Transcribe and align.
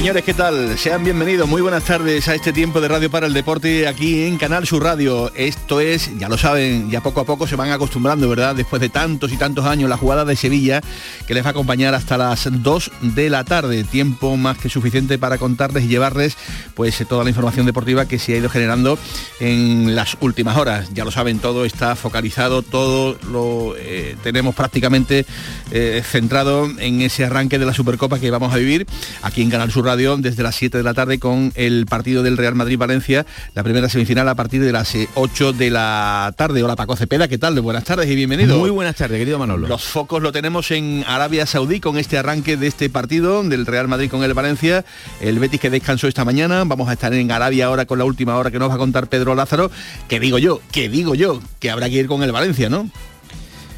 Señores, 0.00 0.24
¿qué 0.24 0.32
tal? 0.32 0.78
Sean 0.78 1.04
bienvenidos, 1.04 1.46
muy 1.46 1.60
buenas 1.60 1.84
tardes 1.84 2.26
a 2.26 2.34
este 2.34 2.54
tiempo 2.54 2.80
de 2.80 2.88
Radio 2.88 3.10
para 3.10 3.26
el 3.26 3.34
Deporte 3.34 3.86
aquí 3.86 4.22
en 4.22 4.38
Canal 4.38 4.66
Sur 4.66 4.82
Radio. 4.82 5.30
Esto 5.34 5.78
es, 5.78 6.18
ya 6.18 6.30
lo 6.30 6.38
saben, 6.38 6.88
ya 6.90 7.02
poco 7.02 7.20
a 7.20 7.26
poco 7.26 7.46
se 7.46 7.54
van 7.54 7.70
acostumbrando, 7.70 8.26
¿verdad? 8.26 8.56
Después 8.56 8.80
de 8.80 8.88
tantos 8.88 9.30
y 9.30 9.36
tantos 9.36 9.66
años, 9.66 9.90
la 9.90 9.98
jugada 9.98 10.24
de 10.24 10.36
Sevilla 10.36 10.80
que 11.26 11.34
les 11.34 11.44
va 11.44 11.48
a 11.48 11.50
acompañar 11.50 11.94
hasta 11.94 12.16
las 12.16 12.48
2 12.50 12.90
de 13.02 13.28
la 13.28 13.44
tarde. 13.44 13.84
Tiempo 13.84 14.38
más 14.38 14.56
que 14.56 14.70
suficiente 14.70 15.18
para 15.18 15.36
contarles 15.36 15.84
y 15.84 15.88
llevarles 15.88 16.34
pues 16.74 16.96
toda 17.06 17.22
la 17.22 17.28
información 17.28 17.66
deportiva 17.66 18.06
que 18.06 18.18
se 18.18 18.32
ha 18.32 18.38
ido 18.38 18.48
generando 18.48 18.98
en 19.38 19.94
las 19.94 20.16
últimas 20.20 20.56
horas. 20.56 20.88
Ya 20.94 21.04
lo 21.04 21.10
saben, 21.10 21.40
todo 21.40 21.66
está 21.66 21.94
focalizado, 21.94 22.62
todo 22.62 23.18
lo 23.30 23.74
eh, 23.76 24.16
tenemos 24.22 24.54
prácticamente 24.54 25.26
eh, 25.72 26.02
centrado 26.02 26.70
en 26.78 27.02
ese 27.02 27.26
arranque 27.26 27.58
de 27.58 27.66
la 27.66 27.74
Supercopa 27.74 28.18
que 28.18 28.30
vamos 28.30 28.54
a 28.54 28.56
vivir 28.56 28.86
aquí 29.20 29.42
en 29.42 29.50
Canal 29.50 29.70
Sur 29.70 29.84
Radio 29.84 29.89
desde 29.96 30.44
las 30.44 30.54
7 30.54 30.78
de 30.78 30.84
la 30.84 30.94
tarde 30.94 31.18
con 31.18 31.52
el 31.56 31.84
partido 31.86 32.22
del 32.22 32.36
Real 32.36 32.54
Madrid-Valencia, 32.54 33.26
la 33.56 33.64
primera 33.64 33.88
semifinal 33.88 34.28
a 34.28 34.36
partir 34.36 34.62
de 34.62 34.70
las 34.70 34.94
8 35.14 35.52
de 35.52 35.70
la 35.70 36.32
tarde. 36.36 36.62
Hola 36.62 36.76
Paco 36.76 36.94
Cepeda, 36.94 37.26
¿qué 37.26 37.38
tal? 37.38 37.60
Buenas 37.60 37.82
tardes 37.82 38.08
y 38.08 38.14
bienvenido. 38.14 38.56
Muy 38.56 38.70
buenas 38.70 38.94
tardes, 38.94 39.18
querido 39.18 39.40
Manolo. 39.40 39.66
Los 39.66 39.82
focos 39.82 40.22
lo 40.22 40.30
tenemos 40.30 40.70
en 40.70 41.04
Arabia 41.08 41.44
Saudí 41.44 41.80
con 41.80 41.98
este 41.98 42.18
arranque 42.18 42.56
de 42.56 42.68
este 42.68 42.88
partido 42.88 43.42
del 43.42 43.66
Real 43.66 43.88
Madrid 43.88 44.08
con 44.08 44.22
el 44.22 44.32
Valencia, 44.32 44.84
el 45.20 45.40
Betis 45.40 45.58
que 45.58 45.70
descansó 45.70 46.06
esta 46.06 46.24
mañana, 46.24 46.62
vamos 46.64 46.88
a 46.88 46.92
estar 46.92 47.12
en 47.12 47.32
Arabia 47.32 47.66
ahora 47.66 47.84
con 47.84 47.98
la 47.98 48.04
última 48.04 48.36
hora 48.36 48.52
que 48.52 48.60
nos 48.60 48.70
va 48.70 48.74
a 48.74 48.78
contar 48.78 49.08
Pedro 49.08 49.34
Lázaro, 49.34 49.72
que 50.06 50.20
digo 50.20 50.38
yo, 50.38 50.60
que 50.70 50.88
digo 50.88 51.16
yo, 51.16 51.40
que 51.58 51.68
habrá 51.68 51.88
que 51.88 51.96
ir 51.96 52.06
con 52.06 52.22
el 52.22 52.30
Valencia, 52.30 52.68
¿no? 52.68 52.88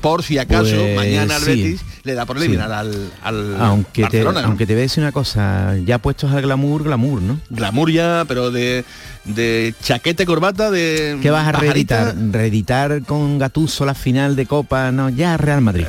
Por 0.03 0.22
si 0.22 0.36
acaso 0.36 0.75
Pues, 0.77 0.97
mañana 0.97 1.36
al 1.36 1.42
sí. 1.42 1.50
Betis 1.50 1.81
le 2.03 2.12
da 2.14 2.27
por 2.27 2.36
eliminar 2.36 2.70
al, 2.72 3.11
al 3.22 3.56
Aunque 3.61 4.03
te, 4.03 4.22
Barcelona. 4.22 4.42
aunque 4.44 4.67
te 4.67 4.75
voy 4.75 4.81
a 4.81 4.83
decir 4.83 5.03
una 5.03 5.12
cosa, 5.12 5.77
ya 5.86 5.97
puestos 5.98 6.31
al 6.33 6.42
glamour, 6.42 6.83
glamour, 6.84 7.22
¿no? 7.22 7.41
Glamour 7.48 7.91
ya, 7.91 8.25
pero 8.28 8.50
de, 8.50 8.84
de 9.25 9.75
chaqueta 9.83 10.27
corbata, 10.27 10.70
de 10.70 11.19
¿Qué 11.22 11.31
vas 11.31 11.48
a 11.48 11.53
pajarita. 11.53 12.12
reeditar? 12.12 12.33
¿Reeditar 12.33 13.03
con 13.05 13.39
Gatuso 13.39 13.86
la 13.86 13.94
final 13.94 14.36
de 14.36 14.44
Copa? 14.47 14.91
No, 14.92 15.09
ya 15.09 15.36
Real 15.39 15.61
Madrid. 15.62 15.86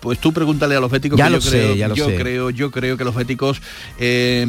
Pues 0.00 0.18
tú 0.18 0.32
pregúntale 0.32 0.76
a 0.76 0.80
los 0.80 0.90
béticos 0.90 1.18
Ya 1.18 1.24
que 1.24 1.30
lo 1.32 1.38
yo 1.38 1.50
sé, 1.50 1.58
creo, 1.58 1.74
ya 1.74 1.88
lo 1.88 1.94
yo 1.96 2.06
sé. 2.10 2.16
creo, 2.16 2.50
yo 2.50 2.70
creo 2.70 2.96
que 2.96 3.04
los 3.04 3.14
béticos 3.14 3.60
eh, 3.98 4.46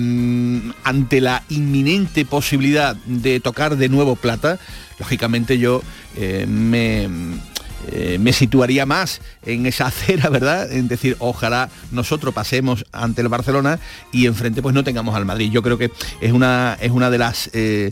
ante 0.84 1.22
la 1.22 1.44
inminente 1.50 2.26
posibilidad 2.26 2.96
de 3.06 3.40
tocar 3.40 3.78
de 3.78 3.90
nuevo 3.90 4.16
plata, 4.18 4.60
lógicamente 5.00 5.58
yo 5.58 5.82
eh, 6.18 6.46
me 6.48 7.08
eh, 7.92 8.18
me 8.20 8.34
situaría 8.34 8.86
más 8.86 9.22
en 9.46 9.66
esa 9.66 9.88
acera, 9.88 10.30
¿verdad? 10.30 10.72
En 10.72 10.88
decir, 10.88 11.16
ojalá 11.20 11.70
nosotros 11.92 12.34
pasemos 12.34 12.86
ante 12.92 13.22
el 13.22 13.28
Barcelona 13.30 13.80
y 14.12 14.26
enfrente 14.26 14.62
pues 14.62 14.74
no 14.76 14.84
tengamos 14.84 15.16
al 15.16 15.26
Madrid. 15.26 15.52
Yo 15.52 15.62
creo 15.62 15.78
que 15.78 15.92
es 16.22 16.32
una, 16.32 16.78
es 16.82 16.92
una 16.92 17.10
de 17.10 17.18
las 17.18 17.50
eh, 17.54 17.92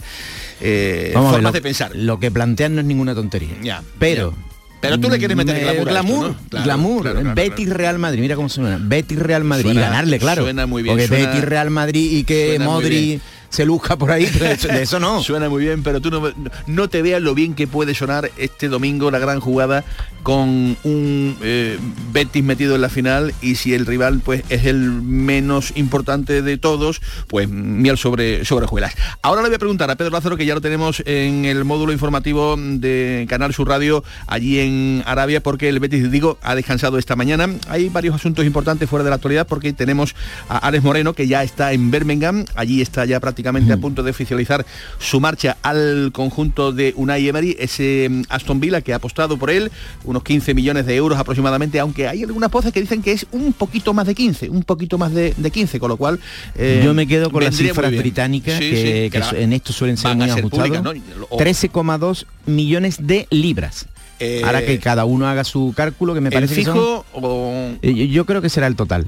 eh, 0.62 1.12
Vamos 1.14 1.30
a 1.30 1.32
ver, 1.32 1.38
formas 1.38 1.54
lo, 1.54 1.58
de 1.58 1.62
pensar. 1.62 1.92
Lo 1.96 2.20
que 2.20 2.32
plantean 2.32 2.76
no 2.76 2.82
es 2.82 2.88
ninguna 2.88 3.16
tontería. 3.16 3.56
Ya, 3.62 3.84
Pero... 4.00 4.32
ya. 4.32 4.38
Pero 4.82 5.00
tú 5.00 5.10
le 5.10 5.18
quieres 5.18 5.36
meter 5.36 5.56
mm, 5.56 5.60
glamour 5.62 5.70
a 5.70 5.80
esto, 5.80 5.90
glamour, 5.90 6.28
¿no? 6.28 6.36
Claro, 6.50 6.64
glamour. 6.66 7.02
claro, 7.02 7.20
claro, 7.22 7.36
Betis. 7.36 7.70
Real 7.70 7.98
Madrid, 7.98 8.22
mira 8.22 8.36
cómo 8.36 8.50
suena. 8.50 8.78
Betis 8.80 9.18
Real 9.18 9.44
Madrid 9.44 9.66
Suena- 9.66 9.80
y 9.82 9.84
ganarle, 9.84 10.20
claro. 10.20 10.44
suena 10.44 10.68
muy 10.68 10.84
bien, 10.84 10.94
Porque 10.94 11.08
suena- 11.08 11.30
Betis 11.30 11.44
Real 11.44 11.72
Madrid 11.72 12.12
y 12.12 12.24
que 12.24 12.60
Modri. 12.60 13.20
Se 13.50 13.66
luzca 13.66 13.98
por 13.98 14.12
ahí, 14.12 14.30
pero 14.32 14.56
de 14.56 14.82
eso, 14.82 15.00
no. 15.00 15.22
Suena 15.24 15.50
muy 15.50 15.64
bien, 15.64 15.84
pero 15.84 16.02
tú 16.02 16.12
no, 16.12 16.22
no 16.68 16.90
te 16.90 17.02
veas 17.02 17.22
lo 17.22 17.34
bien 17.34 17.56
que 17.56 17.68
puede 17.68 17.94
sonar 17.94 18.32
este 18.38 18.68
domingo 18.68 19.12
la 19.12 19.20
gran 19.20 19.40
jugada 19.40 19.84
con 20.24 20.76
un 20.84 21.38
eh, 21.44 21.78
Betis 22.12 22.44
metido 22.44 22.74
en 22.74 22.82
la 22.82 22.90
final 22.90 23.32
y 23.44 23.56
si 23.56 23.76
el 23.76 23.86
rival 23.86 24.22
pues 24.26 24.44
es 24.50 24.66
el 24.66 24.80
menos 24.80 25.72
importante 25.76 26.42
de 26.42 26.58
todos, 26.58 27.00
pues 27.28 27.48
miel 27.48 27.96
sobre, 28.00 28.44
sobre 28.44 28.66
hojuelas. 28.66 28.96
Ahora 29.22 29.44
le 29.44 29.50
voy 29.50 29.56
a 29.56 29.60
preguntar 29.60 29.92
a 29.92 29.96
Pedro 29.96 30.12
Lázaro, 30.12 30.36
que 30.36 30.48
ya 30.48 30.56
lo 30.56 30.62
tenemos 30.62 31.04
en 31.06 31.46
el 31.46 31.64
módulo 31.64 31.94
informativo 31.94 32.56
de 32.58 33.28
Canal 33.30 33.54
Sur 33.54 33.68
Radio 33.70 34.04
allí 34.26 34.60
en 34.60 35.04
Arabia, 35.06 35.44
porque 35.44 35.70
el 35.70 35.80
Betis, 35.80 36.10
digo, 36.10 36.40
ha 36.42 36.56
descansado 36.56 36.98
esta 36.98 37.16
mañana. 37.16 37.48
Hay 37.68 37.90
varios 37.90 38.16
asuntos 38.16 38.46
importantes 38.46 38.90
fuera 38.90 39.04
de 39.04 39.12
la 39.12 39.18
actualidad 39.18 39.46
porque 39.46 39.74
tenemos 39.74 40.16
a 40.50 40.58
Alex 40.58 40.84
Moreno, 40.84 41.14
que 41.14 41.28
ya 41.28 41.44
está 41.44 41.72
en 41.72 41.92
Birmingham, 41.92 42.46
allí 42.56 42.82
está 42.82 43.06
ya 43.06 43.20
prácticamente 43.20 43.35
a 43.74 43.78
punto 43.78 44.04
de 44.04 44.12
oficializar 44.12 44.66
su 45.00 45.20
marcha 45.20 45.58
al 45.62 46.12
conjunto 46.14 46.72
de 46.72 46.94
Unai 46.96 47.28
Emery, 47.28 47.56
ese 47.60 48.08
mm, 48.10 48.22
Aston 48.30 48.60
Villa 48.60 48.82
que 48.82 48.94
ha 48.94 48.98
apostado 48.98 49.38
por 49.38 49.50
él, 49.50 49.72
unos 50.04 50.24
15 50.24 50.54
millones 50.54 50.86
de 50.86 50.96
euros 50.96 51.18
aproximadamente, 51.20 51.80
aunque 51.80 52.08
hay 52.08 52.24
algunas 52.24 52.50
voces 52.52 52.72
que 52.74 52.82
dicen 52.82 53.02
que 53.02 53.12
es 53.12 53.26
un 53.32 53.54
poquito 53.54 53.94
más 53.94 54.08
de 54.08 54.16
15, 54.16 54.50
un 54.50 54.64
poquito 54.64 54.98
más 54.98 55.14
de, 55.14 55.34
de 55.36 55.52
15, 55.52 55.80
con 55.80 55.90
lo 55.90 55.98
cual... 55.98 56.20
eh, 56.56 56.82
Yo 56.84 56.94
me 56.94 57.08
quedo 57.08 57.30
con 57.32 57.44
las 57.44 57.56
cifras 57.56 57.92
británicas 57.96 58.58
Sí, 58.58 58.70
que, 58.70 59.04
sí, 59.06 59.10
que 59.12 59.20
la- 59.20 59.32
en 59.40 59.54
esto 59.54 59.74
suelen 59.74 59.98
ser 59.98 60.16
muy 60.16 60.42
públicas, 60.50 60.82
¿no? 60.84 60.92
O- 61.30 61.38
13,2 61.40 62.26
millones 62.46 62.98
de 63.08 63.28
libras. 63.30 63.88
Eh, 64.20 64.42
Ahora 64.46 64.66
que 64.66 64.80
cada 64.80 65.04
uno 65.06 65.28
haga 65.28 65.44
su 65.44 65.74
cálculo, 65.76 66.14
que 66.14 66.22
me 66.22 66.30
¿El 66.30 66.34
parece 66.34 66.56
que 66.56 66.64
son- 66.64 66.74
fijo 66.76 67.06
o...? 67.14 67.72
Eh, 67.82 67.94
yo- 67.94 68.06
yo 68.06 68.26
creo 68.26 68.42
que 68.42 68.50
será 68.50 68.68
el 68.68 68.76
total. 68.76 69.08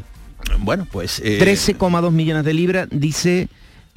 Bueno, 0.60 0.88
pues... 0.92 1.22
eh, 1.24 1.40
13,2 1.42 2.12
millones 2.12 2.44
de 2.44 2.54
libras, 2.54 2.88
dice 2.92 3.48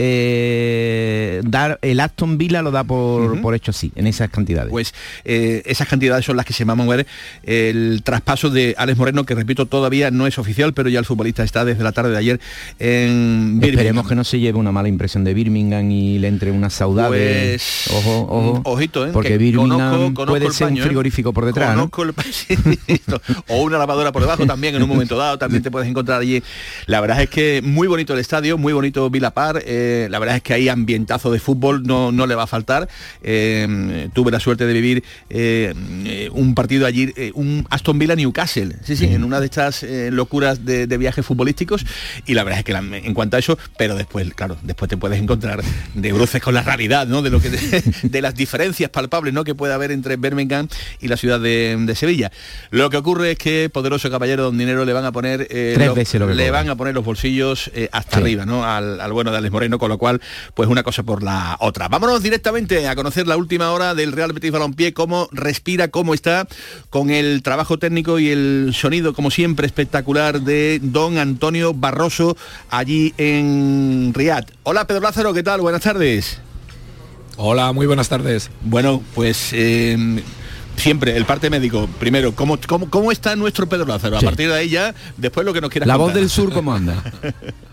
eh, 0.03 1.41
dar 1.45 1.79
el 1.83 2.01
Aston 2.01 2.39
Villa 2.39 2.63
lo 2.63 2.71
da 2.71 2.85
por, 2.85 3.55
hecho 3.55 3.71
así, 3.71 3.93
en 3.97 4.07
esas 4.07 4.31
cantidades. 4.31 4.71
Pues 4.71 4.95
eh, 5.25 5.63
esas 5.67 5.89
cantidades 5.89 6.25
son 6.25 6.37
las 6.37 6.47
que 6.47 6.53
se 6.53 6.65
van 6.65 6.81
a 6.81 6.83
mover 6.85 7.07
el 7.43 8.03
traspaso 8.05 8.51
de 8.51 8.75
Alex 8.79 8.99
Moreno, 8.99 9.25
que 9.25 9.35
repito, 9.35 9.67
todavía 9.67 10.11
no 10.11 10.27
es 10.27 10.39
oficial, 10.39 10.73
pero 10.73 10.89
ya 10.89 10.99
el 10.99 11.05
futbolista 11.05 11.43
está 11.43 11.65
desde 11.65 11.83
la 11.85 11.93
tarde 11.93 12.11
de 12.13 12.17
ayer 12.19 12.41
en 12.79 13.59
Esperemos 13.61 13.61
Birmingham. 13.83 14.09
que 14.09 14.15
no 14.15 14.25
se 14.25 14.39
lleve 14.41 14.59
una 14.59 14.73
mala 14.73 14.89
impresión 14.89 15.25
de 15.25 15.35
Birmingham 15.35 15.91
y 15.91 16.19
le 16.19 16.29
entre 16.29 16.51
una 16.51 16.71
saudade. 16.71 17.51
Pues, 17.51 17.89
ojo, 17.93 18.27
ojo. 18.29 18.55
mm, 18.59 18.63
ojito, 18.65 19.07
¿eh? 19.07 19.11
Porque 19.13 19.31
que 19.31 19.39
Birmingham 19.39 19.79
conozco- 19.79 20.15
conozco 20.15 20.33
puede 20.33 20.47
el 20.47 20.53
ser 20.53 20.67
paño, 20.69 20.77
un 20.77 20.81
¿eh? 20.83 20.87
frigorífico 20.87 21.33
por 21.33 21.45
detrás, 21.47 21.77
¿no? 21.77 21.89
Conozco 21.91 22.23
el 22.23 23.01
no. 23.07 23.21
o 23.49 23.63
una 23.63 23.79
lavadora 23.79 24.13
por 24.13 24.23
debajo 24.23 24.47
también 24.47 24.75
en 24.75 24.83
un 24.83 24.89
momento 24.89 25.17
dado, 25.17 25.39
también 25.39 25.63
te 25.63 25.71
puedes 25.71 25.89
encontrar 25.89 26.21
allí. 26.21 26.43
La 26.87 27.01
verdad 27.01 27.23
es 27.23 27.29
que 27.31 27.61
muy 27.63 27.87
bonito 27.89 28.15
el 28.15 28.21
estadio, 28.21 28.57
muy 28.59 28.73
bonito 28.73 29.09
Villa 29.11 29.31
Par, 29.33 29.63
eh, 29.91 30.09
la 30.09 30.19
verdad 30.19 30.37
es 30.37 30.43
que 30.43 30.55
ahí 30.55 30.69
ambientazo 30.69 31.31
de 31.33 31.39
fútbol 31.41 31.83
no, 31.85 32.13
no 32.13 32.27
le 32.27 32.35
va 32.35 32.45
a 32.45 32.47
faltar. 32.47 32.89
Eh, 33.23 34.09
tuve 34.13 34.31
la 34.31 34.41
suerte 34.41 34.67
de 34.67 34.73
vivir 34.73 35.05
eh, 35.29 36.29
un 36.33 36.55
partido 36.55 36.87
allí, 36.87 37.13
eh, 37.17 37.33
un 37.35 37.67
Aston 37.71 37.99
Villa 37.99 38.15
Newcastle, 38.17 38.77
sí, 38.83 38.97
sí, 38.97 39.05
en 39.07 39.25
una 39.25 39.41
de 39.41 39.47
estas 39.47 39.83
eh, 39.83 40.11
locuras 40.13 40.65
de, 40.65 40.87
de 40.87 40.99
viajes 40.99 41.25
futbolísticos 41.25 41.85
y 42.27 42.35
la 42.35 42.45
verdad 42.45 42.61
es 42.61 42.65
que 42.65 42.73
la- 42.73 42.81
en 42.81 43.15
cuanto 43.15 43.37
a 43.37 43.39
eso, 43.41 43.59
pero 43.79 43.95
después, 43.95 44.33
claro, 44.35 44.57
después 44.63 44.89
te 44.89 44.97
puedes 44.97 45.21
encontrar 45.21 45.63
de 45.95 46.13
bruces 46.13 46.43
con 46.43 46.55
la 46.55 46.63
realidad, 46.63 47.07
¿no? 47.07 47.23
De 47.23 47.31
lo 47.31 47.41
que 47.41 47.51
de 48.03 48.23
las 48.23 48.35
diferencias 48.35 48.91
palpables, 48.91 49.33
¿no? 49.35 49.45
Que 49.45 49.55
puede 49.55 49.73
haber 49.75 49.91
entre 49.93 50.17
Birmingham 50.17 50.69
y 51.01 51.09
la 51.09 51.17
ciudad 51.17 51.41
de, 51.41 51.77
de 51.79 51.95
Sevilla. 51.95 52.31
Lo 52.71 52.91
que 52.91 52.97
ocurre 52.97 53.33
es 53.33 53.39
que 53.39 53.71
poderoso 53.73 54.11
caballero 54.11 54.45
don 54.45 54.59
dinero 54.59 54.85
le 54.85 54.93
van 54.93 55.05
a 55.05 55.13
poner 55.13 55.47
eh, 55.51 55.73
Tres 55.75 55.89
lo- 55.89 55.95
veces 55.95 56.21
lo 56.21 56.27
que 56.29 56.35
le 56.35 56.51
van 56.51 56.69
a 56.69 56.77
poner 56.77 56.95
los 56.95 57.05
bolsillos 57.05 57.71
eh, 57.75 57.89
hasta 57.93 58.17
Sí. 58.17 58.23
arriba, 58.23 58.45
¿no? 58.47 58.65
Al, 58.65 59.01
al 59.01 59.13
bueno 59.13 59.31
de 59.31 59.39
Alex 59.39 59.53
Moreno, 59.53 59.79
con 59.81 59.89
lo 59.89 59.99
cual, 59.99 60.21
pues 60.55 60.69
una 60.69 60.85
cosa 60.85 61.03
por 61.03 61.25
la 61.25 61.57
otra. 61.59 61.89
Vámonos 61.89 62.23
directamente 62.23 62.87
a 62.87 62.95
conocer 62.95 63.27
la 63.27 63.37
última 63.37 63.73
hora 63.73 63.97
del 63.97 64.13
Real 64.13 64.33
Betis 64.33 64.53
Balompié, 64.53 64.93
cómo 64.95 65.29
respira, 65.33 65.89
cómo 65.89 66.15
está, 66.15 66.47
con 66.91 67.11
el 67.11 67.43
trabajo 67.43 67.79
técnico 67.79 68.21
y 68.21 68.29
el 68.31 68.71
sonido, 68.75 69.13
como 69.15 69.33
siempre, 69.33 69.67
espectacular 69.67 70.43
de 70.43 70.79
don 70.81 71.19
Antonio 71.19 71.75
Barroso 71.75 72.37
allí 72.69 73.13
en 73.19 74.13
Riad. 74.15 74.45
Hola 74.63 74.87
Pedro 74.87 75.01
Lázaro, 75.01 75.35
¿qué 75.35 75.43
tal? 75.43 75.61
Buenas 75.63 75.83
tardes. 75.83 76.39
Hola, 77.37 77.73
muy 77.73 77.87
buenas 77.87 78.09
tardes. 78.11 78.51
Bueno, 78.61 79.03
pues 79.15 79.51
eh, 79.55 80.23
siempre 80.77 81.17
el 81.17 81.25
parte 81.25 81.49
médico. 81.49 81.89
Primero, 81.99 82.35
¿cómo, 82.35 82.59
cómo, 82.69 82.91
cómo 82.91 83.11
está 83.13 83.35
nuestro 83.35 83.67
Pedro 83.67 83.87
Lázaro? 83.87 84.17
A 84.19 84.21
Sí. 84.21 84.27
partir 84.27 84.49
de 84.51 84.55
ahí 84.57 84.69
ya, 84.69 84.95
después 85.17 85.47
lo 85.47 85.55
que 85.55 85.63
nos 85.63 85.71
quieras 85.71 85.87
La 85.87 85.97
voz 85.97 86.13
del 86.13 86.29
sur, 86.29 86.53
¿cómo 86.53 86.75
anda? 86.75 87.03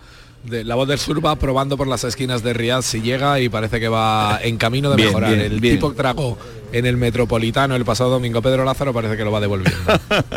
De- 0.49 0.63
la 0.63 0.75
voz 0.75 0.87
del 0.87 0.97
sur 0.99 1.23
va 1.25 1.35
probando 1.35 1.75
por 1.77 1.87
las 1.87 2.03
esquinas 2.03 2.41
de 2.43 2.53
Riyadh 2.53 2.81
si 2.81 3.01
llega 3.01 3.39
y 3.39 3.49
parece 3.49 3.79
que 3.79 3.87
va 3.89 4.39
en 4.41 4.57
camino 4.57 4.89
de 4.89 4.95
Bien, 4.95 5.07
mejorar. 5.09 5.31
bien, 5.33 5.41
el 5.53 5.59
bien. 5.59 5.75
tipo 5.75 5.89
que 5.91 5.97
tragó 5.97 6.37
en 6.71 6.85
el 6.85 6.97
Metropolitano 6.97 7.75
el 7.75 7.85
pasado 7.85 8.09
domingo 8.11 8.41
Pedro 8.41 8.63
Lázaro 8.65 8.93
parece 8.93 9.15
que 9.17 9.23
lo 9.23 9.31
va 9.31 9.39
devolviendo. 9.41 9.79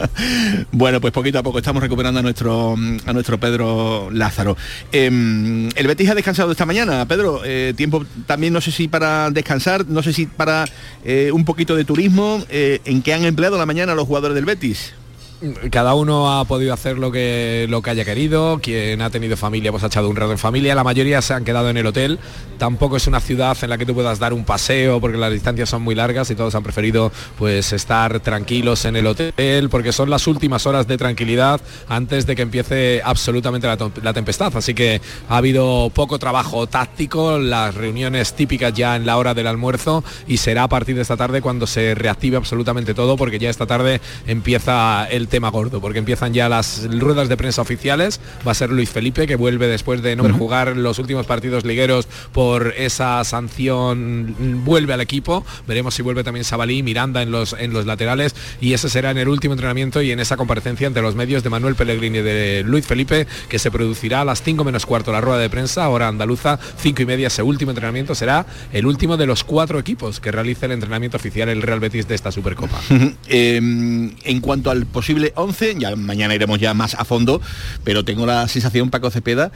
bueno, 0.72 1.00
pues 1.00 1.12
poquito 1.12 1.38
a 1.38 1.42
poco 1.42 1.58
estamos 1.58 1.82
recuperando 1.82 2.20
a 2.20 2.22
nuestro 2.22 2.74
a 3.06 3.12
nuestro 3.12 3.38
Pedro 3.38 4.10
Lázaro. 4.12 4.56
Em, 4.92 5.68
el 5.74 5.86
Betis 5.86 6.08
ha 6.10 6.14
descansado 6.14 6.50
esta 6.52 6.66
mañana, 6.66 7.06
Pedro. 7.06 7.42
eh, 7.44 7.74
tiempo 7.76 8.04
también 8.26 8.52
no 8.52 8.60
sé 8.60 8.72
si 8.72 8.88
para 8.88 9.30
descansar, 9.30 9.86
no 9.88 10.02
sé 10.02 10.12
si 10.12 10.26
para 10.26 10.64
eh, 11.04 11.30
un 11.32 11.44
poquito 11.44 11.76
de 11.76 11.84
turismo. 11.84 12.44
eh, 12.48 12.80
¿En 12.84 13.02
qué 13.02 13.14
han 13.14 13.24
empleado 13.24 13.58
la 13.58 13.66
mañana 13.66 13.94
los 13.94 14.06
jugadores 14.06 14.34
del 14.34 14.44
Betis? 14.44 14.94
Cada 15.70 15.94
uno 15.94 16.38
ha 16.38 16.44
podido 16.44 16.74
hacer 16.74 16.98
lo 16.98 17.10
que, 17.10 17.66
lo 17.68 17.80
que 17.80 17.90
haya 17.90 18.04
querido, 18.04 18.60
quien 18.62 19.00
ha 19.00 19.10
tenido 19.10 19.36
familia 19.36 19.70
pues 19.70 19.82
ha 19.82 19.86
echado 19.86 20.08
un 20.08 20.16
rato 20.16 20.32
en 20.32 20.38
familia, 20.38 20.74
la 20.74 20.84
mayoría 20.84 21.22
se 21.22 21.32
han 21.32 21.44
quedado 21.44 21.70
en 21.70 21.76
el 21.76 21.86
hotel, 21.86 22.18
tampoco 22.58 22.96
es 22.96 23.06
una 23.06 23.20
ciudad 23.20 23.56
en 23.62 23.70
la 23.70 23.78
que 23.78 23.86
tú 23.86 23.94
puedas 23.94 24.18
dar 24.18 24.32
un 24.32 24.44
paseo 24.44 25.00
porque 25.00 25.16
las 25.16 25.32
distancias 25.32 25.68
son 25.68 25.82
muy 25.82 25.94
largas 25.94 26.30
y 26.30 26.34
todos 26.34 26.54
han 26.54 26.62
preferido 26.62 27.10
pues 27.38 27.72
estar 27.72 28.20
tranquilos 28.20 28.84
en 28.84 28.96
el 28.96 29.06
hotel 29.06 29.68
porque 29.70 29.92
son 29.92 30.10
las 30.10 30.26
últimas 30.26 30.66
horas 30.66 30.86
de 30.86 30.98
tranquilidad 30.98 31.60
antes 31.88 32.26
de 32.26 32.36
que 32.36 32.42
empiece 32.42 33.00
absolutamente 33.02 33.66
la, 33.66 33.78
la 34.02 34.12
tempestad, 34.12 34.54
así 34.56 34.74
que 34.74 35.00
ha 35.28 35.38
habido 35.38 35.90
poco 35.94 36.18
trabajo 36.18 36.66
táctico, 36.66 37.38
las 37.38 37.74
reuniones 37.74 38.34
típicas 38.34 38.74
ya 38.74 38.96
en 38.96 39.06
la 39.06 39.16
hora 39.16 39.32
del 39.32 39.46
almuerzo 39.46 40.04
y 40.26 40.36
será 40.36 40.64
a 40.64 40.68
partir 40.68 40.96
de 40.96 41.02
esta 41.02 41.16
tarde 41.16 41.40
cuando 41.40 41.66
se 41.66 41.94
reactive 41.94 42.36
absolutamente 42.36 42.92
todo 42.92 43.16
porque 43.16 43.38
ya 43.38 43.48
esta 43.48 43.66
tarde 43.66 44.02
empieza 44.26 45.06
el 45.10 45.29
tema 45.30 45.48
gordo, 45.50 45.80
porque 45.80 45.98
empiezan 45.98 46.34
ya 46.34 46.48
las 46.48 46.86
ruedas 46.90 47.28
de 47.28 47.36
prensa 47.36 47.62
oficiales. 47.62 48.20
Va 48.46 48.52
a 48.52 48.54
ser 48.54 48.70
Luis 48.70 48.90
Felipe, 48.90 49.26
que 49.26 49.36
vuelve 49.36 49.66
después 49.66 50.02
de 50.02 50.16
no 50.16 50.30
jugar 50.36 50.76
los 50.76 50.98
últimos 50.98 51.26
partidos 51.26 51.64
ligueros 51.64 52.06
por 52.32 52.74
esa 52.76 53.24
sanción, 53.24 54.34
vuelve 54.64 54.92
al 54.92 55.00
equipo. 55.00 55.44
Veremos 55.66 55.94
si 55.94 56.02
vuelve 56.02 56.24
también 56.24 56.44
Sabalí, 56.44 56.82
Miranda 56.82 57.22
en 57.22 57.30
los, 57.30 57.54
en 57.58 57.72
los 57.72 57.86
laterales. 57.86 58.34
Y 58.60 58.74
ese 58.74 58.90
será 58.90 59.10
en 59.10 59.18
el 59.18 59.28
último 59.28 59.54
entrenamiento 59.54 60.02
y 60.02 60.10
en 60.10 60.20
esa 60.20 60.36
comparecencia 60.36 60.86
ante 60.86 61.00
los 61.00 61.14
medios 61.14 61.42
de 61.42 61.50
Manuel 61.50 61.74
Pellegrini 61.74 62.18
y 62.18 62.22
de 62.22 62.62
Luis 62.66 62.86
Felipe, 62.86 63.26
que 63.48 63.58
se 63.58 63.70
producirá 63.70 64.22
a 64.22 64.24
las 64.24 64.42
5 64.42 64.64
menos 64.64 64.84
cuarto 64.84 65.12
la 65.12 65.20
rueda 65.20 65.38
de 65.38 65.48
prensa, 65.48 65.84
ahora 65.84 66.08
andaluza, 66.08 66.58
5 66.78 67.02
y 67.02 67.06
media, 67.06 67.28
ese 67.28 67.42
último 67.42 67.70
entrenamiento 67.70 68.14
será 68.14 68.46
el 68.72 68.86
último 68.86 69.16
de 69.16 69.26
los 69.26 69.44
cuatro 69.44 69.78
equipos 69.78 70.20
que 70.20 70.32
realice 70.32 70.66
el 70.66 70.72
entrenamiento 70.72 71.16
oficial 71.16 71.48
el 71.48 71.62
Real 71.62 71.80
Betis 71.80 72.08
de 72.08 72.14
esta 72.14 72.32
Supercopa. 72.32 72.80
Em, 73.28 74.12
en 74.24 74.40
cuanto 74.40 74.70
al 74.70 74.86
posible 74.86 75.19
11, 75.34 75.76
ya 75.78 75.96
mañana 75.96 76.34
iremos 76.34 76.58
ya 76.58 76.74
más 76.74 76.94
a 76.94 77.04
fondo, 77.04 77.40
pero 77.84 78.04
tengo 78.04 78.26
la 78.26 78.46
sensación, 78.48 78.90
Paco 78.90 79.10
Cepeda, 79.10 79.50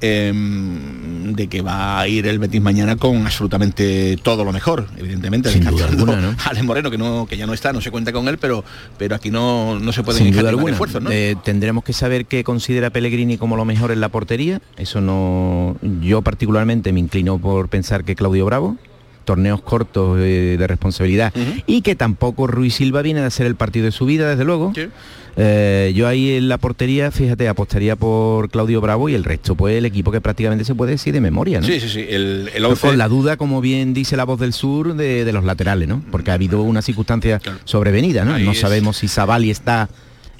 em, 0.00 1.34
de 1.34 1.48
que 1.48 1.62
va 1.62 2.00
a 2.00 2.08
ir 2.08 2.26
el 2.26 2.38
Betis 2.38 2.60
mañana 2.60 2.96
con 2.96 3.26
absolutamente 3.26 4.16
todo 4.22 4.44
lo 4.44 4.52
mejor, 4.52 4.86
evidentemente. 4.96 5.50
Sin 5.50 5.64
duda 5.64 5.86
alguna, 5.86 6.16
¿no? 6.20 6.36
Alex 6.44 6.64
Moreno, 6.64 6.90
que 6.90 6.98
no, 6.98 7.26
que 7.28 7.36
ya 7.36 7.46
no 7.46 7.52
está, 7.54 7.72
no 7.72 7.80
se 7.80 7.90
cuenta 7.90 8.12
con 8.12 8.28
él, 8.28 8.38
pero, 8.38 8.64
pero 8.96 9.14
aquí 9.14 9.30
no, 9.30 9.78
no 9.78 9.92
se 9.92 10.02
puede 10.02 10.18
Sin 10.18 10.32
duda 10.32 10.50
alguna. 10.50 10.72
esfuerzos, 10.72 11.02
¿no? 11.02 11.10
Eh, 11.10 11.36
tendremos 11.44 11.84
que 11.84 11.92
saber 11.92 12.26
qué 12.26 12.44
considera 12.44 12.90
Pellegrini 12.90 13.38
como 13.38 13.56
lo 13.56 13.64
mejor 13.64 13.90
en 13.90 14.00
la 14.00 14.08
portería. 14.08 14.60
Eso 14.76 15.00
no. 15.00 15.76
Yo 16.00 16.22
particularmente 16.22 16.92
me 16.92 17.00
inclino 17.00 17.38
por 17.38 17.68
pensar 17.68 18.04
que 18.04 18.14
Claudio 18.14 18.46
Bravo 18.46 18.76
torneos 19.28 19.60
cortos 19.60 20.16
de, 20.16 20.64
responsabilidad 20.66 21.34
y 21.66 21.82
que 21.82 21.94
tampoco 21.94 22.46
Ruiz 22.46 22.76
Silva 22.76 23.02
viene 23.02 23.20
de 23.20 23.26
hacer 23.26 23.44
el 23.46 23.56
partido 23.56 23.84
de 23.84 23.92
su 23.92 24.06
vida, 24.06 24.26
desde 24.26 24.44
luego. 24.46 24.72
Eh, 25.36 25.92
yo 25.94 26.08
ahí 26.08 26.32
en 26.32 26.48
la 26.48 26.56
portería, 26.56 27.10
fíjate, 27.10 27.46
apostaría 27.46 27.94
por 27.94 28.48
Claudio 28.48 28.80
Bravo 28.80 29.10
y 29.10 29.14
el 29.14 29.24
resto, 29.24 29.54
pues 29.54 29.76
el 29.76 29.84
equipo 29.84 30.10
que 30.10 30.22
prácticamente 30.22 30.64
se 30.64 30.74
puede 30.74 30.92
decir 30.92 31.12
de 31.12 31.20
memoria, 31.20 31.60
¿no? 31.60 31.66
Sí, 31.66 31.78
sí, 31.78 31.90
sí. 31.90 32.06
El, 32.08 32.50
Con 32.80 32.96
la 32.96 33.06
duda, 33.06 33.36
como 33.36 33.60
bien 33.60 33.92
dice 33.92 34.16
la 34.16 34.24
voz 34.24 34.40
del 34.40 34.54
sur, 34.54 34.94
de, 34.94 35.30
los 35.30 35.44
laterales, 35.44 35.86
¿no? 35.86 36.02
Porque 36.10 36.30
ha 36.30 36.34
habido 36.34 36.62
una 36.62 36.80
circunstancia 36.80 37.38
sobrevenida, 37.64 38.24
¿no? 38.24 38.38
no 38.38 38.54
sabemos 38.54 38.96
si 38.96 39.08
Zavali 39.08 39.50
está 39.50 39.90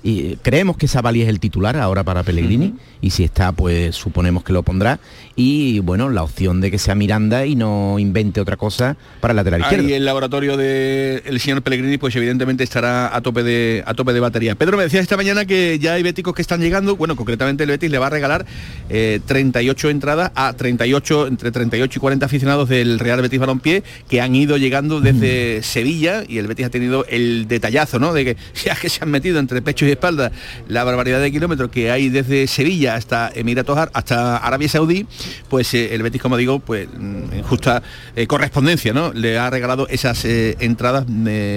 y 0.03 0.37
creemos 0.37 0.77
que 0.77 0.87
Savali 0.87 1.23
es 1.23 1.29
el 1.29 1.41
titular 1.41 1.77
ahora 1.77 2.05
para 2.05 2.23
Pellegrini 2.23 2.75
y 3.01 3.11
si 3.11 3.25
está 3.25 3.53
pues 3.53 3.97
suponemos 3.97 4.45
que 4.45 4.53
lo 4.53 4.63
pondrá 4.63 5.01
y 5.41 5.79
bueno 5.79 6.09
la 6.09 6.25
opción 6.25 6.61
de 6.61 6.69
que 6.69 6.79
sea 6.79 6.97
Miranda 6.97 7.47
y 7.47 7.55
no 7.55 8.01
invente 8.01 8.41
otra 8.41 8.57
cosa 8.57 8.97
para 9.21 9.31
el 9.31 9.37
lateral 9.37 9.61
izquierdo. 9.61 9.89
Y 9.89 9.93
el 9.93 10.05
laboratorio 10.05 10.57
del 10.57 11.39
señor 11.39 11.63
Pellegrini 11.63 11.97
pues 11.97 12.17
evidentemente 12.17 12.65
estará 12.65 13.15
a 13.15 13.21
tope 13.21 13.45
de 13.45 13.85
a 13.87 13.95
tope 13.95 14.13
de 14.13 14.19
batería. 14.19 14.57
Pedro 14.57 14.77
me 14.77 14.83
decía 14.83 14.99
esta 14.99 15.17
mañana 15.17 15.45
que 15.45 15.79
ya 15.79 15.93
hay 15.93 16.03
béticos 16.03 16.35
que 16.35 16.43
están 16.43 16.61
llegando, 16.61 16.97
bueno 16.97 17.15
concretamente 17.15 17.63
el 17.63 17.71
Betis 17.71 17.89
le 17.89 17.99
va 17.99 18.09
a 18.09 18.11
regalar 18.11 18.47
38 18.89 19.89
eh, 19.89 19.91
entradas 19.93 20.33
a 20.35 20.55
38 20.55 21.29
entre 21.29 21.53
38 21.53 21.97
y 21.97 22.01
40 22.01 22.27
aficionados 22.27 22.69
del 22.69 22.99
Real 22.99 23.23
Betis 23.23 23.39
Balompié 23.39 23.85
que 24.09 24.21
han 24.21 24.35
ido 24.35 24.57
llegando 24.57 25.01
desde 25.01 25.63
Sevilla 25.63 26.25
y 26.27 26.39
el 26.39 26.49
Betis 26.49 26.67
ha 26.67 26.71
tenido 26.71 27.05
el 27.07 27.47
detallazo, 27.47 28.01
¿no? 28.01 28.13
De 28.13 28.25
que 28.25 28.37
ya 28.65 28.75
que 28.75 28.89
se 28.89 29.05
han 29.05 29.11
metido 29.13 29.39
entre 29.39 29.63
pechos 29.63 29.89
y 29.89 29.93
espalda 29.93 30.33
la 30.67 30.83
barbaridad 30.83 31.21
de 31.21 31.31
kilómetros 31.31 31.71
que 31.71 31.93
hay 31.93 32.09
desde 32.09 32.49
Sevilla 32.49 32.97
hasta 32.97 33.31
Emiratos 33.33 33.79
hasta 33.93 34.39
Arabia 34.39 34.69
Saudí, 34.69 35.07
pues 35.49 35.73
eh, 35.75 35.95
el 35.95 36.03
Betis, 36.03 36.21
como 36.21 36.37
digo, 36.37 36.59
pues 36.59 36.89
mm, 36.89 37.33
en 37.33 37.43
justa 37.43 37.83
eh, 38.17 38.27
correspondencia, 38.27 38.93
¿no? 38.93 39.13
Le 39.13 39.39
ha 39.39 39.51
regalado 39.51 39.89
esas 39.89 40.25
eh, 40.25 40.57
entradas 40.61 41.07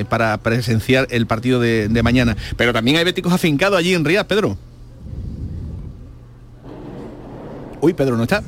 para 0.09 0.37
presenciar 0.37 1.07
el 1.09 1.27
partido 1.27 1.59
de, 1.59 2.01
mañana. 2.01 2.35
Pero 2.57 2.73
también 2.73 2.97
hay 2.97 3.03
béticos 3.03 3.31
afincados 3.31 3.77
allí 3.77 3.93
en 3.93 4.03
Rías, 4.03 4.25
Pedro. 4.25 4.57
Uy, 7.79 7.93
Pedro, 7.93 8.17
¿no 8.17 8.23
está? 8.23 8.43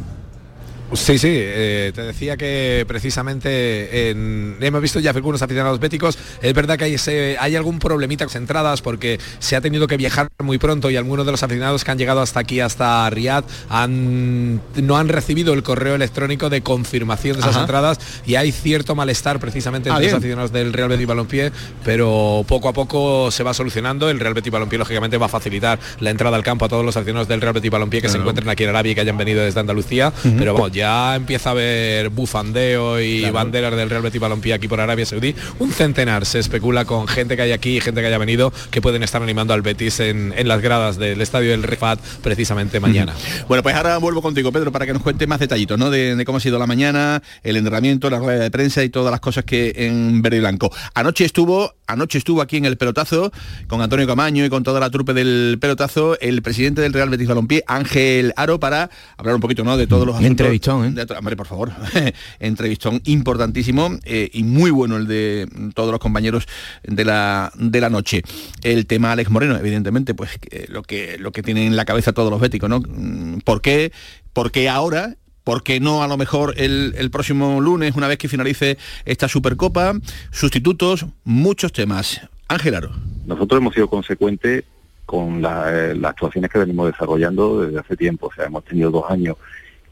Sí, 0.94 1.18
sí, 1.18 1.30
eh, 1.32 1.92
te 1.94 2.04
decía 2.04 2.38
que 2.38 2.86
precisamente 2.88 4.12
hemos 4.12 4.82
visto 4.82 5.00
ya 5.00 5.12
algunos 5.12 5.42
aficionados 5.42 5.80
béticos, 5.80 6.18
es 6.42 6.54
verdad 6.54 6.78
que 6.78 6.86
hay, 6.86 6.96
hay 7.40 7.56
algún 7.56 7.80
problemita 7.80 8.26
con 8.26 8.38
entradas 8.38 8.82
porque 8.82 9.20
se 9.40 9.56
ha 9.56 9.62
tenido 9.62 9.88
que 9.88 9.98
viajar 9.98 10.28
muy 10.40 10.58
pronto 10.58 10.92
y 10.92 10.98
algunos 10.98 11.26
de 11.26 11.32
los 11.32 11.42
aficionados 11.42 11.84
que 11.84 11.92
han 11.92 11.98
llegado 11.98 12.22
hasta 12.22 12.40
aquí, 12.40 12.60
hasta 12.60 13.10
Riyadh, 13.10 13.44
han, 13.70 14.62
no 14.76 14.98
han 14.98 15.10
recibido 15.10 15.54
el 15.54 15.64
correo 15.64 15.96
electrónico 15.96 16.50
de 16.50 16.62
confirmación 16.62 17.38
de 17.38 17.42
esas 17.42 17.58
entradas 17.58 18.00
y 18.26 18.36
hay 18.36 18.52
cierto 18.52 18.96
malestar 18.96 19.40
precisamente 19.40 19.90
entre 19.90 20.06
ah, 20.06 20.10
los 20.10 20.18
aficionados 20.18 20.52
del 20.52 20.74
Real 20.74 20.90
Betis 20.90 21.08
Balompié, 21.08 21.52
pero 21.84 22.46
poco 22.48 22.70
a 22.70 22.74
poco 22.74 23.32
se 23.32 23.44
va 23.44 23.54
solucionando, 23.54 24.10
el 24.10 24.20
Real 24.20 24.34
Betis 24.34 24.52
Balompié 24.52 24.78
lógicamente 24.78 25.18
va 25.18 25.26
a 25.26 25.30
facilitar 25.30 25.80
la 26.00 26.10
entrada 26.10 26.38
al 26.38 26.44
campo 26.44 26.66
a 26.66 26.70
todos 26.70 26.86
los 26.86 26.96
aficionados 26.96 27.28
del 27.28 27.42
Real 27.42 27.54
Betis 27.54 27.72
Balompié 27.72 28.02
que 28.02 28.10
se 28.10 28.18
encuentren 28.18 28.48
aquí 28.50 28.64
en 28.64 28.70
Arabia 28.70 28.92
y 28.92 28.96
que 28.96 29.02
hayan 29.02 29.18
venido 29.18 29.44
desde 29.44 29.60
Andalucía, 29.60 30.14
pero 30.38 30.54
vamos, 30.54 30.72
ya 30.72 30.83
ya 30.84 31.16
empieza 31.16 31.48
a 31.48 31.52
haber 31.54 32.10
bufandeo 32.10 33.00
y 33.00 33.30
banderas 33.32 33.74
del 33.74 33.90
Real 33.90 34.02
Betis 34.02 34.20
Balompié 34.20 34.54
aquí 34.54 34.68
por 34.68 34.82
Arabia 34.82 35.06
Saudí. 35.06 35.34
Un 35.60 35.72
centenar 35.72 36.26
se 36.26 36.40
especula 36.40 36.84
con 36.84 37.08
gente 37.08 37.38
que 37.38 37.42
hay 37.42 37.54
aquí, 37.54 37.80
gente 37.80 38.02
que 38.02 38.08
haya 38.08 38.18
venido, 38.18 38.52
que 38.70 38.82
pueden 38.82 39.02
estar 39.02 39.24
animando 39.24 39.54
al 39.54 39.62
Betis 39.62 40.02
en, 40.02 40.34
las 40.46 40.62
gradas 40.62 40.98
del 40.98 41.22
estadio 41.22 41.52
del 41.52 41.64
Rifat 41.64 42.00
precisamente 42.22 42.82
mañana. 42.82 43.14
Bueno, 43.48 43.64
pues 43.64 43.76
ahora 43.76 43.98
vuelvo 43.98 44.22
contigo, 44.22 44.52
Pedro, 44.52 44.74
para 44.74 44.86
que 44.86 44.92
nos 44.92 45.02
cuente 45.02 45.26
más 45.26 45.40
detallitos, 45.40 45.80
¿no? 45.80 45.90
De, 45.90 46.22
cómo 46.26 46.40
ha 46.40 46.42
sido 46.42 46.60
la 46.60 46.68
mañana, 46.68 47.24
el 47.44 47.56
entrenamiento, 47.56 48.10
la 48.10 48.20
rueda 48.20 48.44
de 48.44 48.52
prensa 48.52 48.84
y 48.84 48.90
todas 48.90 49.10
las 49.10 49.22
cosas 49.22 49.46
que 49.46 49.74
en 49.78 50.22
verde 50.22 50.38
y 50.38 50.40
blanco. 50.42 50.70
Anoche 50.96 51.24
estuvo, 51.24 51.76
anoche 51.88 52.18
estuvo 52.18 52.42
aquí 52.42 52.58
en 52.58 52.66
el 52.66 52.76
pelotazo 52.76 53.32
con 53.68 53.82
Antonio 53.82 54.06
Camaño 54.06 54.44
y 54.44 54.50
con 54.50 54.64
toda 54.64 54.82
la 54.82 54.90
trupe 54.90 55.14
del 55.14 55.60
pelotazo 55.62 56.20
el 56.20 56.42
presidente 56.42 56.82
del 56.82 56.92
Real 56.92 57.10
Betis 57.10 57.30
Balompié, 57.30 57.64
Ángel 57.68 58.34
Aro, 58.36 58.60
para 58.60 58.90
hablar 59.16 59.36
un 59.36 59.42
poquito, 59.42 59.64
¿no? 59.64 59.78
De 59.78 59.88
todos 59.88 60.06
los 60.06 60.18
asuntos. 60.18 60.46
¿Eh? 60.84 61.06
hombre, 61.18 61.36
por 61.36 61.48
favor. 61.48 61.72
Entrevistón 62.40 63.02
importantísimo 63.06 63.90
eh, 64.06 64.30
y 64.34 64.44
muy 64.44 64.72
bueno 64.72 64.98
el 64.98 65.08
de 65.08 65.48
todos 65.74 65.92
los 65.92 66.00
compañeros 66.00 66.48
de 66.84 67.06
la, 67.06 67.52
de 67.56 67.82
la 67.82 67.90
noche. 67.90 68.24
El 68.64 68.86
tema 68.86 69.12
Alex 69.12 69.30
Moreno, 69.30 69.58
evidentemente, 69.58 70.14
pues 70.14 70.40
lo, 70.70 70.84
que, 70.84 71.18
lo 71.18 71.32
que 71.32 71.44
tienen 71.44 71.68
en 71.68 71.76
la 71.76 71.86
cabeza 71.86 72.14
todos 72.14 72.32
los 72.32 72.40
béticos, 72.42 72.70
¿no? 72.70 72.80
Mm, 72.80 73.40
¿Por 73.40 73.62
qué? 73.62 73.92
¿Por 74.34 74.52
qué 74.52 74.70
ahora? 74.70 75.16
¿Por 75.44 75.64
qué 75.64 75.80
no 75.80 76.04
a 76.04 76.08
lo 76.08 76.18
mejor 76.18 76.54
el, 76.58 76.96
el, 76.98 77.12
próximo 77.12 77.60
lunes, 77.60 77.96
una 77.96 78.08
vez 78.08 78.18
que 78.18 78.30
finalice 78.30 78.78
esta 79.04 79.28
Supercopa? 79.28 79.94
Sustitutos, 80.32 81.06
muchos 81.26 81.74
temas. 81.74 82.22
Ángel 82.48 82.76
Aro. 82.76 82.92
Nosotros 83.26 83.60
hemos 83.60 83.74
sido 83.74 83.90
consecuentes 83.90 84.64
con 85.06 85.40
eh, 85.46 85.94
las 85.96 86.12
actuaciones 86.12 86.50
que 86.50 86.60
venimos 86.60 86.88
desarrollando 86.88 87.62
desde 87.62 87.80
hace 87.80 87.96
tiempo. 87.96 88.28
O 88.28 88.34
sea, 88.34 88.46
hemos 88.46 88.64
tenido 88.64 88.92
dos 88.92 89.06
años 89.10 89.38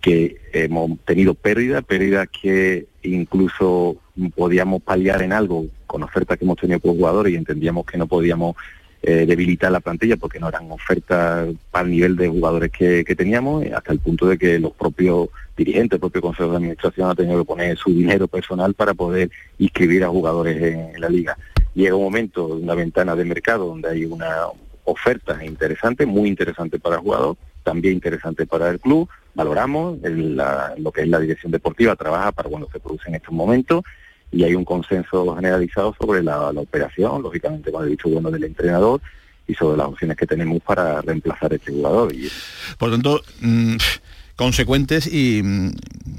que 0.02 0.42
hemos 0.54 1.00
tenido 1.06 1.34
pérdidas, 1.34 1.84
pérdidas 1.84 2.28
que 2.30 2.88
incluso 3.04 3.98
podíamos 4.36 4.82
paliar 4.82 5.22
en 5.22 5.34
algo 5.34 5.68
con 5.88 6.04
ofertas 6.04 6.38
que 6.38 6.46
hemos 6.46 6.58
tenido 6.58 6.80
por 6.80 6.96
jugadores 6.96 7.34
y 7.34 7.38
entendíamos 7.38 7.86
que 7.86 7.98
no 7.98 8.08
podíamos 8.08 8.56
eh, 9.04 9.26
debilitar 9.26 9.72
la 9.72 9.80
plantilla 9.80 10.16
porque 10.16 10.40
no 10.40 10.48
eran 10.48 10.72
ofertas 10.72 11.48
para 11.72 11.86
el 11.86 11.92
nivel 11.92 12.16
de 12.16 12.28
jugadores 12.28 12.72
que, 12.72 13.04
teníamos, 13.16 13.66
hasta 13.76 13.92
el 13.92 14.00
punto 14.00 14.28
de 14.28 14.38
que 14.38 14.60
los 14.60 14.74
propios 14.74 15.30
dirigentes, 15.58 15.98
el 15.98 16.02
propio 16.02 16.22
Consejo 16.22 16.52
de 16.52 16.58
Administración 16.58 17.10
ha 17.10 17.16
tenido 17.16 17.40
que 17.40 17.46
poner 17.46 17.78
su 17.78 17.92
dinero 17.92 18.28
personal 18.28 18.76
para 18.76 18.94
poder 18.94 19.32
inscribir 19.58 20.04
a 20.04 20.10
jugadores 20.10 20.62
en, 20.62 21.02
la 21.02 21.10
liga. 21.10 21.36
Llega 21.74 21.96
un 21.96 22.04
momento, 22.04 22.46
una 22.46 22.76
ventana 22.76 23.16
de 23.16 23.26
mercado 23.26 23.66
donde 23.66 23.90
hay 23.90 24.06
una 24.06 24.48
oferta 24.84 25.44
interesante, 25.44 26.06
muy 26.06 26.30
interesante 26.30 26.78
para 26.78 26.98
el 26.98 27.02
jugador, 27.02 27.38
también 27.64 27.96
interesante 27.96 28.46
para 28.46 28.70
el 28.70 28.80
club, 28.80 29.10
valoramos, 29.34 29.98
lo 30.02 30.92
que 30.92 31.02
es 31.02 31.08
la 31.08 31.20
dirección 31.20 31.52
deportiva 31.52 31.96
trabaja 31.96 32.32
para 32.32 32.50
cuando 32.50 32.70
se 32.72 32.80
producen 32.80 33.16
estos 33.16 33.34
momentos 33.34 33.84
y 34.32 34.44
hay 34.44 34.56
un 34.56 34.64
consenso 34.64 35.36
generalizado 35.36 35.96
sobre 36.00 36.24
la, 36.24 36.50
operación, 36.50 37.22
lógicamente 37.22 37.72
con 37.72 37.84
el 37.84 37.90
dicho 37.90 38.10
bueno 38.10 38.32
del 38.32 38.46
entrenador 38.46 39.02
y 39.48 39.54
sobre 39.54 39.78
las 39.78 39.88
opciones 39.88 40.16
que 40.16 40.26
tenemos 40.26 40.62
para 40.62 41.02
reemplazar 41.02 41.52
a 41.52 41.56
este 41.56 41.72
jugador. 41.72 42.14
Y... 42.16 42.30
Por 42.78 42.90
lo 42.90 42.96
tanto, 42.96 43.22
mm, 43.42 43.76
consecuentes 44.36 45.08
y... 45.12 45.42
Mm, 45.44 45.72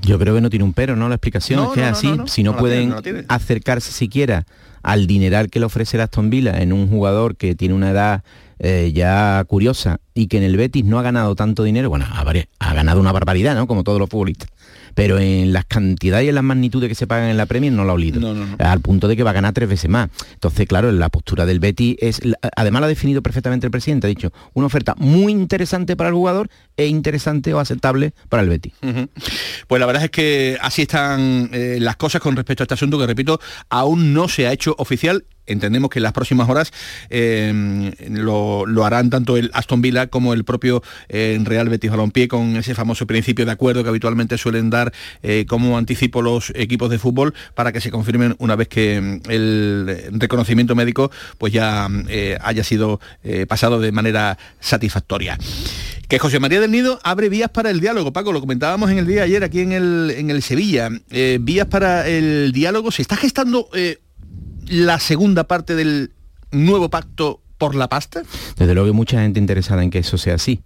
Yo 0.02 0.18
creo 0.18 0.34
que 0.34 0.40
no 0.40 0.50
tiene 0.50 0.64
un 0.64 0.74
pero, 0.74 0.96
¿no? 0.96 1.08
La 1.08 1.14
explicación 1.14 1.64
es 1.64 1.70
que 1.70 1.80
es 1.80 1.86
así, 1.86 2.14
si 2.26 2.42
no, 2.42 2.56
pueden 2.56 2.94
acercarse 3.28 3.92
siquiera 3.92 4.46
al 4.82 5.06
dineral 5.06 5.48
que 5.48 5.60
le 5.60 5.66
ofrece 5.66 5.96
el 5.96 6.02
Aston 6.02 6.28
Villa 6.28 6.60
en 6.60 6.72
un 6.72 6.88
jugador 6.88 7.36
que 7.36 7.54
tiene 7.54 7.74
una 7.74 7.90
edad 7.90 8.24
eh, 8.62 8.92
ya 8.94 9.44
curiosa 9.46 10.00
y 10.14 10.28
que 10.28 10.38
en 10.38 10.44
el 10.44 10.56
Betis 10.56 10.84
no 10.84 10.98
ha 10.98 11.02
ganado 11.02 11.34
tanto 11.34 11.64
dinero, 11.64 11.90
bueno, 11.90 12.06
ha, 12.08 12.20
ha 12.20 12.74
ganado 12.74 13.00
una 13.00 13.12
barbaridad, 13.12 13.54
¿no? 13.54 13.66
Como 13.66 13.82
todos 13.82 13.98
los 13.98 14.08
futbolistas 14.08 14.48
pero 14.94 15.18
en 15.18 15.52
las 15.52 15.64
cantidades 15.64 16.26
y 16.26 16.28
en 16.28 16.34
las 16.34 16.44
magnitudes 16.44 16.88
que 16.88 16.94
se 16.94 17.06
pagan 17.06 17.30
en 17.30 17.36
la 17.36 17.46
Premier 17.46 17.72
no 17.72 17.84
la 17.84 17.92
olido. 17.92 18.34
Al 18.58 18.80
punto 18.80 19.08
de 19.08 19.16
que 19.16 19.22
va 19.22 19.30
a 19.30 19.34
ganar 19.34 19.52
tres 19.52 19.68
veces 19.68 19.90
más. 19.90 20.10
Entonces, 20.34 20.66
claro, 20.66 20.92
la 20.92 21.08
postura 21.08 21.46
del 21.46 21.60
Betty 21.60 21.96
es, 22.00 22.20
además 22.56 22.80
lo 22.80 22.86
ha 22.86 22.88
definido 22.88 23.22
perfectamente 23.22 23.66
el 23.66 23.70
presidente, 23.70 24.06
ha 24.06 24.08
dicho, 24.08 24.32
una 24.54 24.66
oferta 24.66 24.94
muy 24.98 25.32
interesante 25.32 25.96
para 25.96 26.08
el 26.08 26.14
jugador 26.14 26.48
e 26.76 26.86
interesante 26.86 27.54
o 27.54 27.58
aceptable 27.58 28.12
para 28.28 28.42
el 28.42 28.48
Betty. 28.48 28.72
Pues 29.66 29.80
la 29.80 29.86
verdad 29.86 30.04
es 30.04 30.10
que 30.10 30.58
así 30.60 30.82
están 30.82 31.50
eh, 31.52 31.78
las 31.80 31.96
cosas 31.96 32.20
con 32.20 32.36
respecto 32.36 32.62
a 32.62 32.64
este 32.64 32.74
asunto 32.74 32.98
que, 32.98 33.06
repito, 33.06 33.40
aún 33.70 34.12
no 34.12 34.28
se 34.28 34.46
ha 34.46 34.52
hecho 34.52 34.74
oficial 34.78 35.24
entendemos 35.46 35.90
que 35.90 35.98
en 35.98 36.04
las 36.04 36.12
próximas 36.12 36.48
horas 36.48 36.72
eh, 37.10 37.92
lo, 38.08 38.84
harán 38.84 39.10
tanto 39.10 39.36
el 39.36 39.50
Aston 39.54 39.82
Villa 39.82 40.06
como 40.06 40.34
el 40.34 40.44
propio 40.44 40.82
eh, 41.08 41.38
Real 41.42 41.68
Betis 41.68 41.90
Balompié 41.90 42.28
con 42.28 42.56
ese 42.56 42.74
famoso 42.74 43.06
principio 43.06 43.44
de 43.44 43.52
acuerdo 43.52 43.82
que 43.82 43.88
habitualmente 43.88 44.38
suelen 44.38 44.70
dar 44.70 44.92
eh, 45.22 45.46
como 45.48 45.78
anticipo 45.78 46.22
los 46.22 46.52
equipos 46.54 46.90
de 46.90 46.98
fútbol 46.98 47.34
para 47.54 47.72
que 47.72 47.80
se 47.80 47.90
confirmen 47.90 48.34
una 48.38 48.56
vez 48.56 48.68
que 48.68 49.00
mm, 49.00 49.30
el 49.30 50.10
reconocimiento 50.12 50.74
médico 50.74 51.10
pues 51.38 51.52
ya 51.52 51.88
haya 52.40 52.64
sido 52.64 53.00
pasado 53.48 53.80
de 53.80 53.92
manera 53.92 54.38
satisfactoria. 54.60 55.38
Que 56.08 56.18
José 56.18 56.38
María 56.40 56.60
del 56.60 56.70
Nido 56.70 57.00
abre 57.02 57.28
vías 57.28 57.50
para 57.50 57.70
el 57.70 57.80
diálogo, 57.80 58.12
Paco, 58.12 58.32
lo 58.32 58.40
comentábamos 58.40 58.90
en 58.90 58.98
el 58.98 59.06
día 59.06 59.22
ayer 59.22 59.44
aquí 59.44 59.60
en 59.60 59.72
el, 59.72 60.12
en 60.16 60.30
el 60.30 60.42
Sevilla. 60.42 60.90
vías 61.40 61.66
para 61.66 62.08
el 62.08 62.52
diálogo, 62.52 62.90
se 62.90 63.02
está 63.02 63.16
gestando 63.16 63.68
la 64.68 64.98
segunda 64.98 65.44
parte 65.44 65.74
del 65.74 66.12
nuevo 66.50 66.88
pacto 66.90 67.40
por 67.62 67.74
la 67.76 67.88
pasta? 67.88 68.22
Desde 68.56 68.74
luego 68.74 68.88
hay 68.88 68.92
mucha 68.92 69.22
gente 69.22 69.38
interesada 69.38 69.84
en 69.84 69.90
que 69.90 69.98
eso 70.00 70.18
sea 70.18 70.34
así. 70.34 70.62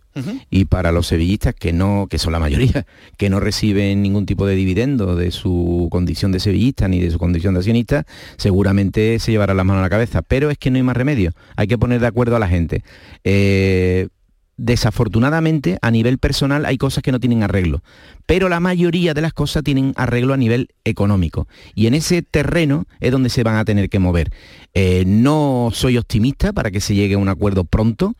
Y 0.48 0.64
para 0.64 0.92
los 0.92 1.08
sevillistas 1.08 1.54
que 1.54 1.74
no, 1.74 2.06
que 2.08 2.16
son 2.16 2.32
la 2.32 2.38
mayoría, 2.38 2.86
que 3.18 3.28
no 3.28 3.38
reciben 3.38 4.00
ningún 4.00 4.24
tipo 4.24 4.46
de 4.46 4.54
dividendo 4.54 5.14
de 5.14 5.30
su 5.30 5.88
condición 5.90 6.32
de 6.32 6.40
sevillista 6.40 6.88
ni 6.88 7.00
de 7.00 7.10
su 7.10 7.18
condición 7.18 7.52
de 7.52 7.58
accionista, 7.58 8.06
seguramente 8.38 9.18
se 9.18 9.30
llevará 9.30 9.52
la 9.52 9.62
mano 9.62 9.80
a 9.80 9.82
la 9.82 9.90
cabeza. 9.90 10.22
Pero 10.22 10.50
es 10.50 10.56
que 10.56 10.70
no 10.70 10.76
hay 10.76 10.82
más 10.84 10.96
remedio. 10.96 11.32
Hay 11.56 11.66
que 11.66 11.76
poner 11.76 12.00
de 12.00 12.06
acuerdo 12.06 12.34
a 12.34 12.38
la 12.38 12.48
gente. 12.48 12.82
Eh, 13.24 14.08
desafortunadamente 14.56 15.78
a 15.82 15.90
nivel 15.90 16.18
personal 16.18 16.64
hay 16.64 16.78
cosas 16.78 17.02
que 17.02 17.12
no 17.12 17.20
tienen 17.20 17.42
arreglo, 17.42 17.82
pero 18.26 18.48
la 18.48 18.60
mayoría 18.60 19.14
de 19.14 19.20
las 19.20 19.32
cosas 19.32 19.62
tienen 19.62 19.92
arreglo 19.96 20.34
a 20.34 20.36
nivel 20.36 20.68
económico 20.84 21.46
y 21.74 21.86
en 21.86 21.94
ese 21.94 22.22
terreno 22.22 22.86
es 23.00 23.12
donde 23.12 23.28
se 23.28 23.42
van 23.42 23.56
a 23.56 23.64
tener 23.64 23.88
que 23.88 23.98
mover. 23.98 24.32
Eh, 24.74 25.04
no 25.06 25.70
soy 25.72 25.98
optimista 25.98 26.52
para 26.52 26.70
que 26.70 26.80
se 26.80 26.94
llegue 26.94 27.14
a 27.14 27.18
un 27.18 27.28
acuerdo 27.28 27.64
pronto, 27.64 28.14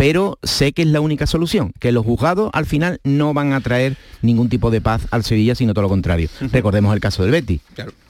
pero 0.00 0.38
sé 0.42 0.72
que 0.72 0.80
es 0.80 0.88
la 0.88 1.00
única 1.00 1.26
solución, 1.26 1.72
que 1.78 1.92
los 1.92 2.06
juzgados 2.06 2.50
al 2.54 2.64
final 2.64 3.00
no 3.04 3.34
van 3.34 3.52
a 3.52 3.60
traer 3.60 3.98
ningún 4.22 4.48
tipo 4.48 4.70
de 4.70 4.80
paz 4.80 5.06
al 5.10 5.24
Sevilla, 5.24 5.54
sino 5.54 5.74
todo 5.74 5.82
lo 5.82 5.88
contrario. 5.90 6.30
Recordemos 6.52 6.94
el 6.94 7.00
caso 7.00 7.22
del 7.22 7.32
Betty. 7.32 7.60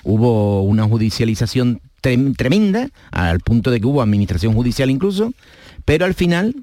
Hubo 0.04 0.62
una 0.62 0.84
judicialización 0.84 1.80
tremenda, 2.00 2.88
al 3.10 3.40
punto 3.40 3.72
de 3.72 3.80
que 3.80 3.86
hubo 3.86 4.02
administración 4.02 4.54
judicial 4.54 4.88
incluso, 4.88 5.32
pero 5.84 6.04
al 6.04 6.14
final 6.14 6.54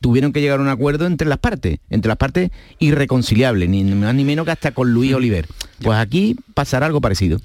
tuvieron 0.00 0.32
que 0.32 0.40
llegar 0.40 0.58
a 0.58 0.62
un 0.62 0.68
acuerdo 0.68 1.06
entre 1.06 1.28
las 1.28 1.38
partes, 1.38 1.78
entre 1.90 2.08
las 2.08 2.16
partes 2.16 2.50
irreconciliables, 2.78 3.68
ni 3.68 3.84
más 3.84 4.14
ni 4.14 4.24
menos 4.24 4.44
que 4.44 4.52
hasta 4.52 4.72
con 4.72 4.92
Luis 4.92 5.14
Oliver. 5.14 5.46
Pues 5.82 5.98
aquí 5.98 6.36
pasará 6.54 6.86
algo 6.86 7.00
parecido. 7.00 7.40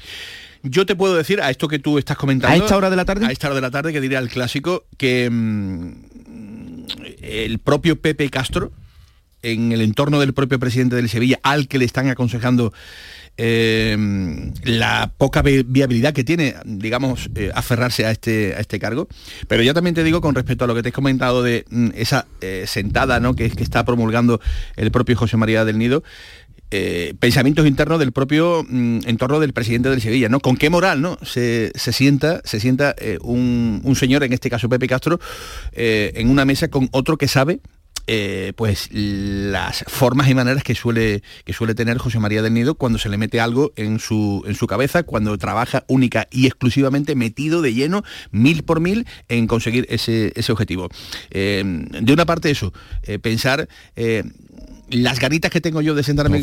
Yo 0.64 0.86
te 0.86 0.96
puedo 0.96 1.16
decir 1.16 1.42
a 1.42 1.50
esto 1.50 1.68
que 1.68 1.80
tú 1.80 1.98
estás 1.98 2.18
comentando. 2.18 2.54
¿A 2.54 2.58
esta 2.58 2.76
hora 2.76 2.90
de 2.90 2.96
la 2.96 3.06
tarde? 3.06 3.26
A 3.26 3.32
esta 3.32 3.48
hora 3.48 3.56
de 3.56 3.62
la 3.62 3.72
tarde, 3.72 3.94
que 3.94 4.02
diría 4.02 4.20
el 4.20 4.30
clásico, 4.30 4.84
que 4.98 5.30
mm, 5.30 5.92
el 7.22 7.60
propio 7.60 7.96
Pepe 8.00 8.30
Castro, 8.30 8.72
en 9.42 9.72
el 9.72 9.82
entorno 9.82 10.20
del 10.20 10.34
propio 10.34 10.60
presidente 10.60 10.96
del 10.96 11.10
Sevilla, 11.10 11.40
al 11.44 11.68
que 11.68 11.78
le 11.78 11.86
están 11.86 12.10
aconsejando 12.10 12.74
Em, 13.42 14.52
la 14.66 15.14
poca 15.18 15.42
viabilidad 15.42 16.12
que 16.12 16.26
tiene, 16.26 16.56
digamos, 16.66 17.30
eh, 17.36 17.52
aferrarse 17.56 18.06
a 18.06 18.12
este, 18.12 18.54
a 18.54 18.60
este 18.60 18.80
cargo. 18.80 19.08
Pero 19.48 19.64
ya 19.64 19.74
también 19.74 19.96
te 19.96 20.04
digo 20.04 20.20
con 20.20 20.36
respecto 20.36 20.66
a 20.66 20.68
lo 20.68 20.76
que 20.76 20.84
te 20.84 20.90
he 20.90 20.92
comentado 20.92 21.42
de 21.42 21.64
mm, 21.70 21.92
esa 21.96 22.28
eh, 22.42 22.66
sentada 22.68 23.22
¿no? 23.22 23.36
que, 23.36 23.50
que 23.50 23.64
está 23.64 23.86
promulgando 23.86 24.42
el 24.76 24.92
propio 24.92 25.16
José 25.16 25.38
María 25.38 25.64
del 25.64 25.78
Nido, 25.78 26.04
eh, 26.70 27.14
pensamientos 27.18 27.66
internos 27.66 28.00
del 28.00 28.12
propio 28.12 28.66
mm, 28.68 29.08
entorno 29.08 29.40
del 29.40 29.54
presidente 29.54 29.90
del 29.90 30.02
Sevilla, 30.02 30.28
¿no? 30.28 30.42
¿Con 30.42 30.58
qué 30.58 30.70
moral, 30.70 31.02
no? 31.02 31.18
Se, 31.22 31.72
sienta, 31.78 32.42
se 32.44 32.60
sienta 32.60 32.94
un, 33.22 33.80
un, 33.86 33.96
señor, 33.96 34.26
en 34.26 34.34
este 34.34 34.50
caso 34.50 34.68
Pepe 34.68 34.90
Castro, 34.90 35.18
en 35.72 36.30
una 36.30 36.44
mesa 36.44 36.68
con 36.68 36.90
otro 36.92 37.18
que 37.18 37.30
sabe 37.30 37.62
eh, 38.12 38.54
pues 38.56 38.90
las 38.92 39.86
formas 39.88 40.28
y 40.30 40.34
maneras 40.34 40.64
que 40.64 40.74
suele, 40.74 41.22
que 41.46 41.54
suele 41.54 41.76
tener 41.76 42.00
José 42.00 42.18
María 42.18 42.42
del 42.42 42.56
Nido 42.56 42.74
cuando 42.74 42.98
se 42.98 43.08
le 43.08 43.18
mete 43.20 43.40
algo 43.40 43.72
en 43.76 44.00
su, 44.00 44.44
en 44.48 44.56
su 44.56 44.66
cabeza, 44.66 45.04
cuando 45.04 45.38
trabaja 45.38 45.84
única 45.88 46.28
y 46.32 46.48
exclusivamente 46.48 47.14
metido 47.14 47.62
de 47.62 47.76
lleno, 47.76 48.04
mil 48.32 48.64
por 48.64 48.80
mil, 48.80 49.06
en 49.28 49.46
conseguir 49.46 49.86
ese, 49.92 50.34
objetivo. 50.50 50.90
Eh, 51.30 51.64
de 51.64 52.12
una 52.12 52.26
parte 52.26 52.50
eso, 52.50 52.74
eh, 53.04 53.20
pensar 53.20 53.70
las 54.90 55.20
ganitas 55.20 55.52
que 55.52 55.62
tengo 55.62 55.82
yo 55.82 55.94
de 55.94 56.04
sentarme 56.04 56.42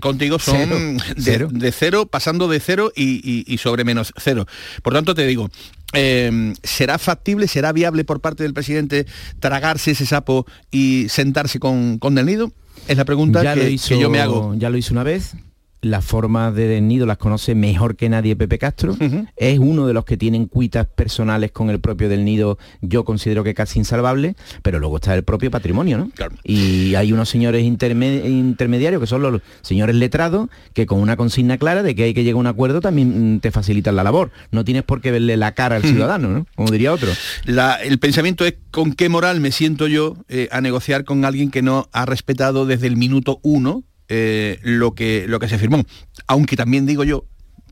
contigo 0.00 0.38
son 0.38 0.98
de, 1.16 1.72
cero, 1.72 2.06
pasando 2.06 2.48
de 2.48 2.60
cero 2.60 2.92
y, 2.94 3.58
sobre 3.58 3.84
menos 3.84 4.12
cero. 4.16 4.46
Por 4.82 4.92
tanto, 4.92 5.14
te 5.14 5.26
digo, 5.26 5.50
em, 5.92 6.54
¿será 6.62 6.98
factible, 6.98 7.48
será 7.48 7.72
viable 7.72 8.04
por 8.04 8.20
parte 8.20 8.42
del 8.42 8.54
presidente 8.54 9.06
tragarse 9.40 9.92
ese 9.92 10.06
sapo 10.06 10.46
y 10.70 11.06
sentarse 11.08 11.58
con, 11.58 11.98
con 11.98 12.14
Del 12.14 12.26
Nido? 12.26 12.52
Es 12.86 12.96
la 12.96 13.04
pregunta 13.04 13.54
que, 13.54 13.76
que, 13.76 13.98
yo 13.98 14.08
me 14.08 14.20
hago. 14.20 14.54
Ya 14.54 14.70
lo 14.70 14.76
hice 14.76 14.92
una 14.92 15.02
vez, 15.02 15.34
las 15.80 16.04
formas 16.04 16.54
de 16.54 16.80
Nido 16.80 17.06
las 17.06 17.18
conoce 17.18 17.54
mejor 17.54 17.96
que 17.96 18.08
nadie 18.08 18.36
Pepe 18.36 18.58
Castro. 18.58 18.96
Es 19.36 19.58
uno 19.58 19.86
de 19.86 19.94
los 19.94 20.04
que 20.04 20.16
tienen 20.16 20.46
cuitas 20.46 20.86
personales 20.86 21.52
con 21.52 21.70
el 21.70 21.80
propio 21.80 22.08
del 22.08 22.24
Nido, 22.24 22.58
yo 22.80 23.04
considero 23.04 23.44
que 23.44 23.54
casi 23.54 23.78
insalvable, 23.78 24.34
pero 24.62 24.78
luego 24.78 24.96
está 24.96 25.14
el 25.14 25.24
propio 25.24 25.50
patrimonio, 25.50 25.98
¿no? 25.98 26.10
Y 26.44 26.94
hay 26.94 27.12
unos 27.12 27.28
señores 27.28 27.64
intermediarios 27.64 29.00
que 29.00 29.06
son 29.06 29.22
los 29.22 29.40
señores 29.62 29.96
letrados, 29.96 30.48
que 30.74 30.86
con 30.86 31.00
una 31.00 31.16
consigna 31.16 31.58
clara 31.58 31.82
de 31.82 31.94
que 31.94 32.04
hay 32.04 32.14
que 32.14 32.24
llegar 32.24 32.38
a 32.38 32.40
un 32.40 32.46
acuerdo 32.46 32.80
también 32.80 33.36
mm, 33.36 33.40
te 33.40 33.50
facilitan 33.50 33.96
la 33.96 34.04
labor. 34.04 34.30
No 34.50 34.64
tienes 34.64 34.82
por 34.82 35.00
qué 35.00 35.10
verle 35.10 35.36
la 35.36 35.52
cara 35.52 35.76
al 35.76 35.82
ciudadano, 35.82 36.28
¿no? 36.28 36.46
Como 36.56 36.70
diría 36.70 36.92
otro. 36.92 37.10
el 37.46 37.98
pensamiento 37.98 38.44
es 38.44 38.54
con 38.70 38.92
qué 38.92 39.08
moral 39.08 39.40
me 39.40 39.52
siento 39.52 39.86
yo 39.86 40.16
eh, 40.28 40.48
a 40.50 40.60
negociar 40.60 41.04
con 41.04 41.24
alguien 41.24 41.50
que 41.50 41.62
no 41.62 41.88
ha 41.92 42.06
respetado 42.06 42.66
desde 42.66 42.86
el 42.86 42.96
minuto 42.96 43.40
uno 43.42 43.84
eh, 44.08 44.58
lo, 44.62 44.94
que, 44.94 45.26
lo 45.28 45.38
que 45.38 45.48
se 45.48 45.58
firmó. 45.58 45.84
Aunque 46.26 46.56
también 46.56 46.86
digo 46.86 47.04
yo, 47.04 47.24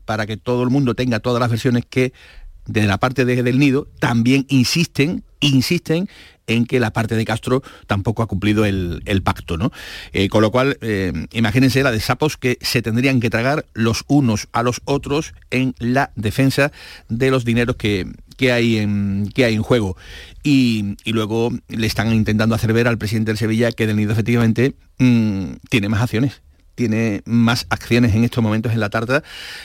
para 0.05 0.25
que 0.25 0.37
todo 0.37 0.63
el 0.63 0.69
mundo 0.69 0.95
tenga 0.95 1.19
todas 1.19 1.39
las 1.39 1.49
versiones 1.49 1.85
que 1.89 2.13
de 2.65 2.85
la 2.85 2.97
parte 2.97 3.25
de, 3.25 3.43
del 3.43 3.59
nido 3.59 3.87
también 3.99 4.45
insisten, 4.49 5.23
insisten 5.39 6.09
en 6.47 6.65
que 6.65 6.79
la 6.79 6.91
parte 6.91 7.15
de 7.15 7.25
Castro 7.25 7.61
tampoco 7.87 8.23
ha 8.23 8.27
cumplido 8.27 8.65
el, 8.65 9.21
pacto, 9.23 9.57
¿no? 9.57 9.71
Eh, 10.13 10.29
con 10.29 10.41
lo 10.41 10.51
cual, 10.51 10.77
eh, 10.81 11.11
imagínense 11.33 11.83
la 11.83 11.91
de 11.91 11.99
sapos 11.99 12.37
que 12.37 12.57
se 12.61 12.81
tendrían 12.81 13.19
que 13.19 13.29
tragar 13.29 13.65
los 13.73 14.05
unos 14.07 14.47
a 14.53 14.63
los 14.63 14.81
otros 14.85 15.33
en 15.51 15.75
la 15.79 16.11
defensa 16.15 16.71
de 17.09 17.31
los 17.31 17.43
dineros 17.43 17.75
que, 17.75 18.07
que 18.37 18.51
hay 18.51 18.77
en, 18.77 19.29
que 19.33 19.43
hay 19.43 19.55
en 19.55 19.63
juego. 19.63 19.97
Y, 20.43 20.95
luego 21.05 21.51
le 21.67 21.87
están 21.87 22.13
intentando 22.13 22.55
hacer 22.55 22.71
ver 22.71 22.87
al 22.87 22.97
presidente 22.97 23.31
del 23.31 23.37
Sevilla 23.37 23.71
que 23.71 23.87
Del 23.87 23.97
Nido 23.97 24.13
efectivamente 24.13 24.75
mm, 24.99 25.53
tiene 25.69 25.89
más 25.89 26.01
acciones 26.01 26.41
tiene 26.75 27.23
más 27.25 27.65
acciones 27.71 28.13
en 28.13 28.23
estos 28.23 28.43
momentos 28.43 28.71
en 28.71 28.79
la 28.79 28.91
tarta 28.91 29.23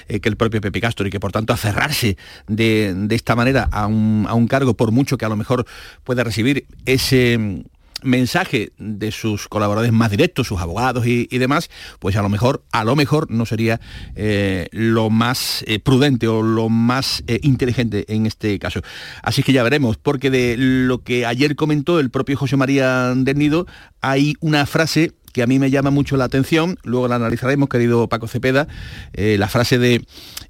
eh, 0.09 0.21
que 0.21 0.31
el 0.31 0.37
propio 0.37 0.63
Pepe 0.63 0.81
Castro 0.81 1.07
y 1.07 1.11
que 1.11 1.21
por 1.21 1.31
tanto 1.31 1.53
aferrarse 1.53 2.17
de, 2.49 2.95
de 2.97 3.15
esta 3.15 3.37
manera 3.37 3.69
a 3.71 3.87
un, 3.87 4.25
a 4.27 4.33
un, 4.33 4.49
cargo, 4.49 4.73
por 4.75 4.93
mucho 4.93 5.19
que 5.19 5.27
a 5.27 5.29
lo 5.29 5.37
mejor 5.37 5.67
pueda 6.05 6.25
recibir 6.25 6.65
ese 6.87 7.65
mensaje 8.03 8.73
de 8.79 9.13
sus 9.13 9.49
colaboradores 9.49 9.93
más 9.93 10.11
directos, 10.11 10.47
sus 10.47 10.61
abogados 10.61 11.07
y, 11.07 11.27
demás, 11.39 11.71
pues 11.99 12.17
a 12.17 12.23
lo 12.23 12.29
mejor, 12.29 12.65
a 12.73 12.85
lo 12.85 12.97
mejor 12.97 13.31
no 13.31 13.47
sería 13.47 13.81
eh, 14.15 14.69
lo 14.73 15.11
más 15.11 15.65
eh, 15.67 15.79
prudente 15.79 16.29
o 16.29 16.43
lo 16.43 16.69
más 16.69 17.23
eh, 17.27 17.41
inteligente 17.43 18.05
en 18.09 18.27
este 18.27 18.59
caso. 18.59 18.81
Así 19.23 19.43
que 19.43 19.53
ya 19.53 19.63
veremos, 19.63 19.97
porque 19.97 20.31
de 20.31 20.57
lo 20.59 21.03
que 21.03 21.27
ayer 21.27 21.57
comentó 21.57 22.01
el 22.01 22.11
propio 22.11 22.37
José 22.37 22.57
María 22.57 23.15
del 23.15 23.39
Nido, 23.39 23.67
hay 24.01 24.35
una 24.41 24.67
frase 24.67 25.13
que 25.33 25.43
a 25.43 25.47
mí 25.47 25.59
me 25.59 25.71
llama 25.71 25.91
mucho 25.91 26.19
la 26.19 26.25
atención, 26.25 26.79
luego 26.83 27.09
la 27.09 27.17
analizaremos, 27.17 27.71
querido 27.71 28.07
Paco 28.07 28.29
Cepeda, 28.29 28.69
la 29.15 29.49
frase 29.49 29.79
de 29.79 30.05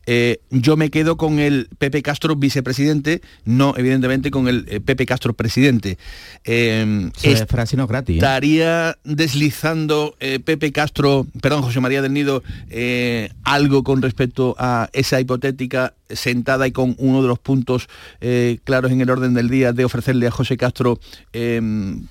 Eh, 0.06 0.40
yo 0.50 0.76
me 0.76 0.90
quedo 0.90 1.16
con 1.16 1.38
el 1.38 1.68
Pepe 1.78 2.02
Castro 2.02 2.34
vicepresidente, 2.36 3.22
no 3.44 3.74
evidentemente 3.76 4.30
con 4.30 4.48
el 4.48 4.66
eh, 4.68 4.80
Pepe 4.80 5.06
Castro 5.06 5.34
presidente. 5.34 5.98
Eh, 6.44 7.10
es 7.22 7.46
frase 7.46 7.76
no 7.76 7.86
gratis. 7.86 8.16
Estaría 8.16 8.98
deslizando 9.04 10.16
Pepe 10.18 10.72
Castro, 10.72 11.26
perdón, 11.40 11.62
José 11.62 11.80
María 11.80 12.02
del 12.02 12.12
Nido, 12.12 12.42
algo 13.44 13.82
con 13.82 14.02
respecto 14.02 14.54
a 14.58 14.88
esa 14.92 15.20
hipotética 15.20 15.94
sentada 16.08 16.66
y 16.66 16.72
con 16.72 16.94
uno 16.98 17.22
de 17.22 17.28
los 17.28 17.38
puntos 17.38 17.88
claros 18.64 18.90
en 18.92 19.00
el 19.00 19.10
orden 19.10 19.34
del 19.34 19.48
día 19.48 19.72
de 19.72 19.84
ofrecerle 19.84 20.26
a 20.26 20.30
José 20.30 20.56
Castro 20.56 20.98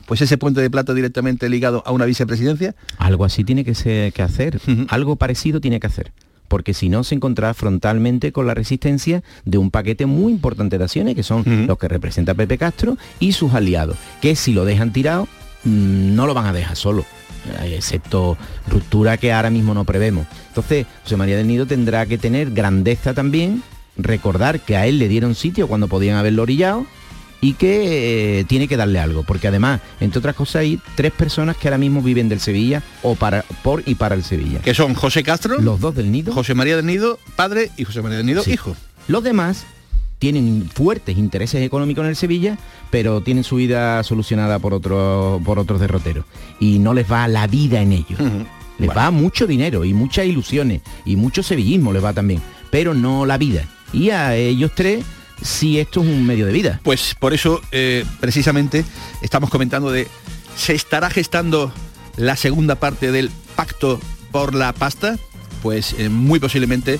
pues 0.05 0.21
ese 0.21 0.37
puente 0.37 0.61
de 0.61 0.69
plata 0.69 0.93
directamente 0.93 1.49
ligado 1.49 1.83
a 1.85 1.91
una 1.91 2.05
vicepresidencia? 2.05 2.75
Algo 2.97 3.25
así 3.25 3.43
tiene 3.43 3.63
que, 3.63 3.75
ser, 3.75 4.13
que 4.13 4.21
hacer, 4.21 4.59
algo 4.89 5.15
parecido 5.15 5.61
tiene 5.61 5.79
que 5.79 5.87
hacer 5.87 6.11
porque 6.51 6.73
si 6.73 6.89
no 6.89 7.05
se 7.05 7.15
encontrará 7.15 7.53
frontalmente 7.53 8.33
con 8.33 8.45
la 8.45 8.53
resistencia 8.53 9.23
de 9.45 9.57
un 9.57 9.71
paquete 9.71 10.05
muy 10.05 10.33
importante 10.33 10.77
de 10.77 10.83
acciones, 10.83 11.15
que 11.15 11.23
son 11.23 11.45
los 11.65 11.77
que 11.77 11.87
representa 11.87 12.33
Pepe 12.33 12.57
Castro 12.57 12.97
y 13.21 13.31
sus 13.31 13.53
aliados, 13.53 13.95
que 14.21 14.35
si 14.35 14.51
lo 14.51 14.65
dejan 14.65 14.91
tirado, 14.91 15.29
mm, 15.63 16.13
no 16.13 16.27
lo 16.27 16.33
van 16.33 16.47
a 16.47 16.51
dejar 16.51 16.75
solo 16.75 17.05
eh, 17.61 17.75
excepto 17.77 18.37
ruptura 18.67 19.15
que 19.15 19.31
ahora 19.31 19.49
mismo 19.49 19.73
no 19.73 19.85
prevemos. 19.85 20.27
Entonces, 20.49 20.87
José 21.03 21.15
María 21.15 21.37
del 21.37 21.47
Nido 21.47 21.67
tendrá 21.67 22.05
que 22.05 22.17
tener 22.17 22.51
grandeza 22.51 23.13
también, 23.13 23.63
recordar 23.95 24.59
que 24.59 24.75
a 24.75 24.85
él 24.87 24.99
le 24.99 25.07
dieron 25.07 25.35
sitio 25.35 25.69
cuando 25.69 25.87
podían 25.87 26.17
haberlo 26.17 26.41
orillado 26.41 26.85
y 27.41 27.53
que 27.53 28.39
eh, 28.39 28.43
tiene 28.45 28.67
que 28.67 28.77
darle 28.77 28.99
algo, 28.99 29.23
porque 29.23 29.47
además, 29.47 29.81
entre 29.99 30.19
otras 30.19 30.35
cosas, 30.35 30.57
hay 30.57 30.79
tres 30.95 31.11
personas 31.11 31.57
que 31.57 31.67
ahora 31.67 31.79
mismo 31.79 32.01
viven 32.01 32.29
del 32.29 32.39
Sevilla 32.39 32.83
o 33.01 33.15
para, 33.15 33.43
por 33.63 33.83
y 33.87 33.95
para 33.95 34.15
el 34.15 34.23
Sevilla. 34.23 34.59
Que 34.59 34.75
son 34.75 34.93
José 34.93 35.23
Castro, 35.23 35.59
los 35.59 35.79
dos 35.79 35.95
del 35.95 36.11
Nido, 36.11 36.33
José 36.33 36.53
María 36.53 36.75
del 36.75 36.85
Nido, 36.85 37.19
padre, 37.35 37.71
y 37.77 37.83
José 37.83 38.01
María 38.01 38.17
del 38.17 38.27
Nido, 38.27 38.43
hijo. 38.45 38.75
Los 39.07 39.23
demás 39.23 39.65
tienen 40.19 40.69
fuertes 40.71 41.17
intereses 41.17 41.65
económicos 41.65 42.03
en 42.03 42.09
el 42.09 42.15
Sevilla, 42.15 42.59
pero 42.91 43.21
tienen 43.21 43.43
su 43.43 43.55
vida 43.55 44.03
solucionada 44.03 44.59
por, 44.59 44.75
otro, 44.75 45.41
por 45.43 45.57
otros 45.57 45.79
derroteros. 45.79 46.25
Y 46.59 46.77
no 46.77 46.93
les 46.93 47.11
va 47.11 47.27
la 47.27 47.47
vida 47.47 47.81
en 47.81 47.91
ellos. 47.91 48.19
Les 48.77 48.89
va 48.89 49.09
mucho 49.09 49.47
dinero 49.47 49.83
y 49.83 49.93
muchas 49.93 50.27
ilusiones 50.27 50.81
y 51.05 51.15
mucho 51.15 51.41
sevillismo 51.41 51.91
les 51.91 52.03
va 52.03 52.13
también, 52.13 52.39
pero 52.69 52.93
no 52.93 53.25
la 53.25 53.39
vida. 53.39 53.65
Y 53.93 54.11
a 54.11 54.35
ellos 54.35 54.71
tres 54.75 55.03
si 55.41 55.79
esto 55.79 56.01
es 56.01 56.07
un 56.07 56.25
medio 56.25 56.45
de 56.45 56.53
vida. 56.53 56.79
Pues 56.83 57.15
por 57.19 57.33
eso, 57.33 57.61
eh, 57.71 58.05
precisamente, 58.19 58.85
estamos 59.21 59.49
comentando 59.49 59.91
de, 59.91 60.07
¿se 60.55 60.73
estará 60.73 61.09
gestando 61.09 61.73
la 62.17 62.35
segunda 62.35 62.75
parte 62.75 63.11
del 63.11 63.31
pacto 63.55 63.99
por 64.31 64.53
la 64.55 64.73
pasta? 64.73 65.17
Pues 65.61 65.95
eh, 65.97 66.09
muy 66.09 66.39
posiblemente 66.39 66.99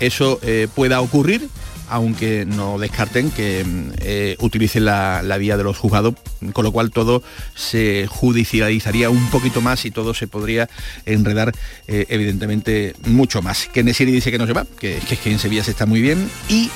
eso 0.00 0.38
eh, 0.42 0.68
pueda 0.74 1.00
ocurrir 1.00 1.48
aunque 1.90 2.44
no 2.44 2.78
descarten 2.78 3.30
que 3.30 3.64
mm, 3.64 4.44
utilicen 4.44 4.84
la, 4.84 5.22
vía 5.38 5.56
de 5.56 5.64
los 5.64 5.78
juzgados, 5.78 6.16
con 6.52 6.62
lo 6.62 6.70
cual 6.70 6.90
todo 6.90 7.22
se 7.54 8.06
judicializaría 8.06 9.08
un 9.08 9.30
poquito 9.30 9.62
más 9.62 9.86
y 9.86 9.90
todo 9.90 10.12
se 10.12 10.26
podría 10.26 10.68
enredar 11.06 11.54
evidentemente 11.86 12.94
mucho 13.06 13.40
más. 13.40 13.70
Que 13.72 13.82
Nesiri 13.82 14.12
dice 14.12 14.30
que 14.30 14.36
no 14.36 14.46
se 14.46 14.52
va, 14.52 14.66
que, 14.78 15.00
que, 15.08 15.16
que 15.16 15.32
en 15.32 15.38
Sevilla 15.38 15.64
se 15.64 15.70
está 15.70 15.86
muy 15.86 16.02
bien 16.02 16.28
y 16.50 16.70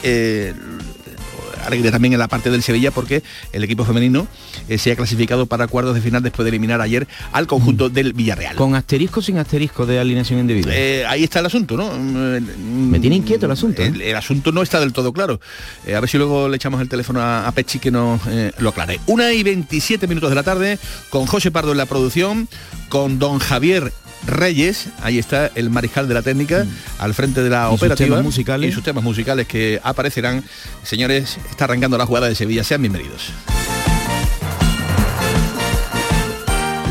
también 1.90 2.12
en 2.12 2.18
la 2.18 2.28
parte 2.28 2.50
del 2.50 2.62
Sevilla 2.62 2.90
porque 2.90 3.22
el 3.52 3.64
equipo 3.64 3.84
femenino 3.84 4.26
eh, 4.68 4.78
se 4.78 4.92
ha 4.92 4.96
clasificado 4.96 5.46
para 5.46 5.66
cuartos 5.66 5.94
de 5.94 6.00
final 6.00 6.22
después 6.22 6.44
de 6.44 6.50
eliminar 6.50 6.80
ayer 6.80 7.06
al 7.32 7.46
conjunto 7.46 7.88
mm. 7.88 7.92
del 7.92 8.12
Villarreal. 8.12 8.56
¿Con 8.56 8.74
asterisco 8.74 9.22
sin 9.22 9.38
asterisco 9.38 9.86
de 9.86 9.98
alineación 9.98 10.40
indebida? 10.40 10.70
Eh, 10.74 11.04
ahí 11.06 11.24
está 11.24 11.40
el 11.40 11.46
asunto, 11.46 11.76
¿no? 11.76 11.98
Me 11.98 13.00
tiene 13.00 13.16
inquieto 13.16 13.46
el 13.46 13.52
asunto. 13.52 13.82
El, 13.82 14.00
¿eh? 14.00 14.14
asunto 14.14 14.52
no 14.52 14.62
está 14.62 14.80
del 14.80 14.92
todo 14.92 15.12
claro. 15.12 15.40
a 15.86 16.00
ver 16.00 16.08
si 16.08 16.18
luego 16.18 16.48
le 16.48 16.56
echamos 16.56 16.80
el 16.80 16.88
teléfono 16.88 17.20
a, 17.22 17.50
Pechi 17.52 17.78
que 17.78 17.90
nos 17.90 18.20
lo 18.58 18.70
aclare. 18.70 19.00
Una 19.06 19.32
y 19.32 19.42
27 19.42 20.06
minutos 20.06 20.30
de 20.30 20.36
la 20.36 20.42
tarde 20.42 20.78
con 21.10 21.26
José 21.26 21.50
Pardo 21.50 21.72
en 21.72 21.78
la 21.78 21.86
producción, 21.86 22.48
con 22.88 23.18
don 23.18 23.38
Javier 23.38 23.92
Reyes, 24.26 24.88
ahí 25.02 25.18
está 25.18 25.50
el 25.54 25.70
mariscal 25.70 26.08
de 26.08 26.14
la 26.14 26.22
técnica, 26.22 26.64
mm. 26.64 27.02
al 27.02 27.14
frente 27.14 27.42
de 27.42 27.50
la 27.50 27.70
operativa 27.70 28.22
musicales. 28.22 28.70
y 28.70 28.72
sus 28.72 28.84
temas 28.84 29.02
musicales 29.02 29.46
que 29.46 29.80
aparecerán. 29.82 30.44
Señores, 30.82 31.38
está 31.50 31.64
arrancando 31.64 31.98
la 31.98 32.06
jugada 32.06 32.28
de 32.28 32.34
Sevilla, 32.34 32.62
sean 32.64 32.82
bienvenidos. 32.82 33.32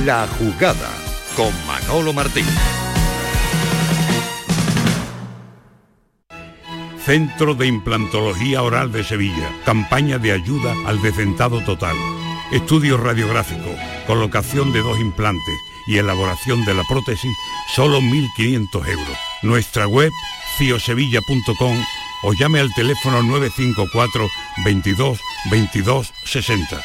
La 0.05 0.27
jugada 0.39 0.89
con 1.35 1.53
Manolo 1.67 2.11
Martín. 2.11 2.45
Centro 7.05 7.55
de 7.55 7.67
Implantología 7.67 8.61
Oral 8.61 8.91
de 8.91 9.03
Sevilla. 9.03 9.49
Campaña 9.65 10.17
de 10.17 10.33
ayuda 10.33 10.73
al 10.85 11.01
decentado 11.01 11.61
total. 11.61 11.95
Estudio 12.51 12.97
radiográfico. 12.97 13.69
Colocación 14.05 14.71
de 14.71 14.81
dos 14.81 14.99
implantes 14.99 15.55
y 15.87 15.97
elaboración 15.97 16.65
de 16.65 16.73
la 16.73 16.83
prótesis, 16.83 17.35
solo 17.75 18.01
1.500 18.01 18.87
euros. 18.87 19.17
Nuestra 19.41 19.87
web, 19.87 20.11
ciosevilla.com 20.57 21.83
o 22.23 22.33
llame 22.33 22.59
al 22.59 22.73
teléfono 22.73 23.23
954 23.23 24.27
22 24.63 25.19
22 25.49 26.13
60. 26.25 26.81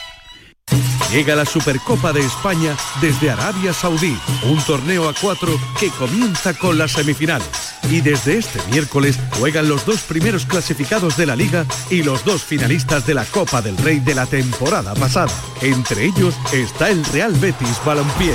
Llega 1.10 1.36
la 1.36 1.44
Supercopa 1.44 2.12
de 2.12 2.20
España 2.20 2.76
desde 3.00 3.30
Arabia 3.30 3.72
Saudí, 3.72 4.18
un 4.42 4.60
torneo 4.64 5.08
a 5.08 5.14
cuatro 5.14 5.56
que 5.78 5.88
comienza 5.90 6.52
con 6.54 6.76
las 6.76 6.92
semifinales. 6.92 7.48
Y 7.88 8.00
desde 8.00 8.38
este 8.38 8.60
miércoles 8.70 9.18
juegan 9.38 9.68
los 9.68 9.86
dos 9.86 10.02
primeros 10.02 10.46
clasificados 10.46 11.16
de 11.16 11.26
la 11.26 11.36
liga 11.36 11.64
y 11.90 12.02
los 12.02 12.24
dos 12.24 12.42
finalistas 12.42 13.06
de 13.06 13.14
la 13.14 13.24
Copa 13.24 13.62
del 13.62 13.76
Rey 13.78 14.00
de 14.00 14.16
la 14.16 14.26
temporada 14.26 14.94
pasada. 14.94 15.32
Entre 15.62 16.06
ellos 16.06 16.34
está 16.52 16.90
el 16.90 17.04
Real 17.04 17.32
Betis 17.34 17.80
Balompié 17.84 18.34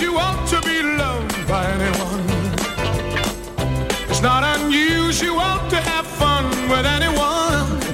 you 0.00 0.12
want. 0.12 0.47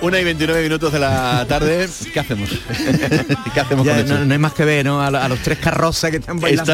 Una 0.05 0.21
y 0.21 0.25
29 0.25 0.63
minutos 0.63 0.93
de 0.93 0.99
la 0.99 1.47
tarde. 1.49 1.89
¿Qué 2.13 2.21
hacemos? 2.21 2.51
¿Qué 3.55 3.61
hacemos 3.61 3.89
con 3.89 4.07
no, 4.07 4.25
no, 4.27 4.33
hay 4.35 4.39
más 4.39 4.53
que 4.53 4.67
ver, 4.67 4.85
¿no? 4.85 5.01
A, 5.01 5.29
los 5.29 5.39
tres 5.39 5.57
carrozas 5.57 6.11
que 6.11 6.19
están 6.19 6.39
bailando. 6.39 6.71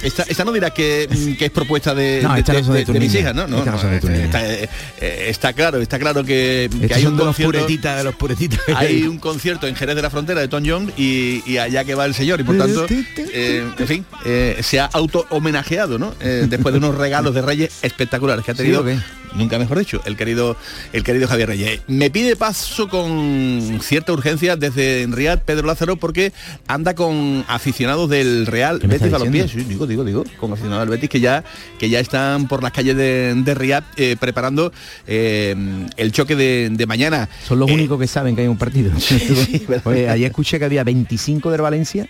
Esta, 0.00 0.22
esta, 0.22 0.44
no 0.44 0.52
dirá 0.52 0.70
que, 0.70 1.08
que, 1.36 1.46
es 1.46 1.50
propuesta 1.50 1.92
de, 1.92 2.20
de, 2.22 3.00
mis 3.00 3.12
hijas, 3.16 3.34
¿no? 3.34 3.48
no, 3.48 3.64
está, 3.64 4.48
eh, 4.48 4.68
eh, 5.00 5.26
está, 5.28 5.52
claro, 5.54 5.80
está 5.80 5.98
claro 5.98 6.22
que, 6.22 6.70
hay 6.94 7.04
un 7.04 7.18
concierto. 7.18 7.66
de 7.66 8.04
los 8.04 8.14
puretitas. 8.14 8.60
Hay 8.76 9.02
un 9.08 9.18
concierto 9.18 9.66
en 9.66 9.74
Jerez 9.74 9.96
de 9.96 10.02
la 10.02 10.10
Frontera 10.10 10.40
de 10.40 10.46
Tom 10.46 10.62
Young 10.62 10.90
y, 10.96 11.56
allá 11.56 11.84
que 11.84 11.96
va 11.96 12.04
el 12.04 12.14
señor 12.14 12.40
y 12.40 12.44
por 12.44 12.56
tanto, 12.56 12.86
eh, 12.88 13.66
en 13.76 13.88
fin, 13.88 14.06
se 14.62 14.78
ha 14.78 14.84
auto 14.84 15.26
homenajeado, 15.30 15.98
¿no? 15.98 16.14
después 16.20 16.72
de 16.72 16.78
unos 16.78 16.94
regalos 16.94 17.34
de 17.34 17.42
Reyes 17.42 17.72
espectaculares 17.82 18.44
que 18.44 18.52
ha 18.52 18.54
tenido 18.54 18.84
nunca 19.36 19.58
mejor 19.58 19.78
dicho, 19.78 20.00
el 20.04 20.16
querido, 20.16 20.56
el 20.92 21.02
querido 21.02 21.28
Javier 21.28 21.48
Reyes. 21.48 21.80
Me 21.86 22.10
pide 22.10 22.36
paso 22.36 22.88
con 22.88 23.78
cierta 23.82 24.12
urgencia 24.12 24.56
desde 24.56 25.06
Riad 25.10 25.40
Pedro 25.40 25.66
Lázaro 25.66 25.96
porque 25.96 26.32
anda 26.66 26.94
con 26.94 27.44
aficionados 27.48 28.08
del 28.08 28.46
Real 28.46 28.78
Betis 28.78 29.10
Balompié, 29.10 29.48
sí, 29.48 29.62
digo, 29.64 29.86
digo, 29.86 30.04
digo, 30.04 30.24
con 30.38 30.52
aficionados 30.52 30.86
del 30.86 30.90
Betis 30.90 31.10
que 31.10 31.20
ya, 31.20 31.44
que 31.78 31.88
ya 31.88 32.00
están 32.00 32.48
por 32.48 32.62
las 32.62 32.72
calles 32.72 32.96
de, 32.96 33.34
de 33.36 33.54
Riad 33.54 33.84
eh, 33.96 34.16
preparando 34.18 34.72
eh, 35.06 35.54
el 35.96 36.12
choque 36.12 36.36
de, 36.36 36.86
mañana. 36.86 37.28
Son 37.46 37.58
los 37.58 37.70
únicos 37.70 37.98
que 37.98 38.06
saben 38.06 38.34
que 38.34 38.42
hay 38.42 38.48
un 38.48 38.58
partido. 38.58 38.92
ayer 39.86 40.30
escuché 40.30 40.58
que 40.58 40.64
había 40.64 40.84
25 40.84 41.50
del 41.50 41.62
Valencia 41.62 42.08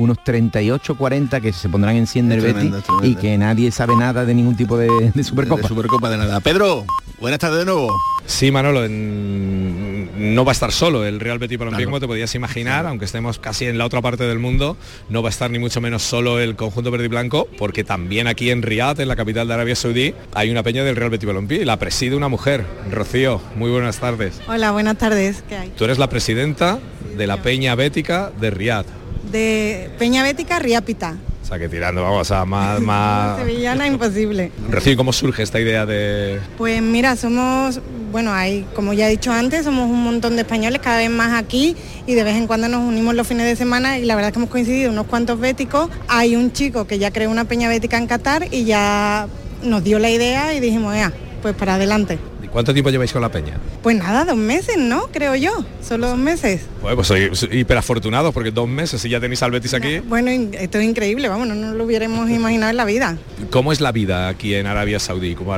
unos 0.00 0.22
38 0.24 0.94
40 0.96 1.40
que 1.40 1.52
se 1.52 1.68
pondrán 1.68 1.96
en 1.96 2.06
100 2.06 2.28
del 2.28 2.40
Betis 2.40 2.72
y 3.02 3.14
que 3.14 3.36
nadie 3.38 3.70
sabe 3.70 3.96
nada 3.96 4.24
de 4.24 4.34
ningún 4.34 4.56
tipo 4.56 4.76
de, 4.76 4.88
Supercopa. 5.22 5.62
De 5.62 5.68
Supercopa 5.68 6.10
de 6.10 6.16
nada. 6.16 6.40
Pedro, 6.40 6.84
buenas 7.20 7.38
tardes 7.38 7.60
de 7.60 7.64
nuevo. 7.66 7.96
Sí, 8.26 8.50
Manolo, 8.50 8.86
no 8.88 10.44
va 10.44 10.52
a 10.52 10.54
estar 10.54 10.70
solo 10.70 11.04
el 11.04 11.18
Real 11.18 11.38
Betis 11.38 11.58
Balompié, 11.58 11.84
como 11.84 11.98
te 11.98 12.06
podías 12.06 12.34
imaginar, 12.34 12.86
aunque 12.86 13.04
estemos 13.04 13.38
casi 13.38 13.66
en 13.66 13.76
la 13.76 13.86
otra 13.86 14.00
parte 14.00 14.24
del 14.24 14.38
mundo, 14.38 14.76
no 15.08 15.22
va 15.22 15.28
a 15.28 15.30
estar 15.30 15.50
ni 15.50 15.58
mucho 15.58 15.80
menos 15.80 16.02
solo 16.02 16.38
el 16.38 16.54
conjunto 16.54 16.90
verde 16.90 17.06
y 17.06 17.08
blanco, 17.08 17.48
porque 17.58 17.82
también 17.82 18.28
aquí 18.28 18.50
en 18.50 18.62
Riyadh, 18.62 19.00
en 19.00 19.08
la 19.08 19.16
capital 19.16 19.48
de 19.48 19.54
Arabia 19.54 19.74
Saudí, 19.74 20.14
hay 20.32 20.50
una 20.50 20.62
peña 20.62 20.84
del 20.84 20.96
Real 20.96 21.10
Betis 21.10 21.26
Balompié 21.26 21.62
y 21.62 21.64
la 21.64 21.78
preside 21.78 22.14
una 22.14 22.28
mujer, 22.28 22.64
Rocío. 22.90 23.40
Muy 23.56 23.70
buenas 23.70 23.98
tardes. 23.98 24.40
Hola, 24.46 24.70
buenas 24.70 24.96
tardes. 24.96 25.42
¿Qué 25.48 25.56
hay? 25.56 25.72
Tú 25.76 25.84
eres 25.84 25.98
la 25.98 26.08
presidenta 26.08 26.78
de 27.16 27.26
la 27.26 27.42
peña 27.42 27.74
bética 27.74 28.30
de 28.40 28.50
Riyadh 28.50 28.99
de 29.30 29.90
Peña 29.98 30.22
Bética 30.22 30.58
Riápita. 30.58 31.16
O 31.42 31.46
sea 31.46 31.58
que 31.58 31.68
tirando, 31.68 32.02
vamos 32.02 32.30
a 32.30 32.44
más... 32.44 32.80
más... 32.80 33.38
Sevillana 33.38 33.86
imposible. 33.86 34.52
Recién, 34.68 34.96
¿cómo 34.96 35.12
surge 35.12 35.42
esta 35.42 35.58
idea 35.58 35.84
de...? 35.86 36.40
Pues 36.56 36.80
mira, 36.80 37.16
somos, 37.16 37.80
bueno, 38.12 38.32
hay, 38.32 38.66
como 38.74 38.92
ya 38.92 39.08
he 39.08 39.10
dicho 39.10 39.32
antes, 39.32 39.64
somos 39.64 39.90
un 39.90 40.04
montón 40.04 40.36
de 40.36 40.42
españoles, 40.42 40.80
cada 40.80 40.98
vez 40.98 41.10
más 41.10 41.32
aquí, 41.40 41.76
y 42.06 42.14
de 42.14 42.22
vez 42.22 42.36
en 42.36 42.46
cuando 42.46 42.68
nos 42.68 42.86
unimos 42.86 43.14
los 43.14 43.26
fines 43.26 43.46
de 43.46 43.56
semana, 43.56 43.98
y 43.98 44.04
la 44.04 44.14
verdad 44.14 44.28
es 44.28 44.32
que 44.34 44.38
hemos 44.38 44.50
coincidido 44.50 44.92
unos 44.92 45.06
cuantos 45.06 45.40
béticos. 45.40 45.90
Hay 46.06 46.36
un 46.36 46.52
chico 46.52 46.86
que 46.86 46.98
ya 46.98 47.10
creó 47.10 47.30
una 47.30 47.44
Peña 47.44 47.68
Bética 47.68 47.98
en 47.98 48.06
Qatar 48.06 48.46
y 48.52 48.64
ya 48.64 49.26
nos 49.64 49.82
dio 49.82 49.98
la 49.98 50.10
idea 50.10 50.54
y 50.54 50.60
dijimos, 50.60 50.94
ya, 50.94 51.12
pues 51.42 51.54
para 51.54 51.74
adelante. 51.74 52.18
¿Cuánto 52.52 52.72
tiempo 52.72 52.90
lleváis 52.90 53.12
con 53.12 53.22
la 53.22 53.30
peña? 53.30 53.54
Pues 53.82 53.96
nada, 53.96 54.24
dos 54.24 54.36
meses, 54.36 54.76
¿no? 54.76 55.06
Creo 55.12 55.36
yo, 55.36 55.64
solo 55.86 56.08
dos 56.08 56.18
meses. 56.18 56.62
Bueno, 56.82 56.96
pues 56.96 57.06
soy 57.06 57.30
hiper 57.52 57.76
afortunado 57.78 58.32
porque 58.32 58.50
dos 58.50 58.68
meses 58.68 59.04
y 59.04 59.08
ya 59.08 59.20
tenéis 59.20 59.42
al 59.42 59.52
Betis 59.52 59.74
aquí. 59.74 60.00
Bueno, 60.00 60.30
esto 60.30 60.78
es 60.78 60.84
increíble, 60.84 61.28
vamos, 61.28 61.46
no, 61.46 61.74
lo 61.74 61.84
hubiéramos 61.84 62.28
imaginado 62.30 62.70
en 62.70 62.76
la 62.76 62.84
vida. 62.84 63.18
¿Cómo 63.50 63.72
es 63.72 63.80
la 63.80 63.92
vida 63.92 64.28
aquí 64.28 64.54
en 64.54 64.66
Arabia 64.66 64.98
Saudí? 64.98 65.34
¿Cómo, 65.34 65.54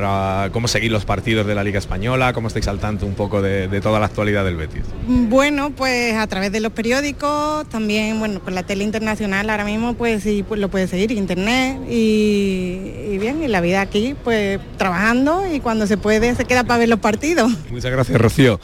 cómo 0.51 0.67
seguís 0.67 0.91
los 0.91 1.05
partidos 1.05 1.47
de 1.47 1.55
la 1.55 1.63
Liga 1.63 1.79
Española? 1.79 2.31
¿Cómo 2.33 2.47
estáis 2.47 2.67
al 2.67 2.79
tanto 2.79 3.05
un 3.05 3.15
poco 3.15 3.41
de, 3.41 3.67
toda 3.81 3.99
la 3.99 4.05
actualidad 4.05 4.45
del 4.45 4.55
Betis? 4.55 4.83
Bueno, 5.07 5.71
pues 5.71 6.15
a 6.15 6.27
través 6.27 6.51
de 6.51 6.59
los 6.59 6.71
periódicos, 6.73 7.67
también, 7.69 8.19
bueno, 8.19 8.39
con 8.39 8.53
la 8.53 8.63
tele 8.63 8.83
internacional 8.83 9.49
ahora 9.49 9.65
mismo, 9.65 9.95
pues 9.95 10.21
sí, 10.23 10.45
pues 10.47 10.61
lo 10.61 10.69
puedes 10.69 10.91
seguir, 10.91 11.11
internet 11.11 11.79
y, 11.89 12.79
y 13.11 13.17
bien, 13.19 13.41
y 13.41 13.47
la 13.47 13.61
vida 13.61 13.81
aquí, 13.81 14.15
pues 14.23 14.59
trabajando 14.77 15.43
y 15.51 15.59
cuando 15.59 15.87
se 15.87 15.97
puede 15.97 16.35
se 16.35 16.45
queda 16.45 16.63
para 16.63 16.82
ver 16.83 16.89
los 16.89 16.99
partidos. 16.99 17.51
Muchas 17.69 17.91
gracias, 17.91 18.19
Rocío. 18.19 18.59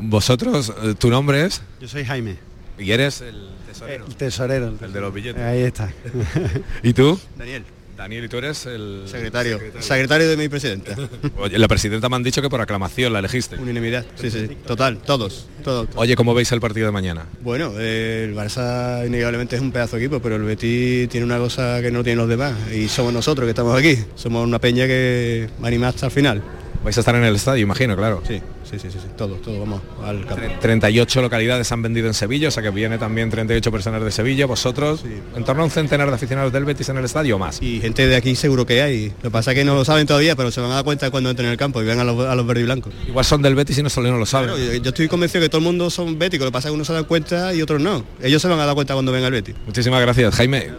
Vosotros, 0.00 0.72
eh, 0.82 0.94
¿tu 0.98 1.10
nombre 1.10 1.44
es? 1.44 1.60
Yo 1.80 1.88
soy 1.88 2.04
Jaime. 2.04 2.36
¿Y 2.78 2.92
eres 2.92 3.20
el 3.20 3.50
tesorero? 3.66 4.06
El 4.06 4.14
tesorero. 4.16 4.74
El 4.80 4.92
de 4.92 5.00
los 5.00 5.12
billetes. 5.12 5.42
Ahí 5.42 5.62
está. 5.62 5.92
¿Y 6.82 6.92
tú? 6.94 7.18
Daniel. 7.36 7.64
Daniel, 7.96 8.24
¿y 8.24 8.28
tú 8.28 8.36
eres 8.38 8.64
el 8.66 9.02
secretario? 9.06 9.58
Secretario, 9.80 10.28
de 10.28 10.36
mi 10.36 10.48
presidenta. 10.48 10.94
Oye, 11.36 11.58
la 11.58 11.66
presidenta 11.66 12.08
me 12.08 12.14
han 12.14 12.22
dicho 12.22 12.40
que 12.40 12.48
por 12.48 12.60
aclamación 12.60 13.12
la 13.12 13.18
elegiste. 13.18 13.56
Unanimidad, 13.56 14.06
sí, 14.14 14.30
sí, 14.30 14.46
total, 14.64 14.98
todos, 14.98 15.48
todos. 15.64 15.88
Oye, 15.96 16.14
¿cómo 16.14 16.32
veis 16.32 16.52
el 16.52 16.60
partido 16.60 16.86
de 16.86 16.92
mañana? 16.92 17.26
Bueno, 17.40 17.76
el 17.76 18.36
Barça 18.36 19.04
innegablemente 19.04 19.56
es 19.56 19.62
un 19.62 19.72
pedazo 19.72 19.96
de 19.96 20.04
equipo, 20.04 20.22
pero 20.22 20.36
el 20.36 20.44
Betis 20.44 21.08
tiene 21.08 21.26
una 21.26 21.38
cosa 21.38 21.82
que 21.82 21.90
no 21.90 22.04
tienen 22.04 22.18
los 22.18 22.28
demás 22.28 22.54
y 22.72 22.86
somos 22.86 23.12
nosotros 23.12 23.46
que 23.46 23.50
estamos 23.50 23.76
aquí. 23.76 23.98
Somos 24.14 24.46
una 24.46 24.60
peña 24.60 24.86
que 24.86 25.50
anima 25.64 25.88
hasta 25.88 26.06
el 26.06 26.12
final. 26.12 26.40
Vais 26.84 26.96
a 26.96 27.00
estar 27.00 27.14
en 27.14 27.24
el 27.24 27.34
estadio, 27.34 27.62
imagino, 27.62 27.96
claro. 27.96 28.22
Sí, 28.26 28.40
sí, 28.64 28.78
sí, 28.78 28.88
sí, 28.90 28.98
todo, 29.16 29.34
todo, 29.36 29.58
vamos 29.60 29.82
al 30.04 30.24
campo. 30.26 30.42
38 30.60 31.22
localidades 31.22 31.70
han 31.72 31.82
vendido 31.82 32.06
en 32.06 32.14
Sevilla, 32.14 32.48
o 32.48 32.50
sea 32.50 32.62
que 32.62 32.70
viene 32.70 32.98
también 32.98 33.30
38 33.30 33.70
personas 33.72 34.02
de 34.02 34.10
Sevilla, 34.10 34.46
vosotros, 34.46 35.04
en 35.36 35.44
torno 35.44 35.62
a 35.62 35.64
un 35.64 35.70
centenar 35.70 36.08
de 36.08 36.14
aficionados 36.14 36.52
del 36.52 36.64
Betis 36.64 36.88
en 36.88 36.98
el 36.98 37.04
estadio 37.04 37.36
o 37.36 37.38
más. 37.38 37.60
Y 37.60 37.80
gente 37.80 38.06
de 38.06 38.16
aquí 38.16 38.36
seguro 38.36 38.66
que 38.66 38.82
hay, 38.82 39.08
lo 39.08 39.22
que 39.22 39.30
pasa 39.30 39.52
es 39.52 39.56
que 39.56 39.64
no 39.64 39.74
lo 39.74 39.84
saben 39.84 40.06
todavía, 40.06 40.36
pero 40.36 40.50
se 40.50 40.60
van 40.60 40.70
a 40.70 40.74
dar 40.74 40.84
cuenta 40.84 41.10
cuando 41.10 41.30
entren 41.30 41.46
en 41.46 41.52
el 41.52 41.58
campo 41.58 41.82
y 41.82 41.84
vean 41.84 41.98
a 42.00 42.04
los, 42.04 42.26
a 42.26 42.34
los 42.34 42.46
verdes 42.46 42.62
y 42.62 42.64
blancos. 42.66 42.92
Igual 43.06 43.24
son 43.24 43.42
del 43.42 43.54
Betis 43.54 43.78
y 43.78 43.82
no 43.82 43.90
solo 43.90 44.10
no 44.10 44.18
lo 44.18 44.26
saben. 44.26 44.50
yo, 44.82 44.88
estoy 44.88 45.08
convencido 45.08 45.42
que 45.42 45.48
todo 45.48 45.58
el 45.58 45.64
mundo 45.64 45.90
son 45.90 46.18
béticos, 46.18 46.44
lo 46.44 46.50
que 46.50 46.54
pasa 46.54 46.68
es 46.68 46.72
que 46.72 46.74
unos 46.74 46.86
se 46.86 46.92
dan 46.92 47.04
cuenta 47.04 47.54
y 47.54 47.62
otros 47.62 47.80
no. 47.80 48.04
Ellos 48.22 48.40
se 48.40 48.48
van 48.48 48.60
a 48.60 48.66
dar 48.66 48.74
cuenta 48.74 48.94
cuando 48.94 49.12
venga 49.12 49.26
el 49.26 49.32
Betis. 49.32 49.54
Muchísimas 49.66 50.00
gracias. 50.00 50.34
Jaime, 50.34 50.70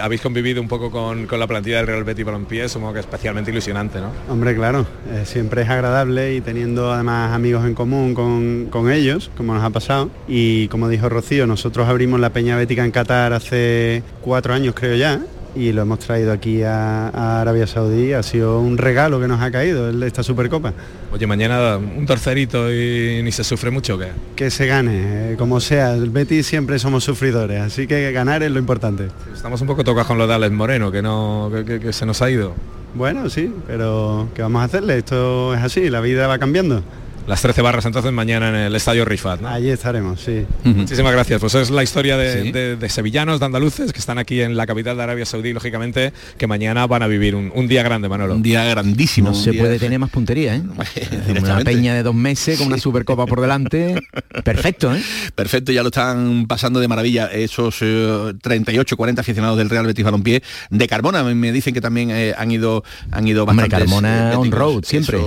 habéis 0.00 0.20
convivido 0.20 0.60
un 0.60 0.68
poco 0.68 0.90
con, 0.90 1.26
con 1.26 1.38
la 1.38 1.46
plantilla 1.46 1.78
del 1.78 1.86
Real 1.86 2.04
Betis 2.04 2.24
Balompié, 2.24 2.68
supongo 2.68 2.94
que 2.94 3.00
especialmente 3.00 3.50
ilusionante, 3.50 4.00
¿no? 4.00 4.10
Hombre, 4.28 4.54
claro, 4.54 4.86
eh, 5.10 5.24
siempre 5.24 5.62
es 5.62 5.68
agradable 5.68 6.34
y 6.34 6.40
teniendo 6.40 6.92
además 6.92 7.32
amigos 7.32 7.64
en 7.66 7.74
común 7.74 8.14
con, 8.14 8.66
con, 8.70 8.90
ellos, 8.90 9.30
como 9.36 9.54
nos 9.54 9.64
ha 9.64 9.70
pasado. 9.70 10.10
Y 10.28 10.68
como 10.68 10.88
dijo 10.88 11.08
Rocío, 11.08 11.46
nosotros 11.46 11.88
abrimos 11.88 12.20
la 12.20 12.30
Peña 12.30 12.56
Bética 12.56 12.84
en 12.84 12.90
Qatar 12.90 13.32
hace 13.32 14.02
cuatro 14.20 14.54
años 14.54 14.74
creo 14.74 14.96
ya 14.96 15.20
y 15.54 15.72
lo 15.72 15.82
hemos 15.82 15.98
traído 15.98 16.32
aquí 16.32 16.62
a, 16.62 17.40
Arabia 17.40 17.66
Saudí. 17.66 18.12
Ha 18.12 18.22
sido 18.22 18.60
un 18.60 18.78
regalo 18.78 19.20
que 19.20 19.28
nos 19.28 19.40
ha 19.40 19.50
caído 19.50 19.90
esta 20.04 20.22
Supercopa. 20.22 20.72
Oye, 21.12 21.26
mañana 21.26 21.76
un 21.76 22.06
tercerito 22.06 22.72
y 22.72 23.22
ni 23.22 23.32
se 23.32 23.44
sufre 23.44 23.70
mucho, 23.70 23.98
¿qué? 23.98 24.08
Que 24.34 24.50
se 24.50 24.66
gane, 24.66 25.32
eh, 25.32 25.36
como 25.36 25.60
sea. 25.60 25.94
El 25.94 26.10
Betis 26.10 26.46
siempre 26.46 26.78
somos 26.78 27.04
sufridores, 27.04 27.60
así 27.60 27.86
que 27.86 28.12
ganar 28.12 28.42
es 28.42 28.50
lo 28.50 28.58
importante. 28.58 29.08
Estamos 29.32 29.60
un 29.60 29.66
poco 29.66 29.84
tocados 29.84 30.06
con 30.06 30.18
lo 30.18 30.26
de 30.26 30.34
Alex 30.34 30.52
Moreno, 30.52 30.90
que, 30.90 31.02
no, 31.02 31.50
que 31.66 31.92
se 31.92 32.06
nos 32.06 32.22
ha 32.22 32.30
ido. 32.30 32.54
Bueno, 32.94 33.30
sí, 33.30 33.52
pero 33.66 34.28
¿qué 34.34 34.42
vamos 34.42 34.60
a 34.62 34.64
hacerle? 34.64 34.98
Esto 34.98 35.54
es 35.54 35.60
así, 35.62 35.88
la 35.88 36.00
vida 36.00 36.26
va 36.26 36.38
cambiando 36.38 36.82
las 37.26 37.40
13 37.40 37.62
barras 37.62 37.84
entonces 37.86 38.12
mañana 38.12 38.48
en 38.48 38.54
el 38.54 38.74
Estadio 38.74 39.04
Rifat. 39.04 39.40
¿no? 39.40 39.48
Allí 39.48 39.70
estaremos, 39.70 40.20
sí. 40.20 40.44
Muchísimas 40.64 41.12
gracias. 41.12 41.40
Pues 41.40 41.54
es 41.54 41.70
la 41.70 41.82
historia 41.82 42.16
de, 42.16 42.88
sevillanos, 42.88 43.40
de 43.40 43.46
andaluces, 43.46 43.92
que 43.92 43.98
están 43.98 44.18
aquí 44.18 44.40
en 44.40 44.56
la 44.56 44.66
capital 44.66 44.96
de 44.96 45.02
Arabia 45.04 45.24
Saudí, 45.24 45.52
lógicamente, 45.52 46.12
que 46.36 46.46
mañana 46.46 46.86
van 46.86 47.02
a 47.02 47.06
vivir 47.06 47.34
un, 47.34 47.68
día 47.68 47.82
grande, 47.82 48.08
Manolo. 48.08 48.34
Un 48.34 48.42
día 48.42 48.64
grandísimo. 48.64 49.30
No 49.30 49.34
se 49.34 49.52
puede 49.52 49.78
tener 49.78 49.98
más 49.98 50.10
puntería, 50.10 50.56
¿eh? 50.56 50.62
una 51.40 51.60
peña 51.60 51.94
de 51.94 52.02
dos 52.02 52.14
meses 52.14 52.58
con 52.58 52.66
una 52.66 52.78
supercopa 52.78 53.26
por 53.26 53.40
delante. 53.40 53.94
Perfecto, 54.44 54.94
¿eh? 54.94 55.02
Perfecto, 55.34 55.72
ya 55.72 55.82
lo 55.82 55.88
están 55.88 56.46
pasando 56.46 56.80
de 56.80 56.88
maravilla 56.88 57.26
esos 57.26 57.78
38, 57.78 58.94
eh, 58.94 58.96
40 58.96 59.20
aficionados 59.20 59.58
del 59.58 59.70
Real 59.70 59.86
Betis 59.86 60.04
Balompié. 60.04 60.42
De 60.70 60.88
Carmona 60.88 61.22
me 61.22 61.52
dicen 61.52 61.72
que 61.72 61.80
también 61.80 62.10
eh, 62.10 62.34
han 62.36 62.50
ido 62.50 62.82
han 63.10 63.26
ido 63.28 63.46
bastante. 63.46 63.70
Carmona 63.70 64.32
on 64.36 64.50
road, 64.50 64.84
siempre. 64.84 65.18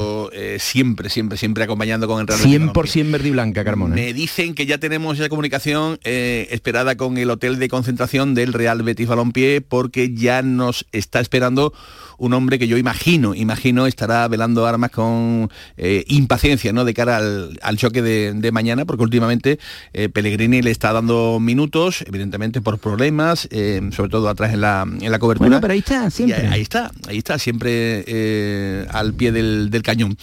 siempre, 0.60 1.10
siempre, 1.10 1.38
siempre 1.38 1.64
acompañado 1.64 1.85
con 2.08 2.22
el 2.22 2.28
Real 2.28 2.40
100% 2.40 3.12
verde 3.12 3.28
y 3.28 3.32
blanca, 3.32 3.64
Carmona. 3.64 3.96
Me 3.96 4.14
dicen 4.14 4.56
que 4.56 4.66
ya 4.66 4.78
tenemos 4.78 5.20
esa 5.20 5.30
comunicación 5.30 6.00
eh, 6.04 6.48
esperada 6.52 6.96
con 6.98 7.18
el 7.18 7.30
hotel 7.30 7.60
de 7.60 7.70
concentración 7.70 8.34
del 8.34 8.54
Real 8.54 8.82
Betis 8.82 9.08
Balompié 9.08 9.62
porque 9.62 10.14
ya 10.14 10.42
nos 10.42 10.86
está 10.92 11.20
esperando 11.20 11.74
un 12.18 12.34
hombre 12.34 12.58
que 12.58 12.68
yo 12.68 12.78
imagino, 12.78 13.36
imagino 13.36 13.88
estará 13.88 14.28
velando 14.28 14.66
armas 14.66 14.90
con 14.90 15.50
eh, 15.78 16.06
impaciencia 16.08 16.72
¿no? 16.72 16.86
de 16.86 16.94
cara 16.94 17.18
al, 17.18 17.78
choque 17.78 18.02
de, 18.02 18.52
mañana, 18.52 18.86
porque 18.86 19.04
últimamente 19.04 19.60
eh, 19.94 20.08
Pellegrini 20.08 20.62
le 20.62 20.72
está 20.72 20.94
dando 20.94 21.40
minutos, 21.42 22.04
evidentemente 22.08 22.62
por 22.62 22.80
problemas, 22.80 23.50
sobre 23.92 24.10
todo 24.10 24.30
atrás 24.30 24.54
en 24.54 24.62
la, 24.62 24.84
en 24.84 25.12
la 25.12 25.20
cobertura. 25.20 25.50
Bueno, 25.50 25.62
pero 25.62 25.74
ahí 25.74 25.80
está, 25.80 26.10
siempre. 26.10 26.48
Ahí, 26.48 26.62
está, 26.62 26.90
ahí 27.08 27.18
está, 27.18 27.38
siempre 27.38 28.88
al 28.90 29.14
pie 29.14 29.34
del, 29.34 29.70
del 29.70 29.84
cañón. 29.84 30.18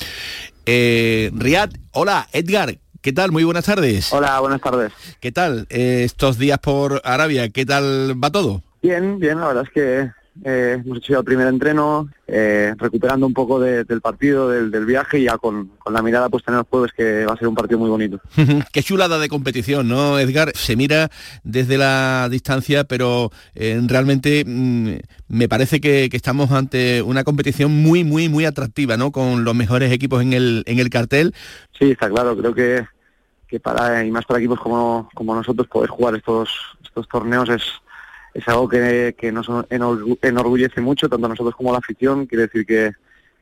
Eh, 0.66 1.30
Riad, 1.34 1.70
hola, 1.92 2.28
Edgar, 2.32 2.78
¿qué 3.00 3.12
tal? 3.12 3.32
Muy 3.32 3.44
buenas 3.44 3.64
tardes. 3.64 4.12
Hola, 4.12 4.38
buenas 4.40 4.60
tardes. 4.60 4.92
¿Qué 5.20 5.32
tal 5.32 5.66
eh, 5.70 6.02
estos 6.04 6.38
días 6.38 6.58
por 6.58 7.00
Arabia? 7.04 7.48
¿Qué 7.48 7.66
tal 7.66 8.22
va 8.22 8.30
todo? 8.30 8.62
Bien, 8.82 9.18
bien, 9.18 9.40
la 9.40 9.48
verdad 9.48 9.64
es 9.64 9.70
que 9.70 10.10
eh, 10.44 10.80
hemos 10.82 10.98
hecho 10.98 11.18
el 11.18 11.24
primer 11.24 11.46
entreno, 11.46 12.08
eh, 12.26 12.74
recuperando 12.78 13.26
un 13.26 13.34
poco 13.34 13.60
del 13.60 14.00
partido, 14.00 14.48
del, 14.48 14.86
viaje 14.86 15.18
y 15.18 15.24
ya 15.24 15.36
con, 15.36 15.72
la 15.90 16.00
mirada 16.00 16.30
puesta 16.30 16.50
en 16.50 16.58
el 16.58 16.64
jueves 16.64 16.92
que 16.96 17.26
va 17.26 17.34
a 17.34 17.36
ser 17.36 17.48
un 17.48 17.54
partido 17.54 17.78
muy 17.78 17.90
bonito. 17.90 18.18
Qué 18.72 18.82
chulada 18.82 19.18
de 19.18 19.28
competición, 19.28 19.88
¿no, 19.88 20.18
Edgar? 20.18 20.52
Se 20.54 20.74
mira 20.74 21.10
desde 21.44 21.76
la 21.76 22.28
distancia, 22.30 22.84
pero 22.84 23.30
eh, 23.54 23.78
realmente 23.86 24.44
mm, 24.46 24.94
me 25.28 25.48
parece 25.48 25.80
que, 25.80 26.08
estamos 26.12 26.50
ante 26.50 27.02
una 27.02 27.24
competición 27.24 27.82
muy, 27.82 28.04
muy, 28.04 28.28
muy 28.28 28.44
atractiva, 28.44 28.96
¿no? 28.96 29.12
Con 29.12 29.44
los 29.44 29.54
mejores 29.54 29.92
equipos 29.92 30.22
en 30.22 30.32
el, 30.32 30.62
en 30.66 30.78
el 30.78 30.88
cartel. 30.88 31.34
Sí, 31.78 31.90
está 31.90 32.08
claro, 32.08 32.36
creo 32.36 32.54
que, 32.54 32.86
que 33.48 33.60
para, 33.60 34.04
y 34.04 34.10
más 34.10 34.24
para 34.24 34.40
equipos 34.40 34.60
como, 34.60 35.10
como 35.14 35.34
nosotros, 35.34 35.68
poder 35.68 35.90
jugar 35.90 36.14
estos, 36.14 36.48
estos 36.82 37.06
torneos 37.08 37.48
es 37.50 37.62
es 38.34 38.48
algo 38.48 38.68
que, 38.68 39.14
que 39.18 39.30
nos 39.32 39.48
enorgullece 39.68 40.80
mucho, 40.80 41.08
tanto 41.08 41.28
nosotros 41.28 41.54
como 41.54 41.72
la 41.72 41.78
afición. 41.78 42.26
Quiere 42.26 42.46
decir 42.46 42.64
que, 42.64 42.92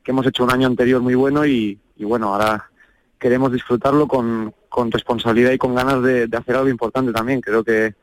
que 0.02 0.10
hemos 0.10 0.26
hecho 0.26 0.44
un 0.44 0.52
año 0.52 0.66
anterior 0.66 1.00
muy 1.00 1.14
bueno 1.14 1.46
y, 1.46 1.78
y 1.96 2.04
bueno, 2.04 2.34
ahora 2.34 2.70
queremos 3.18 3.52
disfrutarlo 3.52 4.08
con, 4.08 4.54
con 4.68 4.90
responsabilidad 4.90 5.52
y 5.52 5.58
con 5.58 5.74
ganas 5.74 6.02
de, 6.02 6.26
de 6.26 6.36
hacer 6.36 6.56
algo 6.56 6.68
importante 6.68 7.12
también. 7.12 7.40
Creo 7.40 7.62
que, 7.62 7.94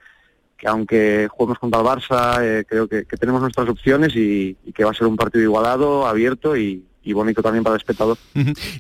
que 0.58 0.68
aunque 0.68 1.28
juguemos 1.30 1.60
contra 1.60 1.82
el 1.82 1.86
Barça, 1.88 2.40
eh, 2.42 2.66
creo 2.68 2.88
que, 2.88 3.06
que 3.06 3.18
tenemos 3.18 3.42
nuestras 3.42 3.68
opciones 3.68 4.16
y, 4.16 4.56
y 4.64 4.72
que 4.72 4.84
va 4.86 4.92
a 4.92 4.94
ser 4.94 5.08
un 5.08 5.18
partido 5.18 5.44
igualado, 5.44 6.08
abierto 6.08 6.56
y, 6.56 6.86
y 7.08 7.14
bonito 7.14 7.42
también 7.42 7.64
para 7.64 7.76
el 7.76 7.82
espectador. 7.82 8.18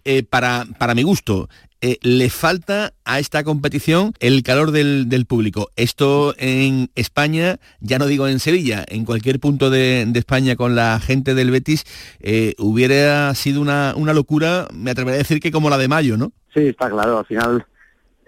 Eh, 0.04 0.24
para, 0.24 0.66
para 0.78 0.94
mi 0.94 1.04
gusto, 1.04 1.48
eh, 1.80 1.98
le 2.02 2.30
falta 2.30 2.94
a 3.06 3.20
esta 3.20 3.44
competición 3.44 4.14
el 4.20 4.44
calor 4.44 4.72
del, 4.72 5.08
del 5.08 5.26
público. 5.26 5.70
Esto 5.76 6.36
en 6.38 6.90
España, 6.96 7.60
ya 7.80 8.00
no 8.00 8.06
digo 8.06 8.28
en 8.28 8.40
Sevilla, 8.40 8.84
en 8.88 9.06
cualquier 9.06 9.40
punto 9.40 9.70
de, 9.70 10.06
de 10.08 10.20
España 10.20 10.58
con 10.58 10.76
la 10.76 11.00
gente 11.00 11.36
del 11.36 11.52
Betis, 11.52 11.86
eh, 12.20 12.54
hubiera 12.58 13.34
sido 13.36 13.62
una, 13.62 13.94
una 13.96 14.14
locura, 14.14 14.68
me 14.74 14.92
atrevería 14.92 15.16
a 15.16 15.20
decir 15.20 15.40
que 15.40 15.52
como 15.52 15.70
la 15.70 15.78
de 15.78 15.88
mayo, 15.88 16.18
¿no? 16.18 16.34
Sí, 16.54 16.68
está 16.68 16.90
claro, 16.90 17.20
al 17.20 17.26
final 17.26 17.66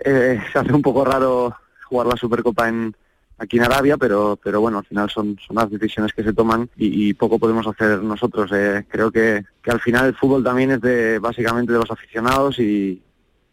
eh, 0.06 0.40
se 0.54 0.60
hace 0.60 0.72
un 0.72 0.82
poco 0.82 1.04
raro 1.04 1.54
jugar 1.84 2.08
la 2.08 2.16
Supercopa 2.16 2.70
en 2.70 2.96
aquí 3.40 3.58
en 3.58 3.64
Arabia, 3.64 3.98
pero 3.98 4.38
pero 4.42 4.62
bueno, 4.62 4.80
al 4.80 4.86
final 4.86 5.10
son, 5.10 5.38
son 5.46 5.56
las 5.56 5.70
decisiones 5.70 6.14
que 6.14 6.24
se 6.24 6.34
toman 6.34 6.70
y, 6.78 7.14
poco 7.14 7.40
podemos 7.40 7.66
hacer 7.68 8.04
nosotros. 8.04 8.52
Eh, 8.54 8.86
creo 8.88 9.12
que, 9.12 9.44
que 9.62 9.72
al 9.72 9.80
final 9.80 10.08
el 10.08 10.16
fútbol 10.16 10.44
también 10.44 10.72
es 10.72 10.82
de 10.82 11.20
básicamente 11.20 11.74
de 11.74 11.80
los 11.80 11.92
aficionados 11.92 12.60
y, 12.60 13.02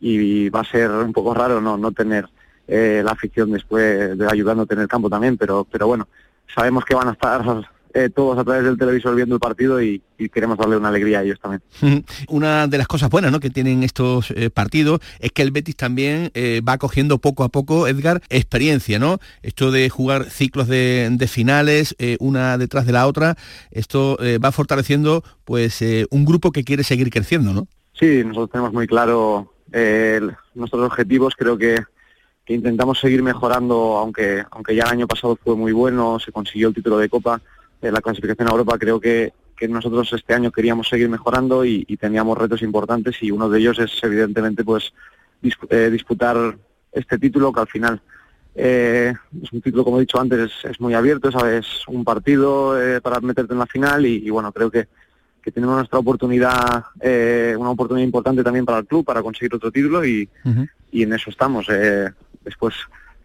y 0.01 0.49
va 0.51 0.61
a 0.61 0.65
ser 0.65 0.91
un 0.91 1.13
poco 1.13 1.33
raro 1.35 1.61
no, 1.61 1.77
no 1.77 1.93
tener 1.93 2.27
eh, 2.69 3.03
la 3.05 3.13
afición 3.13 3.53
después 3.53 4.19
de 4.19 4.27
ayudándote 4.31 4.75
en 4.75 4.81
el 4.81 4.89
campo 4.89 5.09
también, 5.09 5.37
pero 5.37 5.67
pero 5.71 5.87
bueno, 5.87 6.09
sabemos 6.55 6.85
que 6.85 6.95
van 6.95 7.09
a 7.09 7.13
estar 7.13 7.71
eh, 7.99 8.11
todos 8.11 8.37
a 8.39 8.45
través 8.45 8.63
del 8.63 8.77
televisor 8.77 9.15
viendo 9.15 9.37
el 9.37 9.41
partido 9.41 9.81
y, 9.81 10.03
y, 10.19 10.29
queremos 10.29 10.59
darle 10.59 10.77
una 10.77 10.89
alegría 10.89 11.21
a 11.21 11.23
ellos 11.23 11.41
también. 11.41 11.63
Una 12.29 12.67
de 12.67 12.77
las 12.77 12.87
cosas 12.87 13.09
buenas 13.09 13.33
¿no? 13.33 13.41
que 13.41 13.49
tienen 13.49 13.83
estos 13.83 14.33
eh, 14.33 14.51
partidos 14.51 15.01
es 15.19 15.33
que 15.33 15.41
el 15.41 15.51
Betis 15.51 15.77
también 15.77 16.31
eh, 16.35 16.61
va 16.61 16.77
cogiendo 16.77 17.17
poco 17.17 17.43
a 17.43 17.49
poco, 17.49 17.89
Edgar, 17.89 18.21
experiencia, 18.29 18.99
¿no? 18.99 19.19
Esto 19.41 19.71
de 19.71 19.89
jugar 19.89 20.29
ciclos 20.29 20.69
de, 20.69 21.09
de 21.11 21.27
finales, 21.27 21.97
una 22.21 22.59
detrás 22.59 22.85
de 22.85 22.93
la 22.93 23.07
otra, 23.07 23.37
esto 23.71 24.19
va 24.45 24.53
fortaleciendo 24.53 25.25
pues 25.47 25.83
un 26.11 26.27
grupo 26.27 26.53
que 26.53 26.65
quiere 26.65 26.85
seguir 26.85 27.09
creciendo, 27.09 27.55
¿no? 27.55 27.67
Sí, 27.99 28.23
nosotros 28.25 28.51
tenemos 28.51 28.75
muy 28.75 28.87
claro 28.87 29.55
nuestros 30.55 30.85
objetivos, 30.85 31.35
creo 31.35 31.57
que 31.57 31.79
que 32.45 32.55
intentamos 32.55 33.01
seguir 33.01 33.23
mejorando, 33.25 33.97
aunque 33.97 34.45
aunque 34.53 34.77
ya 34.77 34.85
el 34.85 34.91
año 34.91 35.09
pasado 35.09 35.37
fue 35.43 35.57
muy 35.57 35.73
bueno, 35.73 36.21
se 36.21 36.31
consiguió 36.31 36.69
el 36.69 36.75
título 36.75 36.97
de 36.97 37.09
Copa, 37.09 37.43
la 37.81 38.01
clasificación 38.01 38.49
a 38.49 38.53
Europa, 38.53 38.79
creo 38.79 39.01
que, 39.01 39.33
que 39.57 39.69
nosotros 39.69 40.13
este 40.13 40.35
año 40.35 40.51
queríamos 40.51 40.89
seguir 40.89 41.09
mejorando 41.09 41.65
y, 41.65 41.85
y, 41.89 41.97
teníamos 41.97 42.37
retos 42.37 42.63
importantes 42.63 43.17
y 43.23 43.31
uno 43.31 43.49
de 43.49 43.59
ellos 43.59 43.79
es 43.79 43.93
evidentemente 44.03 44.65
pues 44.65 44.93
dis, 45.41 45.55
eh, 45.71 45.91
disputar 45.91 46.57
este 46.93 47.19
título 47.19 47.53
que 47.53 47.61
al 47.61 47.69
final 47.69 48.01
eh, 48.55 49.13
es 49.43 49.53
un 49.53 49.61
título 49.61 49.85
como 49.85 49.99
he 49.99 50.01
dicho 50.01 50.21
antes 50.21 50.39
es, 50.51 50.71
es 50.71 50.81
muy 50.81 50.95
abierto, 50.95 51.29
es 51.29 51.85
un 51.89 52.05
partido 52.05 52.81
eh, 52.81 53.01
para 53.01 53.21
meterte 53.21 53.53
en 53.53 53.59
la 53.59 53.67
final 53.67 54.07
y, 54.07 54.27
y 54.27 54.31
bueno 54.31 54.53
creo 54.53 54.71
que, 54.71 54.89
que 55.47 55.53
tenemos 55.53 55.77
nuestra 55.77 56.01
oportunidad, 56.01 56.87
eh, 57.01 57.55
una 57.57 57.71
oportunidad 57.71 58.05
importante 58.05 58.43
también 58.43 58.65
para 58.65 58.79
el 58.79 58.87
club 58.87 59.05
para 59.05 59.23
conseguir 59.23 59.55
otro 59.55 59.71
título 59.71 60.05
y, 60.05 60.29
uh 60.45 60.49
-huh. 60.49 60.69
y 60.91 61.05
en 61.05 61.13
eso 61.13 61.31
estamos. 61.31 61.69
Eh, 61.69 62.11
después 62.43 62.75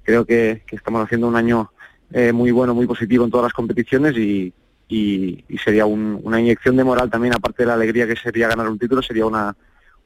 creo 0.03 0.23
que, 0.23 0.61
que 0.67 0.75
estamos 0.75 1.03
haciendo 1.03 1.27
un 1.27 1.35
año 1.35 1.71
eh, 2.13 2.31
muy 2.31 2.51
bueno, 2.51 2.73
muy 2.73 2.87
positivo 2.87 3.25
en 3.25 3.31
todas 3.31 3.45
las 3.45 3.53
competiciones 3.53 4.17
y, 4.17 4.53
y, 4.87 5.43
sería 5.63 5.85
un, 5.85 6.19
una 6.23 6.39
inyección 6.39 6.75
de 6.75 6.83
moral 6.83 7.09
también, 7.09 7.33
aparte 7.33 7.63
de 7.63 7.67
la 7.67 7.75
alegría 7.75 8.07
que 8.07 8.15
sería 8.15 8.47
ganar 8.47 8.69
un 8.69 8.79
título, 8.79 9.01
sería 9.01 9.25
una, 9.25 9.55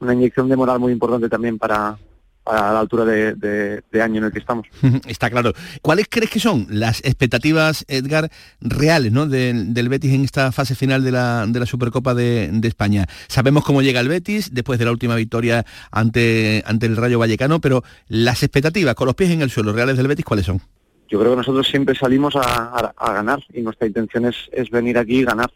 una 0.00 0.14
inyección 0.14 0.48
de 0.48 0.56
moral 0.56 0.78
muy 0.78 0.92
importante 0.92 1.28
también 1.28 1.58
para, 1.58 1.98
a 2.46 2.72
la 2.72 2.80
altura 2.80 3.04
de, 3.04 3.34
de, 3.34 3.82
de, 3.90 4.02
año 4.02 4.18
en 4.18 4.24
el 4.24 4.32
que 4.32 4.38
estamos. 4.38 4.66
Está 5.06 5.28
claro. 5.30 5.52
¿Cuáles 5.82 6.06
crees 6.08 6.30
que 6.30 6.40
son 6.40 6.66
las 6.70 7.00
expectativas, 7.00 7.84
Edgar, 7.88 8.30
reales 8.60 9.12
¿no? 9.12 9.26
del, 9.26 9.74
del 9.74 9.88
Betis 9.88 10.12
en 10.12 10.24
esta 10.24 10.52
fase 10.52 10.74
final 10.74 11.02
de 11.02 11.12
la, 11.12 11.46
de 11.46 11.60
la 11.60 11.66
Supercopa 11.66 12.14
de, 12.14 12.50
de, 12.52 12.68
España? 12.68 13.06
Sabemos 13.26 13.64
cómo 13.64 13.82
llega 13.82 14.00
el 14.00 14.08
Betis 14.08 14.54
después 14.54 14.78
de 14.78 14.84
la 14.84 14.92
última 14.92 15.16
victoria 15.16 15.66
ante, 15.90 16.62
ante 16.66 16.86
el 16.86 16.96
Rayo 16.96 17.18
Vallecano, 17.18 17.60
pero 17.60 17.82
las 18.08 18.42
expectativas 18.42 18.94
con 18.94 19.06
los 19.06 19.16
pies 19.16 19.30
en 19.30 19.42
el 19.42 19.50
suelo 19.50 19.72
reales 19.72 19.96
del 19.96 20.08
Betis, 20.08 20.24
¿cuáles 20.24 20.46
son? 20.46 20.60
Yo 21.08 21.20
creo 21.20 21.32
que 21.32 21.36
nosotros 21.36 21.66
siempre 21.68 21.94
salimos 21.94 22.34
a, 22.36 22.92
ganar 22.98 23.40
y 23.52 23.62
nuestra 23.62 23.86
intención 23.86 24.26
es, 24.26 24.70
venir 24.70 24.98
aquí 24.98 25.18
y 25.18 25.24
ganar. 25.24 25.50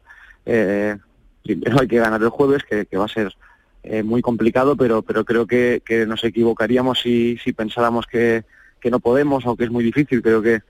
Eh, 0.47 0.97
primero 1.43 1.77
hay 1.81 1.89
que 1.89 1.99
ganar 1.99 2.23
el 2.23 2.29
jueves, 2.29 2.63
que, 2.65 2.97
va 2.97 3.05
a 3.05 3.09
ser 3.09 3.35
eh, 3.83 4.03
muy 4.03 4.23
complicado, 4.23 4.77
pero, 4.77 5.03
pero 5.03 5.25
creo 5.25 5.47
que, 5.47 5.83
nos 6.07 6.23
equivocaríamos 6.25 7.01
si, 7.01 7.39
si 7.39 7.53
pensáramos 7.53 8.07
que, 8.07 8.45
no 8.91 9.01
podemos 9.01 9.45
o 9.47 9.57
que 9.57 9.65
es 9.65 9.71
muy 9.71 9.85
difícil. 9.85 10.23
Creo 10.23 10.41
que 10.41 10.61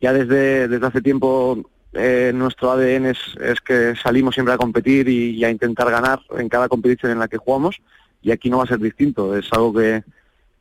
ya 0.00 0.12
desde, 0.12 0.66
desde 0.68 0.86
hace 0.86 1.00
tiempo 1.00 1.62
eh, 1.92 2.32
nuestro 2.34 2.72
ADN 2.72 3.06
es, 3.06 3.18
es 3.40 3.60
que 3.60 3.94
salimos 4.02 4.34
siempre 4.34 4.54
a 4.54 4.58
competir 4.58 5.08
y, 5.08 5.44
a 5.44 5.50
intentar 5.50 5.90
ganar 5.90 6.20
en 6.38 6.48
cada 6.48 6.68
competición 6.68 7.12
en 7.12 7.18
la 7.18 7.28
que 7.28 7.36
jugamos 7.36 7.80
y 8.22 8.30
aquí 8.30 8.50
no 8.50 8.58
va 8.58 8.64
a 8.64 8.68
ser 8.68 8.78
distinto. 8.78 9.36
Es 9.36 9.52
algo 9.52 9.74
que, 9.74 10.02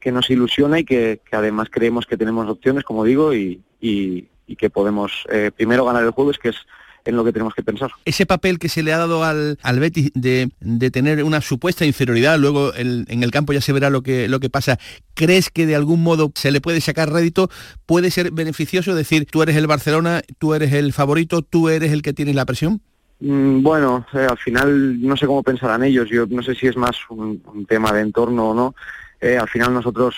que 0.01 0.11
nos 0.11 0.29
ilusiona 0.29 0.79
y 0.79 0.83
que, 0.83 1.21
que, 1.29 1.35
además 1.35 1.69
creemos 1.71 2.05
que 2.05 2.17
tenemos 2.17 2.49
opciones, 2.49 2.83
como 2.83 3.05
digo, 3.05 3.33
y, 3.33 3.61
y, 3.79 4.27
y 4.47 4.55
que 4.57 4.69
podemos 4.69 5.25
eh, 5.31 5.51
primero 5.55 5.85
ganar 5.85 6.03
el 6.03 6.11
jueves, 6.11 6.37
que 6.37 6.49
es 6.49 6.57
en 7.05 7.15
lo 7.15 7.23
que 7.23 7.31
tenemos 7.31 7.53
que 7.53 7.63
pensar. 7.63 7.91
Ese 8.05 8.25
papel 8.25 8.59
que 8.59 8.69
se 8.69 8.83
le 8.83 8.93
ha 8.93 8.97
dado 8.97 9.23
al, 9.23 9.57
al 9.61 9.79
Betis 9.79 10.11
de, 10.13 10.51
de, 10.59 10.91
tener 10.91 11.23
una 11.23 11.41
supuesta 11.41 11.85
inferioridad, 11.85 12.37
luego 12.37 12.73
el, 12.73 13.05
en 13.07 13.23
el 13.23 13.31
campo 13.31 13.53
ya 13.53 13.61
se 13.61 13.73
verá 13.73 13.89
lo 13.89 14.01
que, 14.03 14.27
lo 14.27 14.39
que 14.39 14.49
pasa, 14.49 14.77
¿crees 15.13 15.49
que 15.49 15.65
de 15.65 15.75
algún 15.75 16.03
modo 16.03 16.31
se 16.35 16.51
le 16.51 16.61
puede 16.61 16.81
sacar 16.81 17.11
rédito? 17.11 17.49
¿Puede 17.85 18.11
ser 18.11 18.31
beneficioso 18.31 18.93
decir, 18.95 19.25
tú 19.25 19.41
eres 19.41 19.55
el 19.55 19.67
Barcelona, 19.67 20.21
tú 20.37 20.53
eres 20.53 20.73
el 20.73 20.93
favorito, 20.93 21.41
tú 21.41 21.69
eres 21.69 21.91
el 21.91 22.01
que 22.01 22.13
tienes 22.13 22.35
la 22.35 22.45
presión? 22.45 22.81
Mm, 23.19 23.61
bueno, 23.61 24.05
eh, 24.13 24.27
al 24.29 24.37
final 24.37 25.01
no 25.01 25.15
sé 25.15 25.27
cómo 25.27 25.43
pensarán 25.43 25.83
ellos, 25.83 26.09
yo 26.09 26.25
no 26.27 26.43
sé 26.43 26.55
si 26.55 26.67
es 26.67 26.75
más 26.75 26.97
un, 27.09 27.41
un 27.53 27.65
tema 27.65 27.91
de 27.91 28.01
entorno 28.01 28.49
o 28.49 28.53
no, 28.53 28.75
eh, 29.21 29.37
al 29.37 29.47
final 29.47 29.73
nosotros 29.73 30.15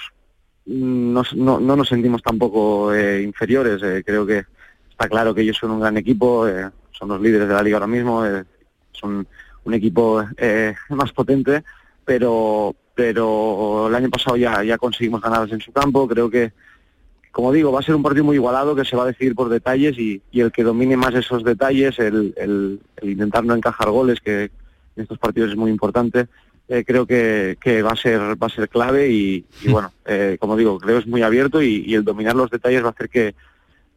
nos, 0.66 1.36
no, 1.36 1.60
no, 1.60 1.76
nos 1.76 1.90
sentimos 1.90 2.22
tampoco 2.24 2.94
eh, 2.94 3.22
inferiores. 3.22 3.82
Eh, 3.84 4.04
creo 4.06 4.26
que 4.26 4.46
está 4.90 5.10
claro 5.10 5.36
que 5.36 5.42
ellos 5.42 5.58
son 5.58 5.72
un 5.72 5.82
gran 5.82 5.98
equipo, 5.98 6.48
eh, 6.48 6.70
son 6.92 7.10
los 7.10 7.22
líderes 7.22 7.48
de 7.48 7.54
la 7.54 7.64
liga 7.64 7.78
ahora 7.78 7.88
mismo, 7.88 8.24
son 8.92 9.28
un 9.66 9.74
equipo 9.74 10.24
más 10.90 11.12
potente, 11.12 11.64
pero 12.06 12.76
pero 12.96 13.88
el 13.88 13.96
año 13.96 14.10
pasado 14.10 14.38
ya, 14.38 14.64
ya 14.64 14.78
conseguimos 14.78 15.20
ganadas 15.22 15.52
en 15.52 15.60
su 15.60 15.72
campo. 15.72 16.08
Creo 16.08 16.30
que, 16.30 16.54
como 17.32 17.52
digo, 17.52 17.72
va 17.72 17.80
a 17.80 17.84
ser 17.84 17.96
un 17.96 18.04
partido 18.04 18.24
muy 18.24 18.36
igualado 18.36 18.76
que 18.76 18.86
se 18.86 18.96
va 18.96 19.04
a 19.04 19.08
decidir 19.08 19.34
por 19.34 19.50
detalles 19.50 19.98
y, 19.98 20.22
y 20.32 20.42
el 20.42 20.52
que 20.52 20.64
domine 20.64 20.96
más 20.96 21.16
esos 21.16 21.44
detalles, 21.44 21.98
el, 21.98 22.36
el, 22.38 22.80
el 22.98 23.10
intentar 23.10 23.44
no 23.44 23.56
encajar 23.56 23.90
goles, 23.90 24.20
que 24.22 24.44
en 24.44 25.02
estos 25.02 25.18
partidos 25.18 25.50
es 25.50 25.58
muy 25.58 25.72
importante, 25.72 26.28
eh, 26.68 26.84
creo 26.86 27.06
que, 27.06 27.58
que, 27.62 27.82
va 27.82 27.92
a 27.92 27.96
ser 27.96 28.20
va 28.42 28.48
a 28.48 28.50
ser 28.50 28.70
clave 28.70 29.10
y, 29.10 29.46
y 29.62 29.70
bueno 29.70 29.92
eh, 30.06 30.38
como 30.40 30.56
digo 30.56 30.80
creo 30.80 31.00
es 31.00 31.08
muy 31.08 31.22
abierto 31.22 31.62
y, 31.62 31.84
y, 31.86 31.96
el 31.96 32.04
dominar 32.04 32.36
los 32.36 32.50
detalles 32.50 32.84
va 32.84 32.88
a 32.88 32.92
hacer 32.92 33.10
que, 33.10 33.36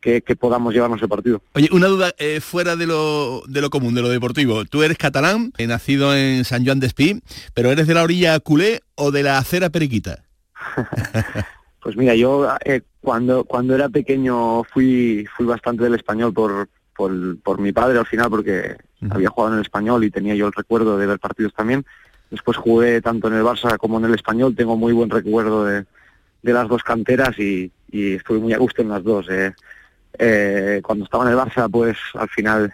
que, 0.00 0.22
que 0.22 0.36
podamos 0.36 0.72
llevarnos 0.72 1.02
el 1.02 1.08
partido. 1.08 1.42
Oye, 1.54 1.68
una 1.72 1.88
duda 1.88 2.12
eh, 2.18 2.40
fuera 2.40 2.76
de 2.76 2.86
lo, 2.86 3.42
de 3.48 3.60
lo 3.60 3.70
común, 3.70 3.94
de 3.94 4.02
lo 4.02 4.08
deportivo. 4.08 4.64
Tú 4.64 4.84
eres 4.84 4.98
catalán, 4.98 5.52
eh, 5.58 5.66
nacido 5.66 6.14
en 6.14 6.44
San 6.44 6.64
Joan 6.64 6.78
de 6.78 6.86
Espí, 6.86 7.20
pero 7.54 7.72
¿eres 7.72 7.88
de 7.88 7.94
la 7.94 8.04
orilla 8.04 8.38
culé 8.38 8.82
o 8.94 9.10
de 9.10 9.24
la 9.24 9.38
acera 9.38 9.70
periquita? 9.70 10.22
pues 11.82 11.96
mira, 11.96 12.14
yo 12.14 12.48
eh, 12.64 12.82
cuando, 13.00 13.42
cuando 13.44 13.74
era 13.74 13.88
pequeño 13.88 14.62
fui, 14.64 15.26
fui 15.36 15.44
bastante 15.44 15.82
del 15.82 15.96
español 15.96 16.32
por, 16.32 16.68
por, 16.94 17.12
por 17.40 17.58
mi 17.58 17.72
padre 17.72 17.98
al 17.98 18.06
final, 18.06 18.30
porque 18.30 18.76
uh 19.02 19.06
-huh. 19.06 19.14
había 19.14 19.28
jugado 19.28 19.54
en 19.54 19.58
el 19.58 19.64
español 19.64 20.04
y 20.04 20.10
tenía 20.10 20.36
yo 20.36 20.46
el 20.46 20.52
recuerdo 20.52 20.96
de 20.98 21.06
ver 21.06 21.18
partidos 21.18 21.52
también 21.52 21.84
Después 22.30 22.56
jugué 22.56 23.00
tanto 23.00 23.28
en 23.28 23.34
el 23.34 23.44
Barça 23.44 23.76
como 23.78 23.98
en 23.98 24.06
el 24.06 24.14
Español, 24.14 24.56
tengo 24.56 24.76
muy 24.76 24.92
buen 24.92 25.10
recuerdo 25.10 25.64
de, 25.64 25.84
las 26.42 26.68
dos 26.68 26.82
canteras 26.82 27.38
y, 27.38 27.70
y, 27.90 28.14
estuve 28.14 28.38
muy 28.38 28.52
a 28.52 28.58
gusto 28.58 28.82
en 28.82 28.88
las 28.88 29.02
dos. 29.02 29.28
Eh. 29.30 29.54
Eh, 30.18 30.80
cuando 30.84 31.04
estaba 31.04 31.24
en 31.24 31.30
el 31.30 31.38
Barça, 31.38 31.70
pues 31.70 31.96
al 32.14 32.28
final 32.28 32.72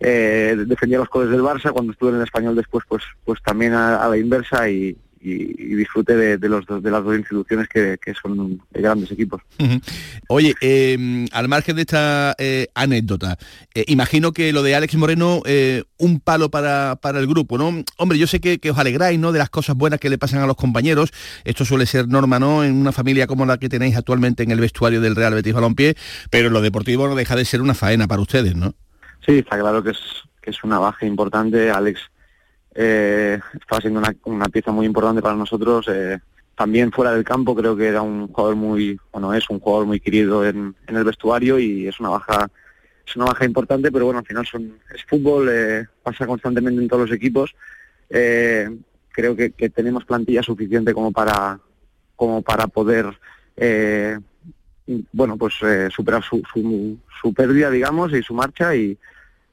eh, 0.00 0.56
defendía 0.66 0.98
los 0.98 1.08
colores 1.08 1.32
del 1.32 1.42
Barça, 1.42 1.72
cuando 1.72 1.92
estuve 1.92 2.10
en 2.10 2.16
el 2.16 2.22
Español 2.22 2.56
después, 2.56 2.84
pues, 2.88 3.04
pues 3.24 3.42
también 3.42 3.74
a, 3.74 4.02
a 4.02 4.08
la 4.08 4.16
inversa 4.16 4.68
y, 4.68 4.96
y, 5.20 5.32
y 5.32 5.74
disfrute 5.76 6.16
de, 6.16 6.38
de, 6.38 6.48
los, 6.48 6.64
de 6.66 6.90
las 6.90 7.04
dos 7.04 7.16
instituciones 7.16 7.68
que, 7.68 7.98
que 8.02 8.14
son 8.14 8.60
de 8.70 8.80
grandes 8.80 9.10
equipos. 9.10 9.42
Uh 9.58 9.64
-huh. 9.64 9.82
Oye, 10.28 10.54
eh, 10.60 11.26
al 11.32 11.48
margen 11.48 11.76
de 11.76 11.82
esta 11.82 12.34
eh, 12.38 12.68
anécdota, 12.74 13.36
eh, 13.74 13.84
imagino 13.88 14.32
que 14.32 14.52
lo 14.52 14.62
de 14.62 14.74
Alex 14.74 14.94
Moreno, 14.96 15.42
eh, 15.44 15.84
un 15.98 16.20
palo 16.20 16.50
para, 16.50 16.96
para, 16.96 17.18
el 17.20 17.26
grupo, 17.26 17.58
¿no? 17.58 17.84
Hombre, 17.98 18.18
yo 18.18 18.26
sé 18.26 18.40
que, 18.40 18.58
que, 18.58 18.70
os 18.70 18.78
alegráis, 18.78 19.18
¿no? 19.18 19.32
De 19.32 19.38
las 19.38 19.50
cosas 19.50 19.76
buenas 19.76 20.00
que 20.00 20.08
le 20.08 20.16
pasan 20.16 20.40
a 20.40 20.46
los 20.46 20.56
compañeros, 20.56 21.12
esto 21.44 21.64
suele 21.64 21.84
ser 21.84 22.08
norma, 22.08 22.38
¿no? 22.38 22.64
En 22.64 22.74
una 22.74 22.92
familia 22.92 23.26
como 23.26 23.44
la 23.44 23.58
que 23.58 23.68
tenéis 23.68 23.96
actualmente 23.96 24.42
en 24.42 24.50
el 24.50 24.60
vestuario 24.60 25.00
del 25.00 25.16
Real 25.16 25.34
Betis 25.34 25.52
Balompié, 25.52 25.96
pero 26.30 26.48
lo 26.48 26.62
deportivo 26.62 27.06
no 27.08 27.14
deja 27.14 27.36
de 27.36 27.44
ser 27.44 27.60
una 27.60 27.74
faena 27.74 28.08
para 28.08 28.22
ustedes, 28.22 28.56
¿no? 28.56 28.74
Sí, 29.26 29.38
está 29.38 29.58
claro 29.58 29.82
que 29.82 29.90
es, 29.90 30.00
que 30.40 30.50
es 30.50 30.64
una 30.64 30.78
baja 30.78 31.04
importante, 31.04 31.70
Alex 31.70 32.00
eh, 32.82 33.38
estaba 33.60 33.78
siendo 33.82 34.00
una, 34.00 34.16
una, 34.24 34.48
pieza 34.48 34.72
muy 34.72 34.86
importante 34.86 35.20
para 35.20 35.36
nosotros. 35.36 35.86
Eh, 35.88 36.18
también 36.56 36.90
fuera 36.90 37.12
del 37.12 37.24
campo 37.24 37.54
creo 37.54 37.76
que 37.76 37.86
era 37.86 38.00
un 38.00 38.28
jugador 38.28 38.56
muy, 38.56 38.98
bueno, 39.12 39.34
es 39.34 39.50
un 39.50 39.60
jugador 39.60 39.86
muy 39.86 40.00
querido 40.00 40.46
en, 40.46 40.74
el 40.86 41.04
vestuario 41.04 41.58
y 41.58 41.86
es 41.88 42.00
una 42.00 42.08
baja 42.08 42.48
es 43.06 43.16
una 43.16 43.26
baja 43.26 43.44
importante, 43.44 43.92
pero 43.92 44.06
bueno, 44.06 44.20
al 44.20 44.26
final 44.26 44.46
son, 44.46 44.78
es 44.94 45.04
fútbol, 45.04 45.48
eh, 45.50 45.86
pasa 46.02 46.26
constantemente 46.26 46.80
en 46.80 46.88
todos 46.88 47.08
los 47.08 47.16
equipos. 47.16 47.54
Eh, 48.08 48.70
creo 49.10 49.36
que, 49.36 49.50
tenemos 49.50 50.06
plantilla 50.06 50.42
suficiente 50.42 50.94
como 50.94 51.12
para 51.12 51.60
como 52.16 52.40
para 52.40 52.66
poder 52.66 53.06
bueno 55.12 55.36
pues 55.36 55.54
superar 55.94 56.22
su, 56.22 56.42
su, 56.50 56.98
su, 57.20 57.34
pérdida 57.34 57.70
digamos 57.70 58.12
y 58.14 58.22
su 58.22 58.32
marcha 58.32 58.74
y, 58.74 58.98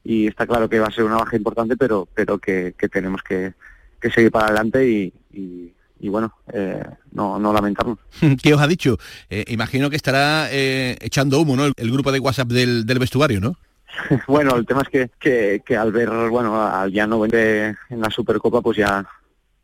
y, 0.08 0.28
está 0.28 0.48
claro 0.48 0.70
que 0.70 0.80
va 0.80 0.88
a 0.88 0.92
ser 0.92 1.04
una 1.04 1.18
baja 1.18 1.36
importante 1.36 1.76
pero 1.76 2.08
pero 2.14 2.38
que, 2.38 2.74
que 2.78 2.88
tenemos 2.90 3.22
que, 3.22 3.54
que, 4.00 4.12
seguir 4.12 4.32
para 4.32 4.48
adelante 4.48 4.88
y, 4.88 5.14
y, 5.34 5.74
y 6.00 6.10
bueno 6.10 6.34
eh, 6.54 6.84
no, 7.12 7.40
no 7.40 7.54
lamentarnos 7.54 8.00
¿qué 8.42 8.54
os 8.54 8.62
ha 8.62 8.68
dicho? 8.68 8.98
Eh, 9.30 9.46
imagino 9.48 9.90
que 9.90 9.96
estará 9.96 10.48
eh, 10.52 10.98
echando 11.02 11.40
humo 11.40 11.56
¿no? 11.56 11.66
el, 11.66 11.74
el, 11.78 11.92
grupo 11.92 12.12
de 12.12 12.20
WhatsApp 12.20 12.50
del, 12.50 12.86
del 12.86 13.00
vestuario 13.00 13.40
¿no? 13.40 13.58
bueno 14.28 14.56
el 14.56 14.66
tema 14.66 14.82
es 14.82 14.90
que, 14.90 15.10
que, 15.20 15.62
que 15.66 15.76
al 15.76 15.92
ver 15.92 16.10
bueno 16.30 16.62
al 16.62 16.92
ya 16.92 17.06
no 17.08 17.24
en 17.26 17.76
la 17.90 18.10
Supercopa 18.10 18.62
pues 18.62 18.78
ya 18.78 19.06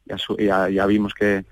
ya, 0.06 0.18
ya, 0.40 0.70
ya 0.70 0.86
vimos 0.86 1.14
que, 1.14 1.46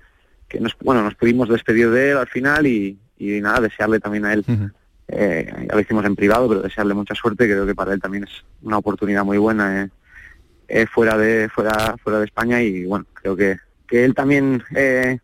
que 0.48 0.60
nos, 0.60 0.76
bueno, 0.80 1.02
nos 1.02 1.14
pudimos 1.14 1.48
despedir 1.48 1.90
de 1.90 2.10
él 2.10 2.18
al 2.18 2.28
final 2.28 2.66
y, 2.66 2.98
y 3.18 3.40
nada, 3.40 3.60
desearle 3.60 4.00
también 4.00 4.24
a 4.26 4.32
él, 4.34 4.44
uh 4.46 4.52
-huh. 4.52 4.72
Eh, 5.08 5.66
ya 5.68 5.74
lo 5.74 5.80
hicimos 5.80 6.04
en 6.04 6.16
privado, 6.16 6.48
pero 6.48 6.62
desearle 6.62 6.94
mucha 6.94 7.14
suerte, 7.14 7.46
creo 7.46 7.66
que 7.66 7.74
para 7.74 7.92
él 7.92 8.00
también 8.00 8.24
es 8.24 8.44
una 8.62 8.78
oportunidad 8.78 9.24
muy 9.24 9.38
buena 9.38 9.82
eh, 9.82 9.90
eh, 10.68 10.86
fuera 10.86 11.16
de 11.18 11.48
fuera 11.48 11.96
fuera 12.02 12.18
de 12.18 12.24
España 12.24 12.62
y 12.62 12.84
bueno, 12.84 13.06
creo 13.12 13.36
que, 13.36 13.58
que 13.86 14.04
él 14.04 14.14
también 14.14 14.62
eh, 14.74 15.18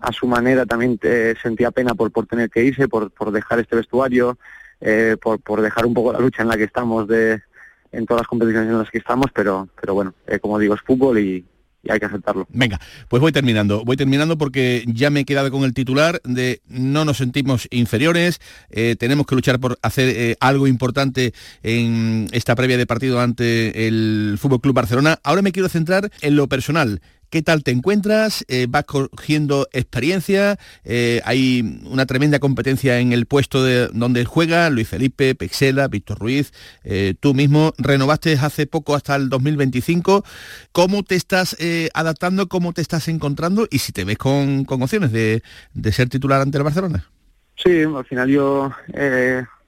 a 0.00 0.12
su 0.12 0.26
manera 0.26 0.64
también 0.64 0.98
sentía 1.42 1.70
pena 1.72 1.94
por, 1.94 2.10
por 2.12 2.26
tener 2.26 2.48
que 2.50 2.62
irse, 2.62 2.88
por, 2.88 3.10
por 3.10 3.32
dejar 3.32 3.58
este 3.58 3.76
vestuario, 3.76 4.38
eh, 4.80 5.16
por, 5.20 5.40
por 5.40 5.60
dejar 5.60 5.86
un 5.86 5.94
poco 5.94 6.12
la 6.12 6.20
lucha 6.20 6.42
en 6.42 6.48
la 6.48 6.56
que 6.56 6.64
estamos 6.64 7.08
de 7.08 7.42
en 7.90 8.06
todas 8.06 8.20
las 8.20 8.28
competiciones 8.28 8.70
en 8.70 8.78
las 8.78 8.90
que 8.90 8.98
estamos, 8.98 9.26
pero, 9.34 9.68
pero 9.80 9.94
bueno, 9.94 10.14
eh, 10.26 10.38
como 10.38 10.58
digo, 10.58 10.74
es 10.74 10.82
fútbol 10.82 11.18
y, 11.18 11.44
y 11.82 11.92
hay 11.92 12.00
que 12.00 12.06
aceptarlo. 12.06 12.46
Venga, 12.50 12.80
pues 13.08 13.20
voy 13.20 13.32
terminando, 13.32 13.84
voy 13.84 13.96
terminando 13.96 14.36
porque 14.36 14.84
ya 14.86 15.10
me 15.10 15.20
he 15.20 15.24
quedado 15.24 15.50
con 15.50 15.64
el 15.64 15.74
titular 15.74 16.20
de 16.24 16.60
no 16.68 17.04
nos 17.04 17.18
sentimos 17.18 17.68
inferiores, 17.70 18.40
eh, 18.70 18.96
tenemos 18.98 19.26
que 19.26 19.34
luchar 19.34 19.60
por 19.60 19.78
hacer 19.82 20.08
eh, 20.08 20.36
algo 20.40 20.66
importante 20.66 21.32
en 21.62 22.28
esta 22.32 22.54
previa 22.56 22.76
de 22.76 22.86
partido 22.86 23.20
ante 23.20 23.86
el 23.86 24.36
Fútbol 24.40 24.60
Club 24.60 24.74
Barcelona. 24.74 25.18
Ahora 25.22 25.42
me 25.42 25.52
quiero 25.52 25.68
centrar 25.68 26.10
en 26.20 26.36
lo 26.36 26.48
personal. 26.48 27.00
¿Qué 27.30 27.42
tal 27.42 27.62
te 27.62 27.72
encuentras? 27.72 28.42
Eh, 28.48 28.66
¿Vas 28.70 28.84
cogiendo 28.84 29.68
experiencia? 29.72 30.58
Eh, 30.82 31.20
hay 31.26 31.80
una 31.84 32.06
tremenda 32.06 32.38
competencia 32.38 33.00
en 33.00 33.12
el 33.12 33.26
puesto 33.26 33.62
de 33.62 33.88
donde 33.88 34.24
juega 34.24 34.70
Luis 34.70 34.88
Felipe, 34.88 35.34
Pexela, 35.34 35.88
Víctor 35.88 36.18
Ruiz, 36.18 36.54
eh, 36.84 37.14
tú 37.20 37.34
mismo. 37.34 37.74
Renovaste 37.76 38.32
hace 38.40 38.66
poco 38.66 38.94
hasta 38.94 39.14
el 39.14 39.28
2025. 39.28 40.24
¿Cómo 40.72 41.02
te 41.02 41.16
estás 41.16 41.54
adaptando? 41.92 42.48
¿Cómo 42.48 42.72
te 42.72 42.80
estás 42.80 43.08
encontrando? 43.08 43.68
Y 43.70 43.80
si 43.80 43.92
te 43.92 44.04
ves 44.04 44.16
con, 44.16 44.64
con 44.64 44.82
opciones 44.82 45.12
de, 45.12 45.42
de, 45.74 45.92
ser 45.92 46.08
titular 46.08 46.40
ante 46.40 46.56
el 46.56 46.64
Barcelona. 46.64 47.10
Sí, 47.56 47.82
al 47.82 48.06
final 48.06 48.30
yo 48.30 48.72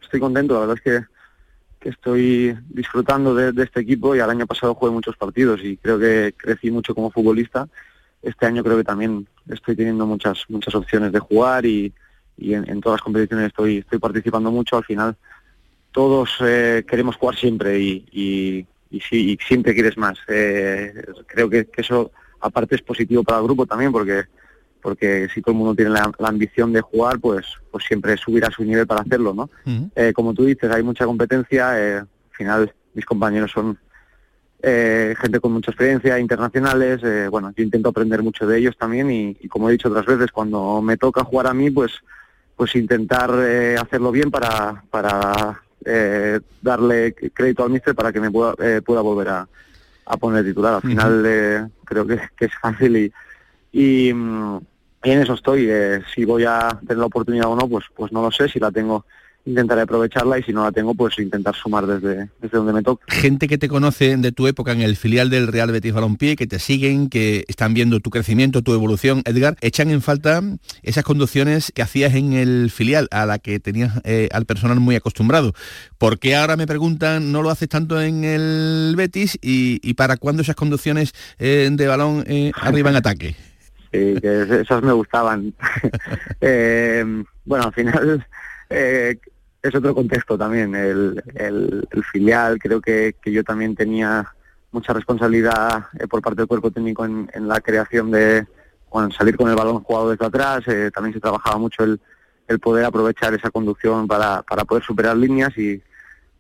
estoy 0.03 0.19
contento. 0.19 0.55
La 0.55 0.61
verdad 0.61 0.77
es 0.79 0.83
que 0.83 1.07
que 1.81 1.89
estoy 1.89 2.57
disfrutando 2.69 3.35
de, 3.35 3.63
este 3.63 3.81
equipo 3.81 4.15
y 4.15 4.21
al 4.21 4.31
año 4.31 4.47
pasado 4.47 4.75
jugué 4.75 4.93
muchos 4.93 5.17
partidos 5.17 5.61
y 5.65 5.79
creo 5.79 5.99
que 5.99 6.35
crecí 6.37 6.71
mucho 6.71 6.95
como 6.95 7.11
futbolista. 7.11 7.67
Este 8.23 8.47
año 8.47 8.63
creo 8.63 8.77
que 8.77 8.85
también 8.85 9.27
estoy 9.49 9.75
teniendo 9.75 10.07
muchas 10.07 10.45
muchas 10.51 10.75
opciones 10.75 11.11
de 11.11 11.19
jugar 11.19 11.65
y, 11.65 11.93
y 12.37 12.53
en, 12.53 12.81
todas 12.81 12.99
las 12.99 13.03
competiciones 13.03 13.47
estoy 13.49 13.79
estoy 13.79 13.99
participando 13.99 14.51
mucho. 14.51 14.77
Al 14.77 14.85
final 14.85 15.17
todos 15.91 16.37
eh, 16.41 16.85
queremos 16.87 17.17
jugar 17.17 17.37
siempre 17.37 17.81
y, 17.81 18.05
y, 18.13 18.67
y, 18.91 19.01
sí, 19.01 19.33
y 19.33 19.39
siempre 19.45 19.73
quieres 19.73 19.97
más. 19.97 20.19
Eh, 20.29 20.93
creo 21.27 21.49
que 21.49 21.67
eso 21.79 22.13
aparte 22.41 22.75
es 22.75 22.83
positivo 22.83 23.25
para 23.25 23.39
el 23.39 23.45
grupo 23.45 23.65
también 23.65 23.91
porque 23.91 24.25
porque 24.81 25.29
si 25.33 25.41
todo 25.43 25.53
el 25.53 25.59
mundo 25.59 25.75
tiene 25.75 25.91
la, 25.91 26.11
la, 26.19 26.29
ambición 26.29 26.73
de 26.73 26.81
jugar, 26.81 27.19
pues, 27.21 27.47
pues 27.71 27.85
siempre 27.85 28.17
subirá 28.17 28.51
su 28.51 28.65
nivel 28.65 28.87
para 28.87 29.03
hacerlo, 29.03 29.35
¿no? 29.35 29.43
Uh 29.67 29.71
-huh. 29.71 29.91
eh, 29.95 30.13
como 30.13 30.35
tú 30.35 30.45
dices, 30.45 30.71
hay 30.71 30.83
mucha 30.83 31.05
competencia, 31.05 31.79
eh, 31.81 31.99
al 31.99 32.09
final 32.33 32.73
mis 32.95 33.05
compañeros 33.05 33.51
son 33.51 33.79
eh, 34.63 35.15
gente 35.19 35.41
con 35.41 35.53
mucha 35.53 35.71
experiencia, 35.71 36.19
internacionales, 36.19 37.01
eh, 37.03 37.29
bueno, 37.31 37.53
yo 37.57 37.63
intento 37.63 37.89
aprender 37.89 38.23
mucho 38.23 38.47
de 38.47 38.59
ellos 38.59 38.77
también 38.77 39.11
y, 39.11 39.37
y, 39.41 39.49
como 39.49 39.69
he 39.69 39.73
dicho 39.73 39.89
otras 39.89 40.05
veces, 40.07 40.31
cuando 40.31 40.83
me 40.83 40.97
toca 40.97 41.25
jugar 41.25 41.47
a 41.47 41.55
mí, 41.55 41.71
pues, 41.71 41.93
pues 42.57 42.75
intentar 42.77 43.31
eh, 43.39 43.77
hacerlo 43.81 44.13
bien 44.13 44.31
para, 44.31 44.85
para 44.91 45.63
eh, 45.85 46.41
darle 46.61 47.15
crédito 47.33 47.65
al 47.65 47.71
míster 47.71 47.95
para 47.95 48.13
que 48.13 48.21
me 48.21 48.31
pueda, 48.31 48.55
pueda 48.85 49.01
volver 49.01 49.29
a, 49.29 49.49
a 50.05 50.17
poner 50.19 50.45
titular. 50.45 50.75
Al 50.75 50.83
final 50.83 51.13
uh 51.13 51.25
-huh. 51.25 51.71
creo 51.85 52.07
que, 52.07 52.21
que, 52.37 52.45
es 52.45 52.53
fácil 52.61 52.97
y, 52.97 53.13
y, 53.73 54.13
mm, 54.13 54.59
y 54.59 54.70
en 55.03 55.23
eso 55.23 55.35
estoy. 55.35 55.67
Eh, 55.69 56.01
si 56.15 56.25
voy 56.25 56.45
a 56.45 56.79
tener 56.81 56.99
la 56.99 57.07
oportunidad 57.07 57.49
o 57.49 57.57
no, 57.57 57.69
pues, 57.69 57.87
pues 57.95 58.13
no 58.13 58.23
lo 58.23 58.31
sé. 58.31 58.49
Si 58.49 58.59
la 58.59 58.71
tengo, 58.71 59.05
intentaré 59.45 59.83
aprovecharla 59.83 60.39
y 60.39 60.43
si 60.43 60.53
no 60.53 60.65
la 60.65 60.73
tengo, 60.73 60.95
pues 60.95 61.19
intentar 61.19 61.55
sumar 61.55 61.87
desde, 61.87 62.29
desde 62.41 62.59
donde 62.59 62.73
me 62.73 62.83
toque. 62.83 63.05
Gente 63.09 63.49
que 63.49 63.59
te 63.59 63.69
conoce 63.69 64.17
de 64.17 64.33
tu 64.33 64.47
época 64.47 64.73
en 64.73 64.83
el 64.83 64.97
filial 64.97 65.31
del 65.31 65.49
Real 65.49 65.73
Betis 65.73 65.93
Balompié, 65.93 66.37
que 66.37 66.47
te 66.47 66.59
siguen, 66.59 67.09
que 67.09 67.45
están 67.49 67.75
viendo 67.75 68.01
tu 68.01 68.11
crecimiento, 68.11 68.63
tu 68.63 68.75
evolución, 68.75 69.23
Edgar, 69.25 69.57
echan 69.61 69.91
en 69.91 70.03
falta 70.03 70.43
esas 70.83 71.05
conducciones 71.05 71.73
que 71.75 71.83
hacías 71.83 72.15
en 72.15 72.33
el 72.35 72.71
filial, 72.71 73.09
a 73.11 73.27
la 73.27 73.39
que 73.39 73.61
tenías 73.61 74.01
eh, 74.05 74.29
al 74.33 74.47
personal 74.47 74.81
muy 74.81 74.97
acostumbrado. 74.97 75.55
¿Por 75.99 76.19
qué 76.19 76.37
ahora 76.37 76.57
me 76.57 76.67
preguntan 76.67 77.33
no 77.33 77.43
lo 77.43 77.51
haces 77.51 77.69
tanto 77.69 78.01
en 78.01 78.25
el 78.25 78.95
Betis 78.97 79.39
y, 79.41 79.95
para 79.95 80.17
cuándo 80.17 80.43
esas 80.43 80.57
conducciones 80.57 81.13
eh, 81.39 81.69
de 81.71 81.87
balón 81.87 82.25
eh, 82.27 82.53
arriba 82.55 82.91
en 82.91 82.97
ataque? 82.97 83.50
Sí, 83.93 84.21
que 84.21 84.61
esas 84.61 84.83
me 84.83 84.93
gustaban. 84.93 85.53
eh, 86.41 87.05
bueno, 87.45 87.65
al 87.65 87.73
final 87.73 88.27
eh, 88.69 89.19
es 89.63 89.75
otro 89.75 89.95
contexto 89.95 90.39
también. 90.39 90.75
El, 90.75 91.23
el, 91.35 91.89
el 91.91 92.05
filial, 92.05 92.59
creo 92.59 92.81
que, 92.81 93.17
que, 93.21 93.33
yo 93.33 93.43
también 93.43 93.75
tenía 93.75 94.27
mucha 94.73 94.93
responsabilidad 94.93 95.87
eh, 95.99 96.07
por 96.07 96.23
parte 96.23 96.43
del 96.43 96.49
cuerpo 96.49 96.71
técnico 96.71 97.05
en, 97.05 97.29
en 97.35 97.49
la 97.49 97.61
creación 97.61 98.11
de 98.11 98.47
bueno, 98.91 99.11
salir 99.11 99.37
con 99.37 99.49
el 99.49 99.57
balón 99.57 99.83
jugado 99.83 100.11
desde 100.11 100.27
atrás. 100.27 100.63
Eh, 100.67 100.91
también 100.93 101.15
se 101.15 101.21
trabajaba 101.21 101.59
mucho 101.59 101.85
el, 101.85 102.01
el 102.49 102.59
poder 102.59 102.85
aprovechar 102.85 103.35
esa 103.35 103.51
conducción 103.51 104.07
para, 104.07 104.43
para 104.43 104.65
poder 104.65 104.85
superar 104.85 105.17
líneas 105.17 105.57
y, 105.57 105.83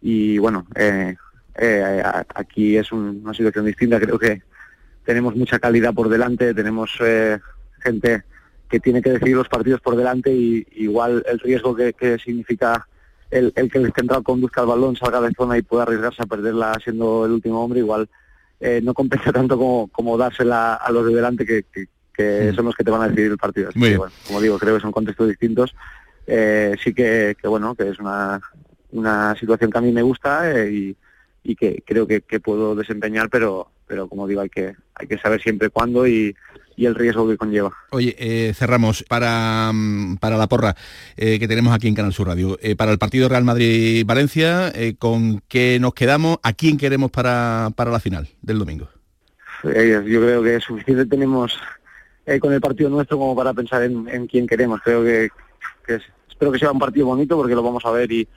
y 0.02 0.38
bueno, 0.38 0.66
eh, 0.74 1.16
eh, 1.56 2.02
aquí 2.34 2.76
es 2.76 2.90
un, 2.92 3.20
una 3.22 3.34
situación 3.34 3.66
distinta. 3.66 4.00
Creo 4.00 4.18
que 4.18 4.42
tenemos 5.04 5.34
mucha 5.36 5.58
calidad 5.58 5.94
por 5.94 6.08
delante, 6.08 6.54
tenemos 6.54 6.96
eh, 7.00 7.38
gente 7.82 8.24
que 8.68 8.80
tiene 8.80 9.02
que 9.02 9.10
decidir 9.10 9.36
los 9.36 9.48
partidos 9.48 9.80
por 9.80 9.96
delante 9.96 10.32
y 10.32 10.66
igual 10.76 11.24
el 11.28 11.40
riesgo 11.40 11.74
que, 11.74 11.92
que 11.92 12.18
significa 12.18 12.86
el, 13.30 13.52
el, 13.56 13.70
que 13.70 13.78
el 13.78 13.92
central 13.92 14.22
conduzca 14.22 14.60
el 14.60 14.68
balón, 14.68 14.96
salga 14.96 15.20
de 15.20 15.32
zona 15.32 15.58
y 15.58 15.62
pueda 15.62 15.82
arriesgarse 15.82 16.22
a 16.22 16.26
perderla 16.26 16.76
siendo 16.82 17.26
el 17.26 17.32
último 17.32 17.62
hombre, 17.62 17.80
igual 17.80 18.08
eh, 18.60 18.80
no 18.82 18.94
compensa 18.94 19.32
tanto 19.32 19.56
como, 19.56 19.88
como 19.88 20.16
dársela 20.16 20.74
a 20.74 20.92
los 20.92 21.06
de 21.06 21.14
delante 21.14 21.44
que, 21.44 21.64
que, 21.64 21.86
que 22.12 22.50
sí. 22.50 22.56
son 22.56 22.66
los 22.66 22.76
que 22.76 22.84
te 22.84 22.90
van 22.90 23.02
a 23.02 23.08
decidir 23.08 23.32
el 23.32 23.38
partido. 23.38 23.70
Así 23.70 23.80
que, 23.80 23.96
bueno, 23.96 24.12
como 24.26 24.40
digo, 24.40 24.58
creo 24.58 24.76
que 24.76 24.82
son 24.82 24.92
contextos 24.92 25.28
distintos. 25.28 25.74
Eh, 26.26 26.76
sí 26.82 26.92
que, 26.92 27.36
que, 27.40 27.48
bueno, 27.48 27.74
que 27.74 27.88
es 27.88 27.98
una, 27.98 28.40
una 28.92 29.34
situación 29.36 29.70
que 29.70 29.78
a 29.78 29.80
mí 29.80 29.90
me 29.90 30.02
gusta 30.02 30.50
eh, 30.52 30.70
y, 30.70 30.96
y 31.42 31.56
que 31.56 31.82
creo 31.84 32.06
que, 32.06 32.20
que 32.20 32.38
puedo 32.38 32.74
desempeñar, 32.76 33.28
pero 33.30 33.68
pero 33.90 34.06
como 34.06 34.28
digo, 34.28 34.40
hay 34.40 34.48
que, 34.48 34.76
hay 34.94 35.08
que 35.08 35.18
saber 35.18 35.42
siempre 35.42 35.68
cuándo 35.68 36.06
y, 36.06 36.36
y 36.76 36.86
el 36.86 36.94
riesgo 36.94 37.28
que 37.28 37.36
conlleva. 37.36 37.72
Oye, 37.90 38.14
eh, 38.20 38.54
cerramos 38.54 39.02
para, 39.02 39.72
para 40.20 40.36
la 40.36 40.46
porra 40.46 40.76
eh, 41.16 41.40
que 41.40 41.48
tenemos 41.48 41.74
aquí 41.74 41.88
en 41.88 41.96
Canal 41.96 42.12
Sur 42.12 42.28
Radio. 42.28 42.56
Eh, 42.62 42.76
para 42.76 42.92
el 42.92 42.98
partido 42.98 43.28
Real 43.28 43.42
Madrid-Valencia, 43.42 44.70
eh, 44.76 44.94
¿con 44.96 45.42
qué 45.48 45.78
nos 45.80 45.92
quedamos? 45.92 46.38
¿A 46.44 46.52
quién 46.52 46.78
queremos 46.78 47.10
para, 47.10 47.70
para 47.74 47.90
la 47.90 47.98
final 47.98 48.28
del 48.42 48.60
domingo? 48.60 48.88
Eh, 49.64 50.00
yo 50.06 50.20
creo 50.20 50.40
que 50.40 50.60
suficiente 50.60 51.04
tenemos 51.06 51.58
eh, 52.26 52.38
con 52.38 52.52
el 52.52 52.60
partido 52.60 52.90
nuestro 52.90 53.18
como 53.18 53.34
para 53.34 53.52
pensar 53.52 53.82
en, 53.82 54.08
en 54.08 54.28
quién 54.28 54.46
queremos. 54.46 54.80
Creo 54.84 55.02
que, 55.02 55.30
que 55.84 55.96
es, 55.96 56.02
espero 56.28 56.52
que 56.52 56.60
sea 56.60 56.70
un 56.70 56.78
partido 56.78 57.06
bonito 57.06 57.36
porque 57.36 57.56
lo 57.56 57.62
vamos 57.64 57.84
a 57.84 57.90
ver 57.90 58.12
y, 58.12 58.28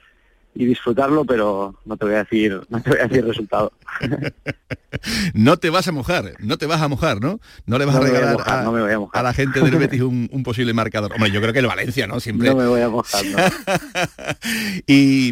y 0.55 0.65
disfrutarlo, 0.65 1.25
pero 1.25 1.75
no 1.85 1.97
te 1.97 2.05
voy 2.05 2.13
a 2.15 2.19
decir, 2.19 2.61
no 2.69 2.81
te 2.81 2.89
voy 2.91 2.99
a 2.99 3.07
decir 3.07 3.25
resultado. 3.25 3.71
no 5.33 5.57
te 5.57 5.69
vas 5.69 5.87
a 5.87 5.91
mojar, 5.91 6.33
no 6.39 6.57
te 6.57 6.65
vas 6.65 6.81
a 6.81 6.87
mojar, 6.87 7.21
¿no? 7.21 7.39
No 7.65 7.77
le 7.77 7.85
vas 7.85 7.95
a 7.95 7.99
regalar 7.99 8.37
a, 8.45 9.23
la 9.23 9.33
gente 9.33 9.61
del 9.61 9.75
Betis 9.77 10.01
un, 10.01 10.43
posible 10.43 10.73
marcador. 10.73 11.13
Hombre, 11.13 11.31
yo 11.31 11.41
creo 11.41 11.53
que 11.53 11.59
el 11.59 11.67
Valencia, 11.67 12.05
¿no? 12.05 12.19
Siempre. 12.19 12.49
No 12.49 12.55
me 12.55 12.67
voy 12.67 12.81
a 12.81 12.89
mojar, 12.89 13.23
y, 14.87 15.29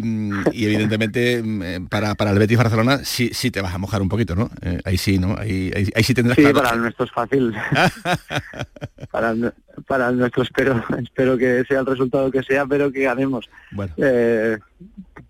evidentemente 0.52 1.42
mm, 1.42 1.86
para, 1.86 2.14
para 2.14 2.30
el 2.30 2.38
Betis 2.38 2.58
Barcelona 2.58 3.00
sí, 3.04 3.30
sí 3.32 3.50
te 3.50 3.60
vas 3.60 3.74
a 3.74 3.78
mojar 3.78 4.02
un 4.02 4.08
poquito, 4.08 4.34
¿no? 4.34 4.50
Eh, 4.62 4.80
ahí 4.84 4.98
sí, 4.98 5.18
¿no? 5.18 5.36
Ahí, 5.38 5.70
ahí, 5.94 6.02
sí 6.02 6.14
tendrás 6.14 6.36
Sí, 6.36 6.44
para 6.52 6.70
el 6.70 6.80
nuestro 6.80 7.04
es 7.04 7.12
fácil. 7.12 7.54
para, 9.10 9.34
para 9.86 10.08
el 10.08 10.18
nuestro 10.18 10.42
espero, 10.42 10.82
espero 11.02 11.36
que 11.38 11.64
sea 11.68 11.80
el 11.80 11.86
resultado 11.86 12.30
que 12.30 12.42
sea, 12.42 12.66
pero 12.66 12.90
que 12.90 13.02
ganemos. 13.04 13.48
Bueno. 13.70 13.92
Eh, 13.98 14.58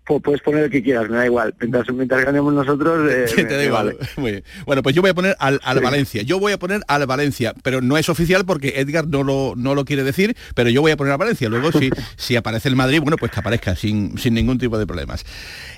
puedes 0.05 0.41
poner 0.41 0.65
el 0.65 0.69
que 0.69 0.83
quieras, 0.83 1.09
me 1.09 1.17
da 1.17 1.25
igual. 1.25 1.53
Mientras, 1.59 1.87
mientras 1.93 2.25
ganemos 2.25 2.53
nosotros, 2.53 3.11
eh, 3.11 3.25
te 3.35 3.55
da 3.55 3.63
igual. 3.63 3.97
Bueno, 4.65 4.83
pues 4.83 4.95
yo 4.95 5.01
voy 5.01 5.11
a 5.11 5.13
poner 5.13 5.35
al, 5.39 5.59
Valencia. 5.81 6.21
Yo 6.21 6.39
voy 6.39 6.53
a 6.53 6.59
poner 6.59 6.81
al 6.87 7.05
Valencia, 7.05 7.53
pero 7.63 7.81
no 7.81 7.97
es 7.97 8.09
oficial 8.09 8.45
porque 8.45 8.73
Edgar 8.77 9.07
no 9.07 9.23
lo, 9.23 9.53
no 9.55 9.75
lo 9.75 9.85
quiere 9.85 10.03
decir, 10.03 10.35
pero 10.55 10.69
yo 10.69 10.81
voy 10.81 10.91
a 10.91 10.97
poner 10.97 11.13
al 11.13 11.19
Valencia. 11.19 11.49
Luego, 11.49 11.71
si, 11.71 11.89
si 12.15 12.35
aparece 12.35 12.69
el 12.69 12.75
Madrid, 12.75 13.01
bueno, 13.01 13.17
pues 13.17 13.31
que 13.31 13.39
aparezca 13.39 13.75
sin, 13.75 14.17
sin 14.17 14.33
ningún 14.33 14.57
tipo 14.57 14.77
de 14.77 14.85
problemas. 14.85 15.25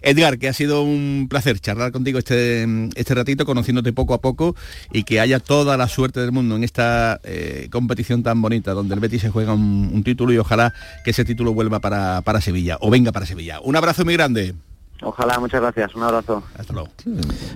Edgar, 0.02 0.38
que 0.38 0.48
ha 0.48 0.54
sido 0.54 0.84
un 0.84 1.28
placer 1.30 1.60
charlar 1.60 1.92
contigo 1.92 2.20
este, 2.20 2.68
este 2.96 3.16
ratito, 3.16 3.46
conociéndote 3.46 3.94
poco 3.94 4.14
a 4.14 4.22
poco 4.22 4.56
y 4.92 5.04
que 5.04 5.20
haya 5.20 5.40
toda 5.40 5.78
la 5.78 5.88
suerte 5.88 6.20
del 6.20 6.32
mundo 6.32 6.56
en 6.56 6.64
esta 6.64 7.20
eh, 7.24 7.68
competición 7.72 8.24
tan 8.24 8.42
bonita, 8.42 8.74
donde 8.74 8.94
el 8.94 9.00
Betis 9.00 9.22
se 9.22 9.30
juega 9.30 9.54
un, 9.54 10.04
título 10.06 10.34
y 10.34 10.38
ojalá 10.38 10.74
que 11.04 11.12
ese 11.12 11.26
título 11.26 11.54
vuelva 11.54 11.80
para, 11.80 12.22
para 12.22 12.40
Sevilla 12.40 12.78
o 12.80 12.92
venga 12.92 13.12
para 13.12 13.26
Sevilla. 13.26 13.60
Un 13.62 13.76
abrazo 13.76 14.06
muy 14.06 14.15
grande. 14.16 14.56
Ojalá, 15.02 15.40
muchas 15.40 15.62
gracias. 15.62 15.94
Un 15.96 16.04
abrazo. 16.04 16.44
Hasta 16.58 16.74
luego. 16.74 16.90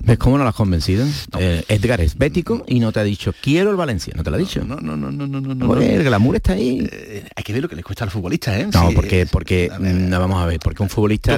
¿Ves 0.04 0.18
cómo 0.18 0.38
no 0.38 0.44
lo 0.44 0.50
has 0.50 0.56
convencido? 0.56 1.06
Eh, 1.38 1.64
Edgar 1.68 2.02
es 2.02 2.18
bético 2.18 2.64
y 2.68 2.80
no 2.80 2.92
te 2.92 3.00
ha 3.00 3.04
dicho 3.04 3.34
quiero 3.42 3.72
el 3.72 3.78
Valencia. 3.78 4.14
¿No 4.16 4.24
te 4.24 4.30
lo 4.30 4.36
ha 4.36 4.40
dicho? 4.40 4.64
No, 4.64 4.76
no, 4.78 4.98
no, 4.98 5.12
no, 5.12 5.28
no, 5.28 5.40
no. 5.40 5.68
Joder, 5.68 5.92
el 5.92 6.04
glamour 6.04 6.36
está 6.36 6.54
ahí. 6.54 6.88
Eh, 6.92 7.26
hay 7.36 7.44
que 7.44 7.54
ver 7.54 7.62
lo 7.62 7.70
que 7.70 7.76
le 7.76 7.84
cuesta 7.84 8.04
al 8.04 8.12
futbolista, 8.12 8.58
¿eh? 8.60 8.68
No, 8.74 8.90
porque, 8.94 9.26
porque 9.26 9.72
no, 9.80 10.20
vamos 10.20 10.42
a 10.42 10.46
ver, 10.46 10.60
porque 10.60 10.84
un 10.84 10.90
futbolista. 10.90 11.38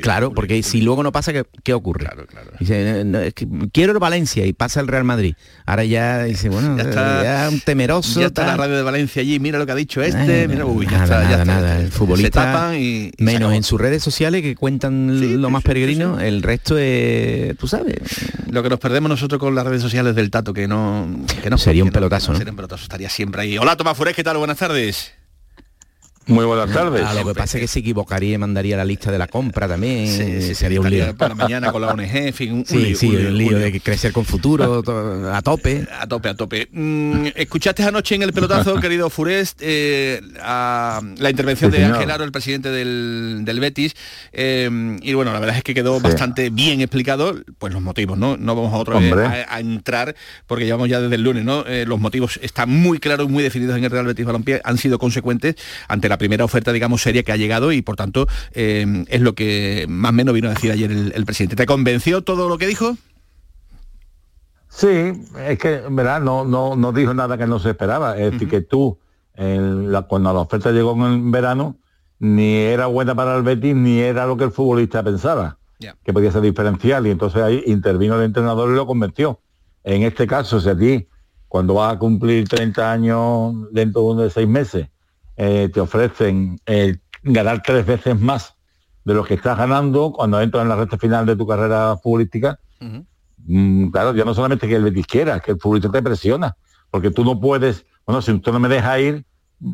claro, 0.00 0.32
porque 0.32 0.62
si 0.62 0.80
luego 0.80 1.02
no 1.02 1.12
pasa, 1.12 1.32
¿qué, 1.62 1.74
ocurre? 1.74 2.06
Claro, 2.06 2.26
claro. 2.26 2.50
Dice, 2.58 3.32
quiero 3.72 3.92
el 3.92 3.98
Valencia 3.98 4.46
y 4.46 4.52
pasa 4.52 4.80
el 4.80 4.88
Real 4.88 5.04
Madrid. 5.04 5.34
Ahora 5.66 5.84
ya 5.84 6.24
dice, 6.24 6.48
bueno, 6.48 6.76
ya 6.76 6.84
está 6.84 7.48
un 7.50 7.60
temeroso. 7.60 8.20
Ya 8.20 8.26
está 8.26 8.46
la 8.46 8.56
radio 8.56 8.76
de 8.76 8.82
Valencia 8.82 9.20
allí, 9.20 9.38
mira 9.38 9.58
lo 9.58 9.66
que 9.66 9.72
ha 9.72 9.76
dicho 9.76 10.02
este, 10.02 10.48
mira, 10.48 10.64
uy, 10.66 10.86
ya 10.86 11.04
está, 11.04 11.22
nada, 11.22 11.44
nada. 11.44 11.80
El 11.80 11.90
futbolista 11.90 12.72
menos 13.18 13.52
en 13.52 13.62
sus 13.62 13.80
redes 13.80 14.02
sociales 14.02 14.42
que 14.42 14.54
cuentan 14.54 15.20
lo 15.34 15.50
más 15.50 15.62
peregrino 15.62 16.20
el 16.20 16.42
resto 16.42 16.76
es, 16.78 17.56
tú 17.56 17.66
sabes. 17.66 17.96
Lo 18.50 18.62
que 18.62 18.68
nos 18.68 18.78
perdemos 18.78 19.08
nosotros 19.08 19.38
con 19.38 19.54
las 19.54 19.66
redes 19.66 19.82
sociales 19.82 20.14
del 20.14 20.30
Tato, 20.30 20.52
que 20.52 20.68
no... 20.68 21.08
Que 21.42 21.50
no 21.50 21.58
sería 21.58 21.84
un 21.84 21.90
pelotazo, 21.90 22.32
¿no? 22.32 22.38
Sería 22.38 22.52
un 22.52 22.56
pelotazo, 22.56 22.82
estaría 22.82 23.08
siempre 23.08 23.42
ahí. 23.42 23.58
Hola, 23.58 23.76
Tomás 23.76 23.96
Furés, 23.96 24.14
¿qué 24.14 24.24
tal? 24.24 24.36
Buenas 24.36 24.58
tardes. 24.58 25.12
Muy 26.26 26.44
buenas 26.44 26.72
tardes. 26.72 27.02
Ah, 27.06 27.14
lo 27.14 27.26
que 27.26 27.34
pasa 27.34 27.58
es 27.58 27.62
que 27.62 27.68
se 27.68 27.80
equivocaría 27.80 28.34
y 28.34 28.38
mandaría 28.38 28.76
la 28.76 28.84
lista 28.84 29.12
de 29.12 29.18
la 29.18 29.26
compra 29.26 29.68
también. 29.68 30.08
Sí, 30.08 30.54
sería 30.54 30.80
un 30.80 30.88
lío. 30.88 31.14
Para 31.16 31.34
mañana 31.34 31.70
con 31.70 31.82
la 31.82 31.88
ONG, 31.88 32.16
en 32.16 32.34
fin, 32.34 32.52
un, 32.52 32.66
sí, 32.66 32.78
lío, 32.78 32.96
sí, 32.96 33.08
un 33.08 33.36
lío, 33.36 33.58
de 33.58 33.80
crecer 33.80 34.12
con 34.12 34.24
futuro 34.24 34.82
a 35.32 35.42
tope. 35.42 35.86
A 36.00 36.06
tope, 36.06 36.28
a 36.30 36.34
tope. 36.34 36.68
Mm, 36.72 37.26
¿Escuchaste 37.34 37.82
anoche 37.82 38.14
en 38.14 38.22
el 38.22 38.32
pelotazo, 38.32 38.76
querido 38.80 39.10
Furest, 39.10 39.60
eh, 39.62 40.20
la 40.36 41.30
intervención 41.30 41.70
de 41.70 41.84
Ángel 41.84 42.10
Aro, 42.10 42.24
el 42.24 42.32
presidente 42.32 42.70
del, 42.70 43.58
Betis? 43.60 43.94
Eh, 44.32 44.98
y 45.02 45.14
bueno, 45.14 45.32
la 45.32 45.40
verdad 45.40 45.58
es 45.58 45.62
que 45.62 45.74
quedó 45.74 46.00
bastante 46.00 46.50
bien 46.50 46.80
explicado, 46.80 47.34
pues 47.58 47.72
los 47.72 47.82
motivos, 47.82 48.18
¿no? 48.18 48.36
No 48.36 48.56
vamos 48.56 48.72
a 48.72 48.76
otra 48.76 48.98
vez 48.98 49.12
a, 49.48 49.60
entrar, 49.60 50.14
porque 50.46 50.64
llevamos 50.64 50.88
ya 50.88 51.00
desde 51.00 51.14
el 51.14 51.22
lunes, 51.22 51.44
¿no? 51.44 51.64
Eh, 51.66 51.84
los 51.86 52.00
motivos 52.00 52.38
están 52.42 52.70
muy 52.70 52.98
claros, 52.98 53.28
muy 53.28 53.42
definidos 53.42 53.76
en 53.76 53.84
el 53.84 53.90
Real 53.90 54.06
Betis 54.06 54.24
Balompié, 54.24 54.60
han 54.64 54.78
sido 54.78 54.98
consecuentes 54.98 55.56
ante 55.88 56.08
la 56.08 56.13
la 56.14 56.18
primera 56.18 56.44
oferta, 56.44 56.70
digamos, 56.70 57.02
seria 57.02 57.24
que 57.24 57.32
ha 57.32 57.36
llegado 57.36 57.72
y 57.72 57.82
por 57.82 57.96
tanto 57.96 58.28
eh, 58.52 59.04
es 59.08 59.20
lo 59.20 59.34
que 59.34 59.84
más 59.88 60.10
o 60.10 60.12
menos 60.12 60.32
vino 60.32 60.48
a 60.48 60.54
decir 60.54 60.70
ayer 60.70 60.88
el, 60.92 61.24
presidente. 61.26 61.56
¿Te 61.56 61.66
convenció 61.66 62.22
todo 62.22 62.48
lo 62.48 62.56
que 62.56 62.68
dijo? 62.68 62.96
Sí, 64.68 65.12
es 65.48 65.58
que 65.58 65.82
verdad 65.90 66.20
no, 66.20 66.44
no, 66.44 66.76
no 66.76 66.92
dijo 66.92 67.12
nada 67.14 67.36
que 67.36 67.48
no 67.48 67.58
se 67.58 67.70
esperaba. 67.70 68.16
Es 68.16 68.30
decir, 68.30 68.48
que 68.48 68.60
tú, 68.60 68.96
cuando 69.34 70.32
la 70.32 70.38
oferta 70.38 70.70
llegó 70.70 70.92
en 71.04 71.32
verano, 71.32 71.78
ni 72.20 72.58
era 72.58 72.86
buena 72.86 73.16
para 73.16 73.36
el 73.36 73.42
Betis, 73.42 73.74
ni 73.74 73.98
era 73.98 74.24
lo 74.26 74.36
que 74.36 74.44
el 74.44 74.52
futbolista 74.52 75.02
pensaba, 75.02 75.58
que 76.04 76.12
podía 76.12 76.30
ser 76.30 76.42
diferencial. 76.42 77.08
Y 77.08 77.10
entonces 77.10 77.42
ahí 77.42 77.60
intervino 77.66 78.14
el 78.16 78.22
entrenador 78.22 78.70
y 78.70 78.76
lo 78.76 78.86
convenció. 78.86 79.40
En 79.82 80.02
este 80.02 80.28
caso, 80.28 80.60
si 80.60 80.68
a 80.68 80.78
ti, 80.78 81.08
cuando 81.48 81.74
vas 81.74 81.94
a 81.94 81.98
cumplir 81.98 82.48
30 82.48 82.92
años 82.92 83.54
dentro 83.72 84.14
de 84.14 84.30
seis 84.30 84.46
meses, 84.46 84.88
eh, 85.36 85.70
te 85.72 85.80
ofrecen 85.80 86.58
eh, 86.66 86.96
ganar 87.22 87.62
tres 87.64 87.84
veces 87.86 88.18
más 88.20 88.54
de 89.04 89.14
lo 89.14 89.24
que 89.24 89.34
estás 89.34 89.58
ganando 89.58 90.12
cuando 90.12 90.40
entras 90.40 90.62
en 90.62 90.68
la 90.68 90.76
recta 90.76 90.98
final 90.98 91.26
de 91.26 91.36
tu 91.36 91.46
carrera 91.46 91.96
futbolística. 92.02 92.58
Mm, 93.46 93.88
claro, 93.88 94.14
ya 94.14 94.24
no 94.24 94.34
solamente 94.34 94.66
que 94.66 94.76
el 94.76 94.84
Betis 94.84 95.06
quiera, 95.06 95.40
que 95.40 95.52
el 95.52 95.60
futbolista 95.60 95.90
te 95.90 96.02
presiona, 96.02 96.56
porque 96.90 97.10
tú 97.10 97.24
no 97.24 97.38
puedes, 97.38 97.84
bueno, 98.06 98.22
si 98.22 98.32
usted 98.32 98.52
no 98.52 98.60
me 98.60 98.68
deja 98.68 98.98
ir, 98.98 99.24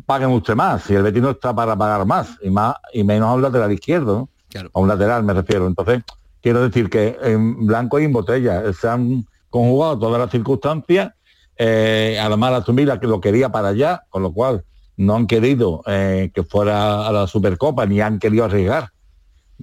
paguen 0.05 0.29
usted 0.29 0.55
más, 0.55 0.83
si 0.83 0.93
el 0.93 1.03
Betis 1.03 1.21
no 1.21 1.29
está 1.31 1.55
para 1.55 1.75
pagar 1.75 2.05
más, 2.05 2.37
y 2.41 2.49
más 2.49 2.75
y 2.93 3.03
menos 3.03 3.29
a 3.29 3.33
un 3.33 3.41
lateral 3.41 3.71
izquierdo, 3.71 4.29
a 4.73 4.79
un 4.79 4.87
lateral 4.87 5.23
me 5.23 5.33
refiero. 5.33 5.67
Entonces, 5.67 6.03
quiero 6.41 6.61
decir 6.61 6.89
que 6.89 7.17
en 7.21 7.65
blanco 7.65 7.99
y 7.99 8.05
en 8.05 8.13
botella 8.13 8.73
se 8.73 8.87
han 8.89 9.25
conjugado 9.49 9.99
todas 9.99 10.19
las 10.19 10.31
circunstancias, 10.31 11.13
eh, 11.57 12.17
además 12.21 12.51
la 12.51 12.63
Tumila 12.63 12.99
que 12.99 13.07
lo 13.07 13.21
quería 13.21 13.49
para 13.49 13.69
allá, 13.69 14.03
con 14.09 14.23
lo 14.23 14.33
cual 14.33 14.65
no 14.97 15.15
han 15.15 15.27
querido 15.27 15.83
eh, 15.87 16.31
que 16.33 16.43
fuera 16.43 17.07
a 17.07 17.11
la 17.11 17.27
Supercopa 17.27 17.85
ni 17.85 18.01
han 18.01 18.19
querido 18.19 18.45
arriesgar, 18.45 18.91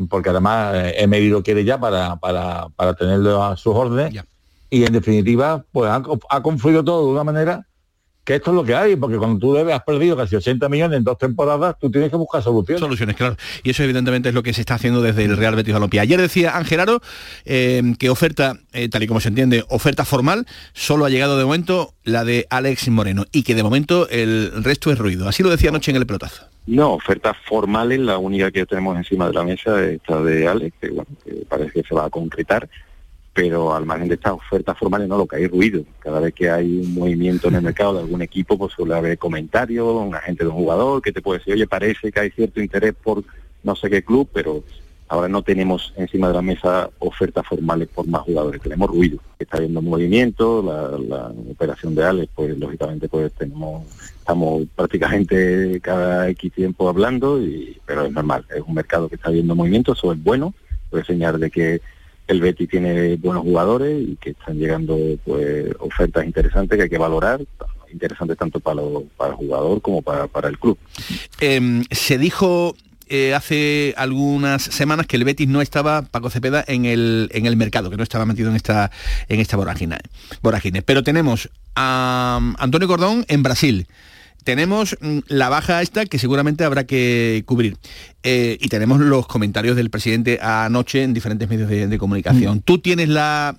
porque 0.08 0.30
además 0.30 0.74
eh, 0.74 1.02
Emery 1.02 1.28
lo 1.28 1.42
quiere 1.42 1.64
ya 1.64 1.78
para, 1.78 2.16
para, 2.16 2.68
para 2.76 2.94
tenerlo 2.94 3.42
a 3.42 3.56
sus 3.56 3.74
órdenes. 3.74 4.22
Y 4.70 4.84
en 4.84 4.92
definitiva, 4.92 5.64
pues 5.72 5.90
ha, 5.90 6.02
ha 6.30 6.42
confluido 6.42 6.84
todo 6.84 7.06
de 7.06 7.12
una 7.12 7.24
manera 7.24 7.66
que 8.28 8.34
esto 8.34 8.50
es 8.50 8.56
lo 8.56 8.62
que 8.62 8.74
hay, 8.74 8.94
porque 8.94 9.16
cuando 9.16 9.38
tú 9.38 9.54
debes 9.54 9.74
has 9.74 9.82
perdido 9.84 10.14
casi 10.14 10.36
80 10.36 10.68
millones 10.68 10.98
en 10.98 11.02
dos 11.02 11.16
temporadas, 11.16 11.76
tú 11.80 11.90
tienes 11.90 12.10
que 12.10 12.16
buscar 12.16 12.42
soluciones. 12.42 12.78
Soluciones, 12.78 13.16
claro. 13.16 13.36
Y 13.62 13.70
eso 13.70 13.82
evidentemente 13.82 14.28
es 14.28 14.34
lo 14.34 14.42
que 14.42 14.52
se 14.52 14.60
está 14.60 14.74
haciendo 14.74 15.00
desde 15.00 15.24
el 15.24 15.34
Real 15.34 15.56
Betis 15.56 15.72
Balompié. 15.72 16.00
Ayer 16.00 16.20
decía 16.20 16.54
Ángel 16.54 16.80
Aro 16.80 17.00
eh, 17.46 17.82
que 17.98 18.10
oferta, 18.10 18.58
eh, 18.74 18.90
tal 18.90 19.02
y 19.02 19.06
como 19.06 19.20
se 19.20 19.30
entiende, 19.30 19.64
oferta 19.70 20.04
formal, 20.04 20.44
solo 20.74 21.06
ha 21.06 21.08
llegado 21.08 21.38
de 21.38 21.44
momento 21.46 21.94
la 22.04 22.24
de 22.24 22.46
Alex 22.50 22.90
Moreno 22.90 23.24
y 23.32 23.44
que 23.44 23.54
de 23.54 23.62
momento 23.62 24.06
el 24.10 24.62
resto 24.62 24.92
es 24.92 24.98
ruido. 24.98 25.26
Así 25.26 25.42
lo 25.42 25.48
decía 25.48 25.70
anoche 25.70 25.90
en 25.90 25.96
el 25.96 26.04
pelotazo. 26.04 26.44
No, 26.66 26.92
oferta 26.92 27.32
formal 27.32 27.92
es 27.92 28.00
la 28.00 28.18
única 28.18 28.50
que 28.50 28.66
tenemos 28.66 28.94
encima 28.98 29.28
de 29.28 29.32
la 29.32 29.44
mesa, 29.44 29.82
esta 29.82 30.20
de 30.20 30.46
Alex, 30.46 30.76
que, 30.78 30.88
bueno, 30.90 31.08
que 31.24 31.46
parece 31.48 31.80
que 31.80 31.88
se 31.88 31.94
va 31.94 32.04
a 32.04 32.10
concretar 32.10 32.68
pero 33.38 33.72
al 33.72 33.86
margen 33.86 34.08
de 34.08 34.16
estas 34.16 34.32
ofertas 34.32 34.76
formales 34.76 35.06
no, 35.06 35.16
lo 35.16 35.28
que 35.28 35.36
hay 35.36 35.46
ruido. 35.46 35.84
Cada 36.00 36.18
vez 36.18 36.34
que 36.34 36.50
hay 36.50 36.80
un 36.80 36.92
movimiento 36.92 37.46
en 37.46 37.54
el 37.54 37.62
mercado 37.62 37.94
de 37.94 38.00
algún 38.00 38.20
equipo, 38.20 38.58
pues 38.58 38.72
suele 38.72 38.96
haber 38.96 39.16
comentarios, 39.16 39.86
un 39.94 40.12
agente 40.12 40.42
de 40.42 40.50
un 40.50 40.56
jugador 40.56 41.00
que 41.00 41.12
te 41.12 41.22
puede 41.22 41.38
decir, 41.38 41.54
oye, 41.54 41.68
parece 41.68 42.10
que 42.10 42.18
hay 42.18 42.30
cierto 42.32 42.60
interés 42.60 42.94
por 43.00 43.22
no 43.62 43.76
sé 43.76 43.88
qué 43.90 44.02
club, 44.02 44.28
pero 44.32 44.64
ahora 45.06 45.28
no 45.28 45.42
tenemos 45.42 45.94
encima 45.96 46.26
de 46.26 46.34
la 46.34 46.42
mesa 46.42 46.90
ofertas 46.98 47.46
formales 47.46 47.86
por 47.86 48.08
más 48.08 48.22
jugadores, 48.22 48.60
tenemos 48.60 48.90
ruido. 48.90 49.20
Está 49.38 49.58
habiendo 49.58 49.82
movimiento, 49.82 50.60
la, 51.08 51.30
operación 51.48 51.94
de 51.94 52.04
Alex, 52.04 52.32
pues 52.34 52.58
lógicamente 52.58 53.08
pues 53.08 53.32
tenemos, 53.34 53.84
estamos 54.18 54.64
prácticamente 54.74 55.78
cada 55.80 56.28
X 56.30 56.52
tiempo 56.54 56.88
hablando, 56.88 57.40
y, 57.40 57.78
pero 57.86 58.04
es 58.04 58.10
normal, 58.10 58.44
es 58.52 58.64
un 58.66 58.74
mercado 58.74 59.08
que 59.08 59.14
está 59.14 59.30
viendo 59.30 59.54
movimiento, 59.54 59.92
eso 59.92 60.12
es 60.12 60.20
bueno, 60.20 60.54
puede 60.90 61.02
enseñar 61.02 61.38
de 61.38 61.52
que 61.52 61.80
el 62.28 62.40
Betty 62.40 62.66
tiene 62.66 63.16
buenos 63.16 63.42
jugadores 63.42 64.00
y 64.06 64.16
que 64.16 64.30
están 64.30 64.58
llegando 64.58 64.96
pues 65.24 65.66
ofertas 65.80 66.24
interesantes 66.24 66.76
que 66.76 66.84
hay 66.84 66.90
que 66.90 66.98
valorar 66.98 67.40
interesantes 67.92 68.36
tanto 68.36 68.60
para, 68.60 68.82
para 69.16 69.30
el 69.30 69.36
jugador 69.36 69.80
como 69.80 70.02
para, 70.02 70.48
el 70.48 70.58
club. 70.58 70.78
Em, 71.40 71.84
se 71.90 72.18
dijo 72.18 72.76
eh, 73.08 73.34
hace 73.34 73.94
algunas 73.96 74.62
semanas 74.62 75.06
que 75.06 75.16
el 75.16 75.24
Betis 75.24 75.48
no 75.48 75.62
estaba, 75.62 76.02
Paco 76.02 76.30
Cepeda, 76.30 76.64
en 76.66 76.84
el, 76.84 77.56
mercado, 77.56 77.90
que 77.90 77.96
no 77.96 78.02
estaba 78.02 78.26
metido 78.26 78.50
en 78.50 78.56
esta, 78.56 78.90
en 79.28 79.40
esta 79.40 79.56
vorágine, 79.56 79.98
vorágine. 80.42 80.82
Pero 80.82 81.02
tenemos 81.02 81.48
a 81.74 82.54
Antonio 82.58 82.88
Cordón 82.88 83.24
en 83.28 83.42
Brasil 83.42 83.86
tenemos 84.48 84.96
mm, 85.02 85.18
la 85.26 85.50
baja 85.50 85.82
esta 85.82 86.06
que 86.06 86.18
seguramente 86.18 86.64
habrá 86.64 86.86
que 86.86 87.42
cubrir. 87.44 87.76
Eh, 88.22 88.56
y 88.58 88.68
tenemos 88.68 88.98
los 88.98 89.26
comentarios 89.26 89.76
del 89.76 89.90
presidente 89.90 90.38
anoche 90.40 91.02
en 91.02 91.12
diferentes 91.12 91.50
medios 91.50 91.68
de, 91.68 91.98
comunicación. 91.98 92.56
Mm. 92.56 92.60
Tú 92.60 92.78
tienes 92.78 93.10
la, 93.10 93.54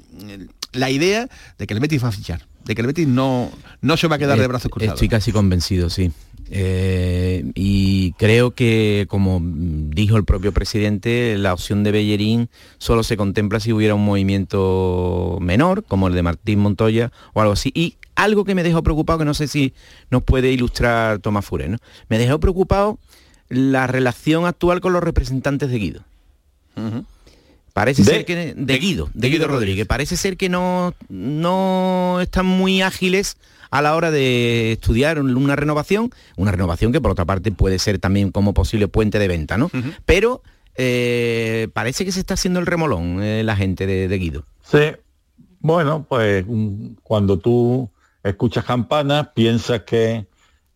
la 0.71 0.89
idea 0.89 1.29
de 1.59 1.67
que 1.67 1.75
el 1.75 1.79
Betis 1.79 2.03
va 2.03 2.07
a 2.07 2.11
fichar 2.11 2.48
de 2.65 2.75
que 2.75 2.81
el 2.81 2.87
Betis 2.87 3.07
no, 3.07 3.51
no 3.81 3.97
se 3.97 4.07
va 4.07 4.15
a 4.15 4.19
quedar 4.19 4.39
de 4.39 4.47
brazos 4.47 4.71
cruzados. 4.71 4.95
Estoy 4.95 5.09
casi 5.09 5.31
convencido, 5.31 5.89
sí. 5.89 6.11
Eh, 6.51 7.51
y 7.53 8.13
creo 8.13 8.51
que, 8.51 9.05
como 9.07 9.39
dijo 9.43 10.17
el 10.17 10.25
propio 10.25 10.51
presidente, 10.51 11.37
la 11.37 11.53
opción 11.53 11.83
de 11.83 11.91
Bellerín 11.91 12.49
solo 12.79 13.03
se 13.03 13.17
contempla 13.17 13.59
si 13.59 13.71
hubiera 13.71 13.95
un 13.95 14.03
movimiento 14.03 15.37
menor, 15.41 15.83
como 15.83 16.07
el 16.07 16.15
de 16.15 16.23
Martín 16.23 16.59
Montoya 16.59 17.11
o 17.33 17.41
algo 17.41 17.53
así. 17.53 17.71
Y 17.75 17.97
algo 18.15 18.45
que 18.45 18.55
me 18.55 18.63
dejó 18.63 18.83
preocupado, 18.83 19.19
que 19.19 19.25
no 19.25 19.33
sé 19.33 19.47
si 19.47 19.73
nos 20.09 20.23
puede 20.23 20.51
ilustrar 20.51 21.19
Tomás 21.19 21.45
Fure, 21.45 21.69
¿no? 21.69 21.77
Me 22.09 22.17
dejó 22.17 22.39
preocupado 22.39 22.99
la 23.47 23.87
relación 23.87 24.45
actual 24.45 24.81
con 24.81 24.93
los 24.93 25.03
representantes 25.03 25.69
de 25.69 25.77
Guido. 25.77 26.03
Parece 27.79 28.03
ser 28.03 28.25
que 28.25 28.35
de, 28.35 28.77
Guido, 28.77 29.09
de, 29.13 29.29
Guido, 29.29 29.47
Rodríguez. 29.47 29.87
Parece 29.87 30.17
ser 30.17 30.35
que 30.35 30.49
no, 30.49 30.93
no 31.07 32.19
están 32.19 32.45
muy 32.45 32.81
ágiles 32.81 33.37
a 33.71 33.81
la 33.81 33.95
hora 33.95 34.11
de 34.11 34.73
estudiar 34.73 35.17
una 35.17 35.55
renovación, 35.55 36.11
una 36.35 36.51
renovación 36.51 36.91
que 36.91 36.99
por 36.99 37.11
otra 37.11 37.23
parte 37.23 37.53
puede 37.53 37.79
ser 37.79 37.97
también 37.97 38.33
como 38.33 38.53
posible 38.53 38.89
puente 38.89 39.17
de 39.17 39.29
venta, 39.29 39.57
¿no? 39.57 39.71
Pero 40.05 40.43
eh, 40.75 41.69
parece 41.71 42.03
que 42.03 42.11
se 42.11 42.19
está 42.19 42.33
haciendo 42.33 42.59
el 42.59 42.65
remolón 42.65 43.23
eh, 43.23 43.45
la 43.45 43.55
gente 43.55 43.87
de, 43.87 44.17
Guido. 44.17 44.43
Sí, 44.61 44.91
bueno, 45.61 46.05
pues 46.09 46.43
cuando 47.01 47.39
tú 47.39 47.89
escuchas 48.21 48.65
campanas, 48.65 49.29
piensas 49.33 49.83
que, 49.83 50.25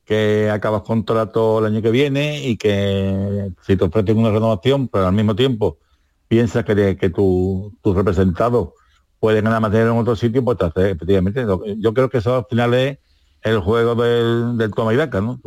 que 0.05 0.49
acabas 0.49 0.83
contrato 0.83 1.59
el 1.59 1.65
año 1.65 1.81
que 1.81 1.91
viene 1.91 2.47
y 2.47 2.55
que 2.55 3.49
si 3.67 3.75
te 3.75 3.83
ofrecen 3.83 4.19
una 4.19 4.31
renovación, 4.31 4.87
pero 4.87 5.05
al 5.05 5.13
mismo 5.13 5.35
tiempo 5.35 5.79
piensas 6.27 6.65
que, 6.65 6.97
que 6.97 7.09
tu, 7.09 7.73
tu 7.81 7.93
representado 7.93 8.73
pueden 9.19 9.45
ganar 9.45 9.61
material 9.61 9.89
en 9.89 9.97
otro 9.97 10.15
sitio, 10.15 10.43
pues 10.43 10.57
efectivamente. 10.75 11.45
Yo 11.77 11.93
creo 11.93 12.09
que 12.09 12.17
eso 12.17 12.35
al 12.35 12.45
final 12.49 12.73
es 12.73 12.97
el 13.41 13.59
juego 13.59 13.95
del, 13.95 14.57
del 14.57 14.71
toma 14.71 14.93
y 14.93 14.97
daca, 14.97 15.21
¿no? 15.21 15.39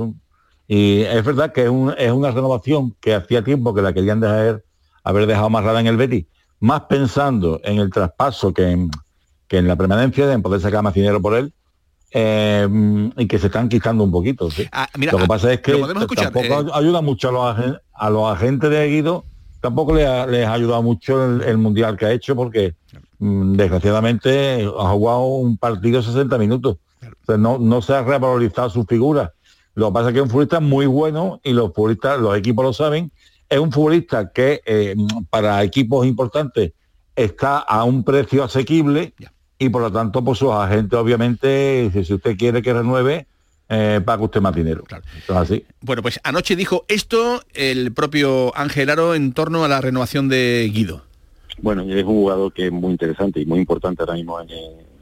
Y 0.68 1.02
es 1.02 1.24
verdad 1.24 1.52
que 1.52 1.64
es, 1.64 1.68
una 1.68 2.30
renovación 2.30 2.94
que 3.00 3.14
hacía 3.14 3.44
tiempo 3.44 3.74
que 3.74 3.82
la 3.82 3.92
querían 3.92 4.20
dejar, 4.20 4.64
haber 5.04 5.26
dejado 5.26 5.50
más 5.50 5.64
rara 5.64 5.80
en 5.80 5.86
el 5.86 5.96
Betis, 5.96 6.26
más 6.58 6.82
pensando 6.82 7.60
en 7.64 7.78
el 7.78 7.90
traspaso 7.90 8.52
que 8.52 8.70
en, 8.70 8.90
que 9.46 9.58
en 9.58 9.68
la 9.68 9.76
permanencia, 9.76 10.32
en 10.32 10.42
poder 10.42 10.60
sacar 10.60 10.82
más 10.82 10.94
dinero 10.94 11.20
por 11.20 11.34
él, 11.34 11.52
eh, 12.12 12.66
y 13.16 13.26
que 13.26 13.38
se 13.38 13.46
están 13.46 13.68
quitando 13.68 14.04
un 14.04 14.10
poquito. 14.10 14.48
Ah, 14.72 14.88
lo 14.94 15.18
que 15.18 15.24
ah, 15.24 15.28
pasa 15.28 15.52
es 15.52 15.60
que 15.60 15.72
tampoco 16.16 16.62
eh. 16.62 16.70
ayuda 16.72 17.02
mucho 17.02 17.28
a 17.28 17.32
los, 17.32 17.78
a 17.92 18.10
los 18.10 18.32
agentes 18.32 18.70
de 18.70 18.88
Guido, 18.88 19.24
tampoco 19.60 19.94
les 19.94 20.06
ha, 20.06 20.26
les 20.26 20.46
ha 20.46 20.52
ayudado 20.52 20.82
mucho 20.82 21.24
el, 21.42 21.58
mundial 21.58 21.96
que 21.96 22.06
ha 22.06 22.12
hecho, 22.12 22.36
porque 22.36 22.74
mm, 23.18 23.56
desgraciadamente 23.56 24.64
ha 24.78 24.90
jugado 24.90 25.24
un 25.24 25.56
partido 25.56 26.02
60 26.02 26.38
minutos. 26.38 26.76
no, 27.26 27.58
no 27.58 27.82
se 27.82 27.94
ha 27.94 28.02
revalorizado 28.02 28.70
su 28.70 28.84
figura. 28.84 29.32
Lo 29.74 29.88
que 29.88 29.92
pasa 29.92 30.08
es 30.08 30.12
que 30.14 30.18
es 30.20 30.24
un 30.24 30.30
futbolista 30.30 30.60
muy 30.60 30.86
bueno 30.86 31.40
y 31.44 31.52
los 31.52 31.72
futbolistas, 31.74 32.18
los 32.18 32.36
equipos 32.36 32.64
lo 32.64 32.72
saben. 32.72 33.12
Es 33.48 33.58
un 33.58 33.70
futbolista 33.70 34.32
que 34.32 34.62
eh, 34.64 34.96
para 35.28 35.62
equipos 35.62 36.06
importantes 36.06 36.72
está 37.14 37.58
a 37.58 37.84
un 37.84 38.02
precio 38.02 38.42
asequible 38.44 39.14
y 39.58 39.68
por 39.68 39.82
lo 39.82 39.92
tanto 39.92 40.22
pues 40.22 40.38
sus 40.38 40.52
agentes 40.52 40.98
obviamente 40.98 41.90
si 42.04 42.12
usted 42.12 42.36
quiere 42.36 42.60
que 42.60 42.74
renueve 42.74 43.26
eh, 43.68 44.00
paga 44.04 44.22
usted 44.22 44.40
más 44.40 44.54
dinero. 44.54 44.84
así. 45.34 45.64
Bueno, 45.80 46.02
pues 46.02 46.20
anoche 46.22 46.56
dijo 46.56 46.84
esto 46.88 47.42
el 47.54 47.92
propio 47.92 48.56
Ángel 48.56 48.90
Aro 48.90 49.14
en 49.14 49.32
torno 49.32 49.64
a 49.64 49.68
la 49.68 49.80
renovación 49.80 50.28
de 50.28 50.70
Guido. 50.72 51.02
Bueno, 51.58 51.82
es 51.82 52.04
un 52.04 52.14
jugador 52.14 52.52
que 52.52 52.66
es 52.66 52.72
muy 52.72 52.92
interesante 52.92 53.40
y 53.40 53.46
muy 53.46 53.60
importante 53.60 54.02
ahora 54.02 54.14
mismo 54.14 54.40
en 54.40 54.48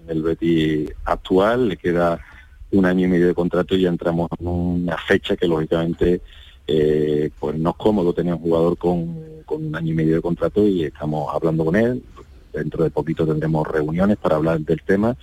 el, 0.09 0.23
Betis 0.23 0.91
actual. 1.05 1.69
Le 1.69 1.77
queda 1.77 2.21
un 2.71 2.87
año 2.87 3.07
y 3.07 3.09
medio 3.09 3.27
de 3.27 3.35
contrato 3.35 3.75
y 3.75 3.83
ya 3.83 3.89
entramos 3.89 4.31
en 4.39 4.47
una 4.47 4.97
fecha 4.97 5.37
que 5.37 5.47
lógicamente 5.47 6.21
eh, 6.67 7.31
pues 7.39 7.59
no 7.59 7.71
es 7.71 7.77
cómodo 7.77 8.13
tener 8.13 8.35
un 8.35 8.41
jugador 8.41 8.79
con, 8.79 9.17
con 9.45 9.67
un 9.67 9.77
año 9.77 9.93
y 9.93 9.97
medio 9.97 10.17
de 10.17 10.23
contrato 10.23 10.67
y 10.67 10.85
estamos 10.85 11.29
hablando 11.35 11.65
con 11.65 11.77
él 11.77 12.03
dentro 12.53 12.85
de 12.85 12.91
poquito 12.91 13.27
tendremos 13.27 13.67
reuniones 13.67 14.17
para 14.17 14.37
hablar 14.37 14.61
del 14.61 14.81
tema 14.83 15.17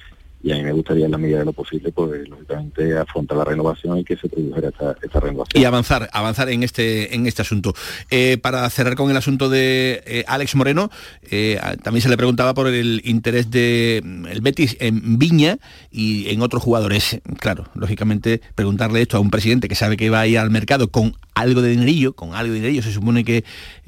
y 0.43 0.51
a 0.51 0.55
mí 0.55 0.63
me 0.63 0.71
gustaría 0.71 1.05
en 1.05 1.11
la 1.11 1.17
medida 1.17 1.39
de 1.39 1.45
lo 1.45 1.53
posible 1.53 1.91
pues 1.91 2.27
lógicamente 2.27 2.97
afrontar 2.97 3.37
la 3.37 3.45
renovación 3.45 3.99
y 3.99 4.03
que 4.03 4.17
se 4.17 4.27
produjera 4.27 4.69
esta, 4.69 5.19
renovación. 5.19 5.61
Y 5.61 5.65
avanzar 5.65 6.09
avanzar 6.13 6.49
en 6.49 6.63
este 6.63 7.13
en 7.15 7.27
este 7.27 7.41
asunto. 7.41 7.73
Eh, 8.09 8.37
para 8.41 8.69
cerrar 8.69 8.95
con 8.95 9.11
el 9.11 9.17
asunto 9.17 9.49
de 9.49 10.03
eh, 10.05 10.23
Alex 10.27 10.55
Moreno 10.55 10.89
eh, 11.29 11.59
también 11.83 12.01
se 12.01 12.09
le 12.09 12.17
preguntaba 12.17 12.53
por 12.53 12.67
el 12.67 13.01
interés 13.05 13.51
de 13.51 14.01
mm, 14.03 14.25
el 14.27 14.41
Betis 14.41 14.77
en 14.79 15.19
Viña 15.19 15.57
y 15.91 16.29
en 16.29 16.41
otros 16.41 16.63
jugadores. 16.63 17.21
Claro 17.39 17.65
lógicamente 17.75 18.41
preguntarle 18.55 19.01
esto 19.01 19.17
a 19.17 19.19
un 19.19 19.29
presidente 19.29 19.67
que 19.67 19.75
sabe 19.75 19.97
que 19.97 20.09
va 20.09 20.21
a 20.21 20.27
ir 20.27 20.39
al 20.39 20.49
mercado 20.49 20.89
con 20.89 21.15
algo 21.35 21.61
de 21.61 21.69
dinerillo 21.69 22.13
con 22.13 22.33
algo 22.33 22.53
de 22.53 22.59
dinerillo 22.59 22.83
se 22.83 22.91
supone 22.91 23.23
que 23.23 23.43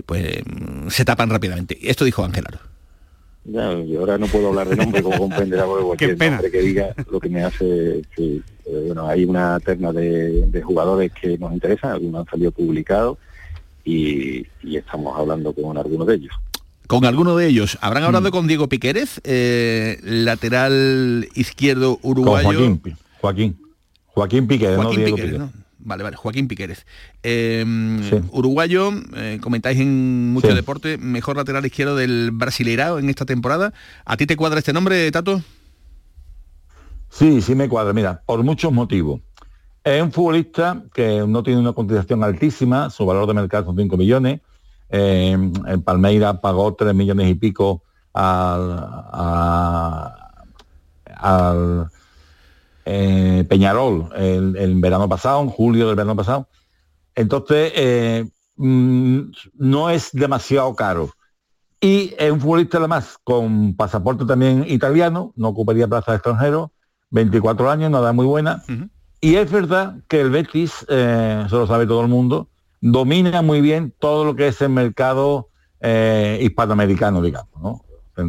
pues 0.05 0.43
mm, 0.45 0.89
se 0.89 1.05
tapan 1.05 1.29
rápidamente. 1.29 1.77
Esto 1.81 2.05
dijo 2.05 2.23
Ángel 2.23 2.45
Aro 2.47 2.72
ya, 3.45 3.73
yo 3.83 3.99
ahora 3.99 4.17
no 4.17 4.27
puedo 4.27 4.49
hablar 4.49 4.69
de 4.69 4.75
nombre 4.75 5.03
como 5.03 5.17
comprenderá 5.17 5.65
porque 5.65 5.83
cualquier 5.85 6.17
nombre 6.17 6.51
que 6.51 6.61
diga 6.61 6.95
lo 7.11 7.19
que 7.19 7.29
me 7.29 7.43
hace 7.43 8.01
que 8.15 8.35
eh, 8.65 8.83
bueno 8.87 9.07
hay 9.07 9.25
una 9.25 9.59
terna 9.59 9.91
de, 9.91 10.61
jugadores 10.63 11.11
que 11.11 11.37
nos 11.37 11.53
interesan 11.53 11.91
algunos 11.91 12.21
han 12.21 12.31
salido 12.31 12.51
publicados 12.51 13.17
y, 13.83 14.45
estamos 14.63 15.17
hablando 15.17 15.53
con 15.53 15.77
algunos 15.77 16.07
de 16.07 16.15
ellos 16.15 16.33
con 16.87 17.05
alguno 17.05 17.35
de 17.37 17.47
ellos. 17.47 17.77
¿Habrán 17.81 18.03
hablado 18.03 18.27
mm. 18.27 18.31
con 18.31 18.45
Diego 18.45 18.67
Piquérez, 18.67 19.21
eh, 19.23 19.97
lateral 20.03 21.27
izquierdo 21.33 21.97
uruguayo? 22.03 22.49
Joaquín, 22.49 22.97
Joaquín. 23.19 23.57
Joaquín 24.07 24.47
Piquérez, 24.47 24.77
no 24.77 24.91
Diego 24.91 25.15
Piquérez. 25.15 25.41
Vale, 25.85 26.03
vale, 26.03 26.15
Joaquín 26.15 26.47
Piquérez. 26.47 26.85
Em, 27.23 27.99
uruguayo, 28.31 28.91
eh, 29.15 29.39
comentáis 29.41 29.79
en 29.79 30.31
mucho 30.31 30.55
deporte, 30.55 30.97
mejor 30.97 31.35
lateral 31.35 31.65
izquierdo 31.65 31.95
del 31.95 32.31
Brasileirao 32.31 32.99
en 32.99 33.09
esta 33.09 33.25
temporada. 33.25 33.73
¿A 34.05 34.15
ti 34.15 34.25
te 34.25 34.37
cuadra 34.37 34.59
este 34.59 34.71
nombre, 34.71 35.11
Tato? 35.11 35.41
Sí, 37.09 37.41
sí 37.41 37.53
me 37.53 37.67
cuadra, 37.67 37.91
mira, 37.91 38.21
por 38.25 38.43
muchos 38.43 38.71
motivos. 38.71 39.21
Es 39.83 40.01
un 40.01 40.13
futbolista 40.13 40.83
que 40.93 41.25
no 41.27 41.43
tiene 41.43 41.59
una 41.59 41.73
cotización 41.73 42.23
altísima, 42.23 42.89
su 42.89 43.05
valor 43.05 43.27
de 43.27 43.33
mercado 43.33 43.65
son 43.65 43.75
5 43.75 43.97
millones. 43.97 44.39
en 44.89 45.81
Palmeira 45.83 46.39
pagó 46.39 46.75
3 46.75 46.95
millones 46.95 47.29
y 47.29 47.35
pico 47.35 47.83
al, 48.13 48.79
al 51.17 51.89
eh, 52.85 53.45
Peñarol 53.47 54.09
el, 54.15 54.75
verano 54.79 55.07
pasado, 55.07 55.41
en 55.41 55.49
julio 55.49 55.87
del 55.87 55.95
verano 55.95 56.15
pasado. 56.15 56.47
Entonces, 57.15 57.71
eh, 57.75 58.25
mm, 58.57 59.19
no 59.55 59.89
es 59.89 60.09
demasiado 60.11 60.75
caro. 60.75 61.11
Y 61.79 62.13
es 62.17 62.31
un 62.31 62.39
futbolista 62.39 62.77
además 62.77 63.17
con 63.23 63.75
pasaporte 63.75 64.25
también 64.25 64.65
italiano, 64.67 65.33
no 65.35 65.49
ocuparía 65.49 65.87
plaza 65.87 66.11
de 66.11 66.17
extranjero, 66.17 66.71
24 67.11 67.69
años, 67.69 67.91
nada 67.91 68.13
muy 68.13 68.25
buena. 68.25 68.63
Y 69.19 69.35
es 69.35 69.51
verdad 69.51 69.97
que 70.07 70.21
el 70.21 70.29
Betis, 70.29 70.85
eh, 70.89 71.43
eso 71.45 71.59
lo 71.59 71.67
sabe 71.67 71.85
todo 71.85 72.01
el 72.01 72.07
mundo, 72.07 72.49
domina 72.79 73.41
muy 73.41 73.61
bien 73.61 73.93
todo 73.99 74.25
lo 74.25 74.35
que 74.35 74.47
es 74.47 74.61
el 74.61 74.69
mercado 74.69 75.49
hispanoamericano, 76.39 77.21
digamos, 77.21 77.61
¿no? 77.61 77.81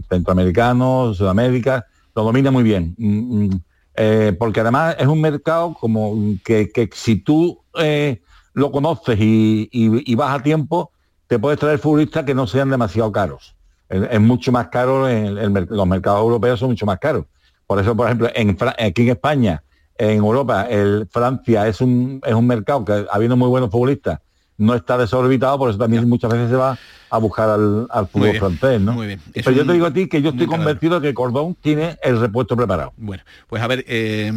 Centroamericano, 0.08 1.14
Sudamérica, 1.14 1.86
lo 2.16 2.24
domina 2.24 2.50
muy 2.50 2.64
bien. 2.64 2.96
Mm, 2.98 3.44
mm. 3.44 3.60
Eh, 3.96 4.34
porque 4.38 4.60
además 4.60 4.96
es 4.98 5.06
un 5.06 5.20
mercado 5.20 5.74
como 5.74 6.16
que, 6.44 6.90
si 6.92 7.16
tú 7.16 7.60
eh, 7.78 8.20
lo 8.52 8.72
conoces 8.72 9.16
y, 9.20 10.14
vas 10.14 10.38
a 10.38 10.42
tiempo, 10.42 10.90
te 11.26 11.38
puedes 11.38 11.58
traer 11.58 11.78
futbolistas 11.78 12.24
que 12.24 12.34
no 12.34 12.46
sean 12.46 12.70
demasiado 12.70 13.12
caros. 13.12 13.54
Es, 13.88 14.20
mucho 14.20 14.50
más 14.50 14.68
caro, 14.68 15.08
los 15.08 15.86
mercados 15.86 16.20
europeos 16.20 16.58
son 16.58 16.70
mucho 16.70 16.86
más 16.86 16.98
caros. 16.98 17.26
Por 17.66 17.78
eso, 17.78 17.96
por 17.96 18.06
ejemplo, 18.06 18.28
en, 18.34 18.56
aquí 18.78 19.02
en 19.02 19.08
España, 19.10 19.62
en 19.96 20.18
Europa, 20.18 20.66
el, 20.68 21.06
Francia 21.10 21.68
es 21.68 21.80
un, 21.80 22.20
es 22.24 22.34
un 22.34 22.46
mercado 22.46 22.84
que 22.84 23.06
habiendo 23.10 23.36
muy 23.36 23.48
buenos 23.48 23.70
futbolistas, 23.70 24.20
no 24.58 24.74
está 24.74 24.96
desorbitado, 24.98 25.58
por 25.58 25.70
eso 25.70 25.78
también 25.78 26.08
muchas 26.08 26.30
veces 26.30 26.50
se 26.50 26.56
va 26.56 26.78
a 27.10 27.18
buscar 27.18 27.48
al, 27.48 27.86
fútbol 28.10 28.36
francés, 28.38 28.80
¿no? 28.80 28.98
Pero 29.32 29.50
yo 29.52 29.64
te 29.64 29.72
digo 29.72 29.86
a 29.86 29.92
ti 29.92 30.08
que 30.08 30.20
yo 30.20 30.30
estoy 30.30 30.46
convencido 30.46 30.98
de 30.98 31.08
que 31.08 31.14
Cordón 31.14 31.54
tiene 31.60 31.96
el 32.02 32.18
repuesto 32.18 32.56
preparado. 32.56 32.92
Bueno, 32.96 33.22
pues 33.48 33.62
a 33.62 33.68
ver 33.68 33.84
eh, 33.86 34.32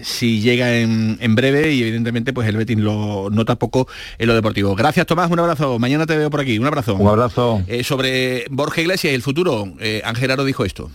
si 0.00 0.40
llega 0.40 0.74
en, 0.76 1.34
breve 1.34 1.72
y 1.72 1.82
evidentemente 1.82 2.32
pues 2.32 2.48
el 2.48 2.56
Betis 2.56 2.78
lo 2.78 3.28
nota 3.30 3.56
poco 3.56 3.88
en 4.16 4.26
lo 4.26 4.34
deportivo. 4.34 4.74
Gracias 4.74 5.06
Tomás, 5.06 5.30
un 5.30 5.38
abrazo. 5.38 5.78
Mañana 5.78 6.06
te 6.06 6.16
veo 6.16 6.30
por 6.30 6.40
aquí. 6.40 6.58
Un 6.58 6.66
abrazo. 6.66 6.94
Un 6.94 7.08
abrazo. 7.08 7.62
Eh, 7.66 7.84
sobre 7.84 8.46
Borja 8.50 8.80
Iglesias 8.80 9.12
y 9.12 9.14
el 9.14 9.22
futuro, 9.22 9.66
eh, 9.78 10.00
Ángel 10.04 10.30
Aro 10.30 10.44
dijo 10.44 10.64
esto. 10.64 10.90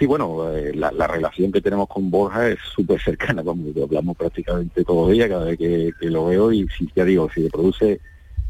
Sí, 0.00 0.06
bueno, 0.06 0.50
eh, 0.56 0.72
la, 0.74 1.06
relación 1.06 1.52
que 1.52 1.60
tenemos 1.60 1.86
con 1.86 2.10
Borja 2.10 2.48
es 2.48 2.58
súper 2.74 2.98
cercana, 3.02 3.44
como 3.44 3.66
hablamos 3.84 4.16
prácticamente 4.16 4.82
todos 4.82 5.08
los 5.08 5.12
días, 5.14 5.28
cada 5.28 5.44
vez 5.44 5.58
que, 5.58 5.92
lo 6.00 6.24
veo 6.24 6.50
y 6.50 6.66
si 6.68 6.90
ya 6.96 7.04
digo, 7.04 7.28
si 7.34 7.42
le 7.42 7.50
produce 7.50 8.00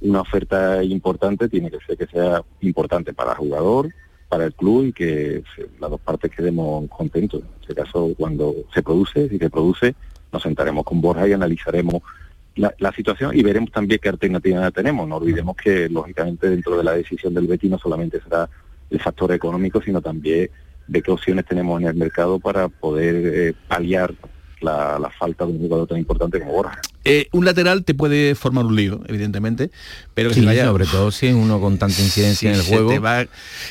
una 0.00 0.20
oferta 0.20 0.80
importante, 0.84 1.48
tiene 1.48 1.68
que 1.68 1.80
ser 1.84 1.96
que 1.96 2.06
sea 2.06 2.44
importante 2.60 3.12
para 3.12 3.32
el 3.32 3.38
jugador, 3.38 3.88
para 4.28 4.44
el 4.44 4.54
club 4.54 4.86
y 4.86 4.92
que 4.92 5.42
las 5.80 5.90
dos 5.90 6.00
partes 6.00 6.30
quedemos 6.30 6.88
contentos. 6.88 7.40
En 7.40 7.62
este 7.62 7.74
caso, 7.74 8.14
cuando 8.16 8.54
se 8.72 8.84
produce, 8.84 9.28
si 9.28 9.36
se 9.36 9.50
produce, 9.50 9.96
nos 10.32 10.44
sentaremos 10.44 10.84
con 10.84 11.00
Borja 11.00 11.26
y 11.26 11.32
analizaremos 11.32 12.00
la, 12.54 12.92
situación 12.92 13.36
y 13.36 13.42
veremos 13.42 13.72
también 13.72 13.98
qué 14.00 14.08
alternativa 14.08 14.70
tenemos. 14.70 15.08
No 15.08 15.16
olvidemos 15.16 15.56
que, 15.56 15.88
lógicamente, 15.88 16.48
dentro 16.48 16.76
de 16.76 16.84
la 16.84 16.92
decisión 16.92 17.34
del 17.34 17.48
Betis 17.48 17.72
no 17.72 17.78
solamente 17.80 18.20
será 18.20 18.48
el 18.88 19.00
factor 19.00 19.32
económico, 19.32 19.82
sino 19.82 20.00
también 20.00 20.48
de 20.90 21.02
qué 21.02 21.10
opciones 21.10 21.46
tenemos 21.46 21.80
en 21.80 21.86
el 21.86 21.94
mercado 21.94 22.40
para 22.40 22.68
poder 22.68 23.14
eh, 23.16 23.54
paliar 23.68 24.12
la, 24.60 25.10
falta 25.18 25.46
de 25.46 25.52
un 25.52 25.58
jugador 25.58 25.88
tan 25.88 25.98
importante 25.98 26.38
como 26.38 26.52
Borja. 26.52 26.80
Eh, 27.04 27.28
un 27.32 27.44
lateral 27.44 27.84
te 27.84 27.94
puede 27.94 28.34
formar 28.34 28.66
un 28.66 28.76
lío, 28.76 29.00
evidentemente, 29.06 29.70
pero 30.12 30.34
sí, 30.34 30.44
vaya, 30.44 30.66
sobre 30.66 30.84
todo 30.84 31.10
si 31.10 31.28
es 31.28 31.34
uno 31.34 31.60
con 31.60 31.78
tanta 31.78 32.00
incidencia 32.02 32.50
en 32.50 32.56
el 32.56 32.62
juego. 32.62 32.92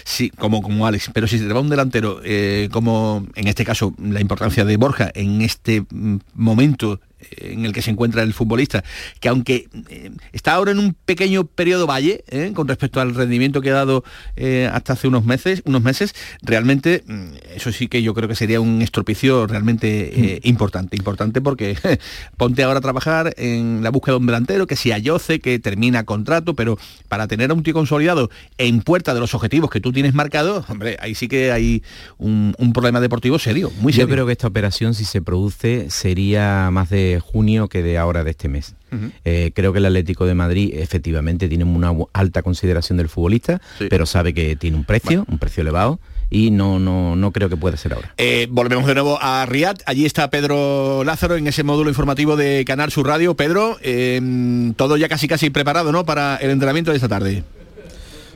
sí, 0.03 0.31
como, 0.31 0.61
como 0.61 0.87
Alex, 0.87 1.11
pero 1.13 1.27
si 1.27 1.37
se 1.37 1.45
te 1.45 1.53
va 1.53 1.59
un 1.59 1.69
delantero, 1.69 2.21
eh, 2.23 2.69
como 2.71 3.27
en 3.35 3.47
este 3.47 3.65
caso 3.65 3.93
la 4.01 4.21
importancia 4.21 4.65
de 4.65 4.77
Borja 4.77 5.11
en 5.13 5.41
este 5.41 5.81
mm, 5.81 6.17
momento 6.33 6.99
en 7.37 7.65
el 7.65 7.73
que 7.73 7.81
se 7.81 7.91
encuentra 7.91 8.23
el 8.23 8.33
futbolista, 8.33 8.83
que 9.19 9.29
aunque 9.29 9.67
eh, 9.89 10.11
está 10.31 10.53
ahora 10.53 10.71
en 10.71 10.79
un 10.79 10.93
pequeño 10.93 11.45
periodo 11.45 11.87
valle 11.87 12.23
eh, 12.29 12.51
con 12.53 12.67
respecto 12.67 13.01
al 13.01 13.15
rendimiento 13.15 13.61
que 13.61 13.71
ha 13.71 13.73
dado 13.73 14.03
eh, 14.35 14.69
hasta 14.71 14.93
hace 14.93 15.07
unos 15.07 15.25
meses, 15.25 15.61
unos 15.65 15.81
meses, 15.81 16.15
realmente 16.41 17.03
mm, 17.05 17.27
eso 17.55 17.71
sí 17.71 17.87
que 17.87 18.01
yo 18.01 18.13
creo 18.13 18.27
que 18.27 18.35
sería 18.35 18.61
un 18.61 18.81
estropicio 18.81 19.47
realmente 19.47 20.39
importante, 20.43 20.95
importante 20.95 21.41
porque 21.41 21.77
ponte 22.37 22.63
ahora 22.63 22.79
a 22.79 22.81
trabajar 22.81 23.33
en 23.37 23.83
la 23.83 23.89
búsqueda 23.89 24.13
de 24.13 24.19
un 24.19 24.25
delantero, 24.25 24.67
que 24.67 24.75
si 24.75 24.91
ayoce, 24.91 25.39
que 25.39 25.59
termina 25.59 26.03
contrato, 26.05 26.55
pero 26.55 26.77
para 27.07 27.27
tener 27.27 27.51
a 27.51 27.53
un 27.53 27.63
tío 27.63 27.73
consolidado 27.73 28.29
en 28.57 28.81
puerta 28.81 29.13
de 29.13 29.19
los 29.19 29.33
objetivos 29.33 29.69
que 29.69 29.81
tú 29.81 29.91
tienes 29.91 30.13
marcados, 30.13 30.69
hombre, 30.69 30.97
ahí 31.01 31.15
sí 31.15 31.27
que 31.27 31.51
hay 31.51 31.83
un, 32.17 32.55
problema 32.73 33.01
deportivo 33.01 33.39
serio, 33.39 33.71
muy 33.79 33.91
serio. 33.91 34.07
Yo 34.07 34.13
creo 34.13 34.25
que 34.25 34.31
esta 34.33 34.47
operación 34.47 34.93
si 34.93 35.03
se 35.03 35.21
produce 35.21 35.89
sería 35.89 36.69
más 36.71 36.89
de 36.89 37.08
junio 37.17 37.67
que 37.69 37.81
de 37.81 37.97
ahora 37.97 38.23
de 38.23 38.31
este 38.31 38.49
mes. 38.49 38.75
Eh, 39.23 39.51
creo 39.55 39.71
que 39.71 39.79
el 39.79 39.85
Atlético 39.85 40.25
de 40.25 40.33
Madrid 40.35 40.73
efectivamente 40.73 41.47
tiene 41.47 41.63
una 41.63 41.91
alta 42.13 42.41
consideración 42.41 42.97
del 42.97 43.09
futbolista, 43.09 43.61
pero 43.89 44.05
sabe 44.05 44.33
que 44.33 44.55
tiene 44.55 44.77
un 44.77 44.83
precio, 44.83 45.25
un 45.27 45.39
precio 45.39 45.61
elevado 45.61 45.99
y 46.29 46.51
no, 46.51 46.79
no, 46.79 47.15
no 47.15 47.31
creo 47.31 47.49
que 47.49 47.57
pueda 47.57 47.77
ser 47.77 47.93
ahora. 47.93 48.13
Eh, 48.17 48.47
volvemos 48.49 48.85
de 48.85 48.93
nuevo 48.93 49.17
a 49.21 49.45
Riad. 49.45 49.77
Allí 49.85 50.05
está 50.05 50.29
Pedro 50.29 51.03
Lázaro 51.03 51.35
en 51.35 51.47
ese 51.47 51.63
módulo 51.63 51.89
informativo 51.89 52.35
de 52.35 52.63
Canal 52.65 52.91
Sur 52.91 53.07
Radio. 53.07 53.35
Pedro, 53.35 53.77
em, 53.81 54.73
todo 54.73 54.97
ya 54.97 55.09
casi 55.09 55.27
casi 55.27 55.49
preparado 55.49 55.91
¿no? 55.91 56.05
para 56.05 56.35
el 56.37 56.51
entrenamiento 56.51 56.91
de 56.91 56.97
esta 56.97 57.07
tarde. 57.09 57.43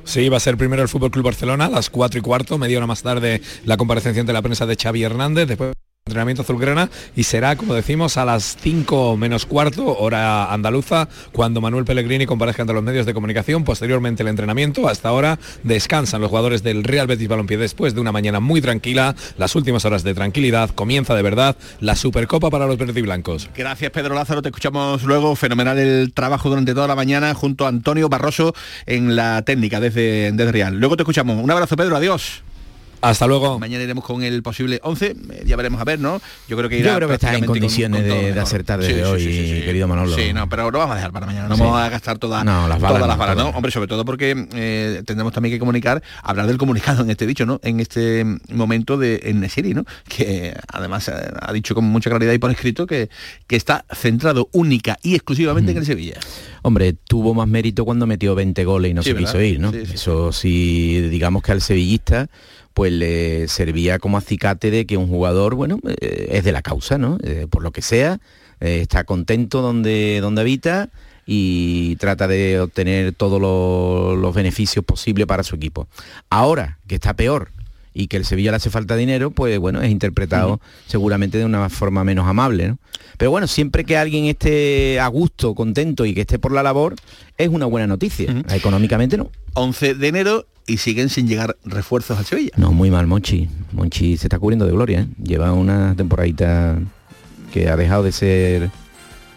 Sí, 0.05 0.28
va 0.28 0.38
a 0.38 0.41
ser 0.41 0.57
primero 0.57 0.82
el 0.82 0.89
Fútbol 0.89 1.11
Club 1.11 1.26
Barcelona 1.26 1.65
a 1.65 1.69
las 1.69 1.89
4 1.89 2.19
y 2.19 2.21
cuarto, 2.21 2.57
media 2.57 2.78
hora 2.78 2.88
más 2.88 3.03
tarde 3.03 3.41
la 3.65 3.78
comparecencia 3.78 4.19
ante 4.19 4.34
la 4.34 4.41
prensa 4.41 4.65
de 4.65 4.76
Xavi 4.76 5.03
Hernández, 5.03 5.47
después 5.47 5.71
entrenamiento 6.14 6.41
azulgrana 6.41 6.89
y 7.16 7.24
será, 7.24 7.56
como 7.56 7.74
decimos, 7.74 8.18
a 8.18 8.26
las 8.26 8.58
5 8.62 9.16
menos 9.16 9.45
cuarto, 9.45 9.97
hora 9.97 10.54
andaluza, 10.54 11.08
cuando 11.32 11.62
Manuel 11.62 11.86
Pellegrini 11.86 12.26
comparezca 12.26 12.62
ante 12.62 12.74
los 12.74 12.84
medios 12.84 13.06
de 13.06 13.14
comunicación. 13.14 13.64
Posteriormente 13.64 14.22
el 14.22 14.30
entrenamiento. 14.30 14.88
Hasta 14.89 15.10
ahora 15.10 15.39
descansan 15.64 16.22
los 16.22 16.30
jugadores 16.30 16.62
del 16.62 16.84
Real 16.84 17.08
Betis 17.08 17.28
Balompié 17.28 17.58
después 17.58 17.95
de 17.95 18.01
una 18.01 18.12
mañana 18.12 18.39
muy 18.39 18.62
tranquila. 18.62 19.16
Las 19.38 19.56
últimas 19.56 19.86
horas 19.86 20.04
de 20.04 20.14
tranquilidad. 20.14 20.70
Comienza 20.72 21.16
de 21.16 21.22
verdad 21.22 21.56
la 21.80 21.95
Supercopa 21.95 22.49
para 22.51 22.68
los 22.68 22.78
blancos 22.78 23.49
Gracias 23.56 23.91
Pedro 23.91 24.14
Lázaro, 24.14 24.41
te 24.41 24.49
escuchamos 24.49 25.04
luego. 25.04 25.36
Fenomenal 25.36 25.80
el 25.80 26.14
trabajo 26.14 26.49
durante 26.49 26.74
toda 26.74 26.88
la 26.88 26.95
mañana 26.95 27.34
junto 27.34 27.66
a 27.66 27.70
Antonio 27.70 28.10
Barroso 28.10 28.54
en 28.86 29.16
la 29.16 29.41
técnica 29.43 29.80
desde, 29.80 30.32
desde 30.32 30.51
Real. 30.51 30.78
Luego 30.78 30.97
te 30.97 31.04
escuchamos. 31.04 31.41
Un 31.41 31.49
abrazo 31.49 31.76
Pedro, 31.76 31.95
adiós. 31.95 32.43
Hasta 33.04 33.28
luego. 33.28 33.60
Mañana 33.60 33.84
iremos 33.84 34.04
con 34.06 34.24
el 34.24 34.41
posible 34.41 34.80
11, 34.82 35.06
eh, 35.08 35.43
ya 35.45 35.58
veremos 35.58 35.82
a 35.82 35.84
ver, 35.84 35.99
¿no? 35.99 36.22
Yo 36.47 36.56
creo 36.56 36.70
que 36.70 36.80
irá 36.80 36.91
Yo 36.91 37.08
creo 37.08 37.20
que 37.20 37.28
en 37.28 37.45
condiciones 37.45 38.04
de, 38.04 38.39
acertar 38.39 38.80
desde 38.80 39.06
hoy, 39.06 39.24
querido 39.66 39.88
Manolo. 39.88 40.16
Sí, 40.16 40.34
no, 40.34 40.47
pero 40.47 40.72
lo 40.72 40.80
vamos 40.80 40.93
a 40.93 40.95
dejar 40.95 41.12
para 41.12 41.26
mañana, 41.26 41.49
no 41.49 41.58
vamos 41.58 41.80
a 41.80 41.89
gastar 41.89 42.18
todas 42.18 42.45
las 42.45 42.56
balas, 42.56 42.80
todas 42.80 43.08
las 43.08 43.18
balas, 43.18 43.36
¿no? 43.36 43.49
Hombre, 43.49 43.72
sobre 43.72 43.88
todo 43.88 44.06
porque 44.06 44.47
eh, 44.54 45.04
tendremos 45.06 45.34
también 45.34 45.54
que 45.54 45.60
comunicar, 45.60 46.01
hablar 46.22 46.47
del 46.47 46.58
comunicado 46.58 47.04
en 47.04 47.10
este 47.10 47.28
dicho, 47.28 47.45
¿no? 47.45 47.60
En 47.64 47.80
este 47.80 48.26
momento 48.49 48.97
de 48.97 49.20
en 49.24 49.41
Nesiri, 49.41 49.74
¿no? 49.74 49.84
Que 50.08 50.56
además 50.72 51.10
eh, 51.10 51.14
ha 51.41 51.51
dicho 51.51 51.76
con 51.76 51.84
mucha 51.84 52.10
claridad 52.10 52.32
y 52.32 52.39
por 52.39 52.51
escrito 52.51 52.88
que, 52.88 53.10
que 53.47 53.56
está 53.58 53.86
centrado 53.93 54.47
única 54.54 54.97
y 55.04 55.16
exclusivamente 55.16 55.72
en 55.72 55.78
el 55.78 55.86
Sevilla. 55.86 56.20
Hombre, 56.62 56.93
tuvo 56.93 57.34
más 57.34 57.47
mérito 57.47 57.84
cuando 57.84 58.08
metió 58.08 58.36
20 58.36 58.64
goles 58.64 58.91
y 58.91 58.93
no 58.93 59.04
se 59.04 59.16
quiso 59.16 59.41
ir, 59.41 59.60
¿no? 59.60 59.74
Eso 59.74 60.32
sí, 60.32 61.01
digamos 61.10 61.43
que 61.43 61.51
al 61.51 61.62
sevillista 61.62 62.30
pues 62.74 62.91
le 62.91 63.47
servía 63.47 63.99
como 63.99 64.17
acicate 64.17 64.71
de 64.71 64.86
que 64.86 64.97
un 64.97 65.07
jugador, 65.07 65.55
bueno, 65.55 65.80
eh, 66.01 66.30
es 66.32 66.43
de 66.43 66.51
la 66.51 66.61
causa, 66.61 66.97
¿no? 66.97 67.17
Eh, 67.24 67.47
por 67.49 67.63
lo 67.63 67.71
que 67.71 67.82
sea, 67.82 68.19
eh, 68.59 68.80
está 68.82 69.03
contento 69.03 69.61
donde, 69.61 70.19
donde 70.21 70.41
habita 70.41 70.89
y 71.26 71.95
trata 71.97 72.28
de 72.28 72.59
obtener 72.59 73.13
todos 73.13 73.39
los 73.39 74.36
beneficios 74.36 74.84
posibles 74.84 75.28
para 75.28 75.43
su 75.43 75.55
equipo. 75.55 75.88
Ahora, 76.30 76.80
que 76.88 76.95
está 76.95 77.13
peor, 77.13 77.51
y 77.93 78.07
que 78.07 78.17
el 78.17 78.25
Sevilla 78.25 78.51
le 78.51 78.57
hace 78.57 78.69
falta 78.69 78.95
dinero, 78.95 79.31
pues 79.31 79.59
bueno, 79.59 79.81
es 79.81 79.91
interpretado 79.91 80.59
seguramente 80.87 81.37
de 81.37 81.45
una 81.45 81.69
forma 81.69 82.03
menos 82.03 82.27
amable. 82.27 82.69
¿no? 82.69 82.77
Pero 83.17 83.31
bueno, 83.31 83.47
siempre 83.47 83.85
que 83.85 83.97
alguien 83.97 84.25
esté 84.25 84.99
a 84.99 85.07
gusto, 85.07 85.53
contento 85.55 86.05
y 86.05 86.13
que 86.13 86.21
esté 86.21 86.39
por 86.39 86.51
la 86.51 86.63
labor, 86.63 86.95
es 87.37 87.49
una 87.49 87.65
buena 87.65 87.87
noticia. 87.87 88.43
Económicamente 88.49 89.17
no. 89.17 89.29
11 89.53 89.95
de 89.95 90.07
enero 90.07 90.47
y 90.65 90.77
siguen 90.77 91.09
sin 91.09 91.27
llegar 91.27 91.57
refuerzos 91.65 92.17
al 92.17 92.25
Sevilla. 92.25 92.51
No, 92.57 92.71
muy 92.71 92.89
mal, 92.89 93.07
Monchi. 93.07 93.49
Monchi 93.71 94.17
se 94.17 94.27
está 94.27 94.39
cubriendo 94.39 94.65
de 94.65 94.71
gloria. 94.71 95.01
¿eh? 95.01 95.07
Lleva 95.21 95.53
una 95.53 95.95
temporadita 95.95 96.79
que 97.51 97.69
ha 97.69 97.75
dejado 97.75 98.03
de 98.03 98.11
ser 98.11 98.71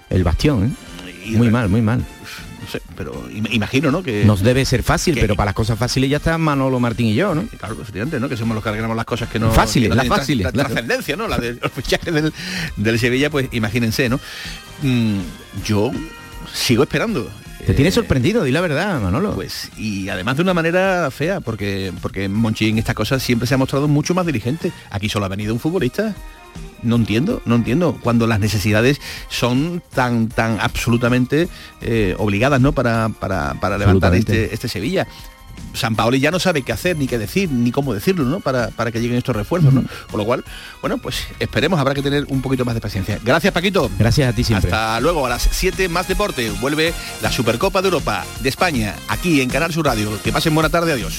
el 0.08 0.24
bastión. 0.24 0.66
¿eh? 0.66 1.36
Muy 1.36 1.50
mal, 1.50 1.68
muy 1.68 1.82
mal. 1.82 2.04
No 2.66 2.72
sé, 2.72 2.82
pero 2.96 3.28
imagino, 3.30 3.92
¿no? 3.92 4.02
Que 4.02 4.24
nos 4.24 4.42
debe 4.42 4.64
ser 4.64 4.82
fácil, 4.82 5.16
pero 5.20 5.36
para 5.36 5.46
las 5.46 5.54
cosas 5.54 5.78
fáciles 5.78 6.10
ya 6.10 6.16
está 6.16 6.36
Manolo 6.36 6.80
Martín 6.80 7.06
y 7.06 7.14
yo, 7.14 7.32
¿no? 7.34 7.46
Claro, 7.58 7.80
estudiante, 7.80 8.18
¿no? 8.18 8.28
Que 8.28 8.36
somos 8.36 8.54
los 8.56 8.62
que 8.62 8.70
arreglamos 8.70 8.96
las 8.96 9.06
cosas 9.06 9.28
que 9.28 9.38
no. 9.38 9.52
Fáciles, 9.52 9.94
las 9.94 10.08
fáciles. 10.08 10.52
La, 10.52 10.64
trascendencia, 10.64 11.16
¿no? 11.16 11.28
La 11.28 11.38
de 11.38 11.54
los 11.54 11.70
fichajes 11.70 12.12
del, 12.12 12.32
del 12.76 12.98
Sevilla, 12.98 13.30
pues 13.30 13.48
imagínense, 13.52 14.08
¿no? 14.08 14.18
Mm, 14.82 15.20
yo 15.64 15.92
sigo 16.52 16.82
esperando. 16.82 17.30
Te 17.64 17.74
tiene 17.74 17.90
sorprendido, 17.90 18.44
di 18.44 18.52
la 18.52 18.60
verdad, 18.60 19.00
Manolo. 19.00 19.34
Pues, 19.34 19.70
y 19.76 20.08
además 20.08 20.36
de 20.36 20.42
una 20.42 20.54
manera 20.54 21.10
fea, 21.10 21.40
porque, 21.40 21.92
porque 22.02 22.28
Monchi 22.28 22.68
en 22.68 22.78
estas 22.78 22.94
cosas 22.94 23.22
siempre 23.22 23.46
se 23.46 23.54
ha 23.54 23.58
mostrado 23.58 23.86
mucho 23.88 24.14
más 24.14 24.26
dirigente. 24.26 24.72
Aquí 24.90 25.08
solo 25.08 25.26
ha 25.26 25.28
venido 25.28 25.54
un 25.54 25.60
futbolista. 25.60 26.14
No 26.82 26.96
entiendo, 26.96 27.42
no 27.44 27.56
entiendo. 27.56 27.98
Cuando 28.02 28.26
las 28.26 28.40
necesidades 28.40 29.00
son 29.28 29.82
tan, 29.94 30.28
tan 30.28 30.58
absolutamente 30.60 31.48
eh, 31.80 32.14
obligadas, 32.18 32.60
¿no? 32.60 32.72
Para, 32.72 33.08
para, 33.08 33.54
para 33.54 33.78
levantar 33.78 34.14
este, 34.14 34.54
este 34.54 34.68
Sevilla. 34.68 35.06
San 35.76 35.94
Paoli 35.94 36.20
ya 36.20 36.30
no 36.30 36.38
sabe 36.38 36.62
qué 36.62 36.72
hacer, 36.72 36.96
ni 36.96 37.06
qué 37.06 37.18
decir, 37.18 37.50
ni 37.50 37.70
cómo 37.70 37.92
decirlo, 37.92 38.24
¿no? 38.24 38.40
Para, 38.40 38.68
para 38.68 38.90
que 38.90 39.00
lleguen 39.00 39.18
estos 39.18 39.36
refuerzos, 39.36 39.72
¿no? 39.72 39.84
Con 40.10 40.18
lo 40.18 40.24
cual, 40.24 40.44
bueno, 40.80 40.98
pues 40.98 41.26
esperemos, 41.38 41.78
habrá 41.78 41.94
que 41.94 42.02
tener 42.02 42.24
un 42.28 42.40
poquito 42.40 42.64
más 42.64 42.74
de 42.74 42.80
paciencia. 42.80 43.18
Gracias, 43.22 43.52
Paquito. 43.52 43.90
Gracias 43.98 44.28
a 44.28 44.32
ti 44.34 44.42
siempre. 44.42 44.70
Hasta 44.70 45.00
luego, 45.00 45.26
a 45.26 45.28
las 45.28 45.48
7 45.50 45.88
más 45.88 46.08
deporte. 46.08 46.50
Vuelve 46.60 46.94
la 47.22 47.30
Supercopa 47.30 47.82
de 47.82 47.88
Europa 47.88 48.24
de 48.40 48.48
España, 48.48 48.94
aquí 49.08 49.40
en 49.40 49.50
Canal 49.50 49.72
Sur 49.72 49.86
Radio. 49.86 50.10
Que 50.22 50.32
pasen 50.32 50.54
buena 50.54 50.70
tarde, 50.70 50.92
adiós. 50.92 51.18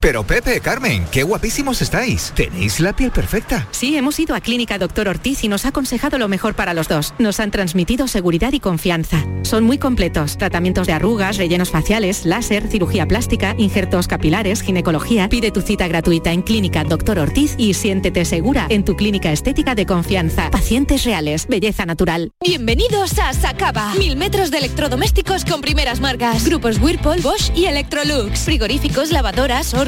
Pero 0.00 0.22
Pepe, 0.24 0.60
Carmen, 0.60 1.04
qué 1.10 1.24
guapísimos 1.24 1.82
estáis. 1.82 2.32
Tenéis 2.36 2.78
la 2.78 2.94
piel 2.94 3.10
perfecta. 3.10 3.66
Sí, 3.72 3.96
hemos 3.96 4.20
ido 4.20 4.36
a 4.36 4.40
Clínica 4.40 4.78
Doctor 4.78 5.08
Ortiz 5.08 5.42
y 5.42 5.48
nos 5.48 5.64
ha 5.64 5.70
aconsejado 5.70 6.18
lo 6.18 6.28
mejor 6.28 6.54
para 6.54 6.72
los 6.72 6.86
dos. 6.86 7.14
Nos 7.18 7.40
han 7.40 7.50
transmitido 7.50 8.06
seguridad 8.06 8.52
y 8.52 8.60
confianza. 8.60 9.24
Son 9.42 9.64
muy 9.64 9.76
completos. 9.76 10.38
Tratamientos 10.38 10.86
de 10.86 10.92
arrugas, 10.92 11.36
rellenos 11.36 11.70
faciales, 11.70 12.26
láser, 12.26 12.68
cirugía 12.68 13.08
plástica, 13.08 13.56
injertos 13.58 14.06
capilares, 14.06 14.62
ginecología. 14.62 15.28
Pide 15.28 15.50
tu 15.50 15.62
cita 15.62 15.88
gratuita 15.88 16.30
en 16.30 16.42
Clínica 16.42 16.84
Doctor 16.84 17.18
Ortiz 17.18 17.56
y 17.58 17.74
siéntete 17.74 18.24
segura 18.24 18.68
en 18.68 18.84
tu 18.84 18.94
clínica 18.94 19.32
estética 19.32 19.74
de 19.74 19.84
confianza. 19.84 20.48
Pacientes 20.52 21.02
reales, 21.02 21.48
belleza 21.48 21.86
natural. 21.86 22.30
Bienvenidos 22.40 23.18
a 23.18 23.32
Sacaba. 23.32 23.94
Mil 23.96 24.14
metros 24.14 24.52
de 24.52 24.58
electrodomésticos 24.58 25.44
con 25.44 25.60
primeras 25.60 25.98
marcas. 25.98 26.44
Grupos 26.44 26.78
Whirlpool, 26.78 27.20
Bosch 27.20 27.50
y 27.56 27.64
Electrolux. 27.64 28.44
Frigoríficos, 28.44 29.10
lavadoras, 29.10 29.74
hornos, 29.74 29.87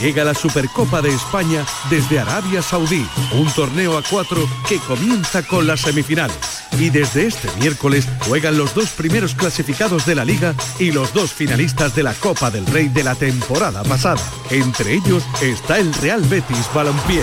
Llega 0.00 0.24
la 0.24 0.34
Supercopa 0.34 1.00
de 1.00 1.10
España 1.10 1.64
desde 1.88 2.18
Arabia 2.18 2.62
Saudí, 2.62 3.06
un 3.32 3.50
torneo 3.52 3.96
a 3.96 4.02
cuatro 4.02 4.48
que 4.68 4.78
comienza 4.78 5.42
con 5.42 5.66
las 5.66 5.80
semifinales. 5.80 6.36
Y 6.78 6.90
desde 6.90 7.26
este 7.26 7.48
miércoles 7.60 8.08
juegan 8.26 8.58
los 8.58 8.74
dos 8.74 8.90
primeros 8.90 9.34
clasificados 9.34 10.04
de 10.06 10.14
la 10.14 10.24
liga 10.24 10.54
y 10.78 10.90
los 10.90 11.12
dos 11.14 11.32
finalistas 11.32 11.94
de 11.94 12.02
la 12.02 12.14
Copa 12.14 12.50
del 12.50 12.66
Rey 12.66 12.88
de 12.88 13.04
la 13.04 13.14
temporada 13.14 13.82
pasada. 13.84 14.20
Entre 14.50 14.94
ellos 14.94 15.22
está 15.40 15.78
el 15.78 15.92
Real 15.94 16.22
Betis 16.22 16.68
Balompié. 16.74 17.22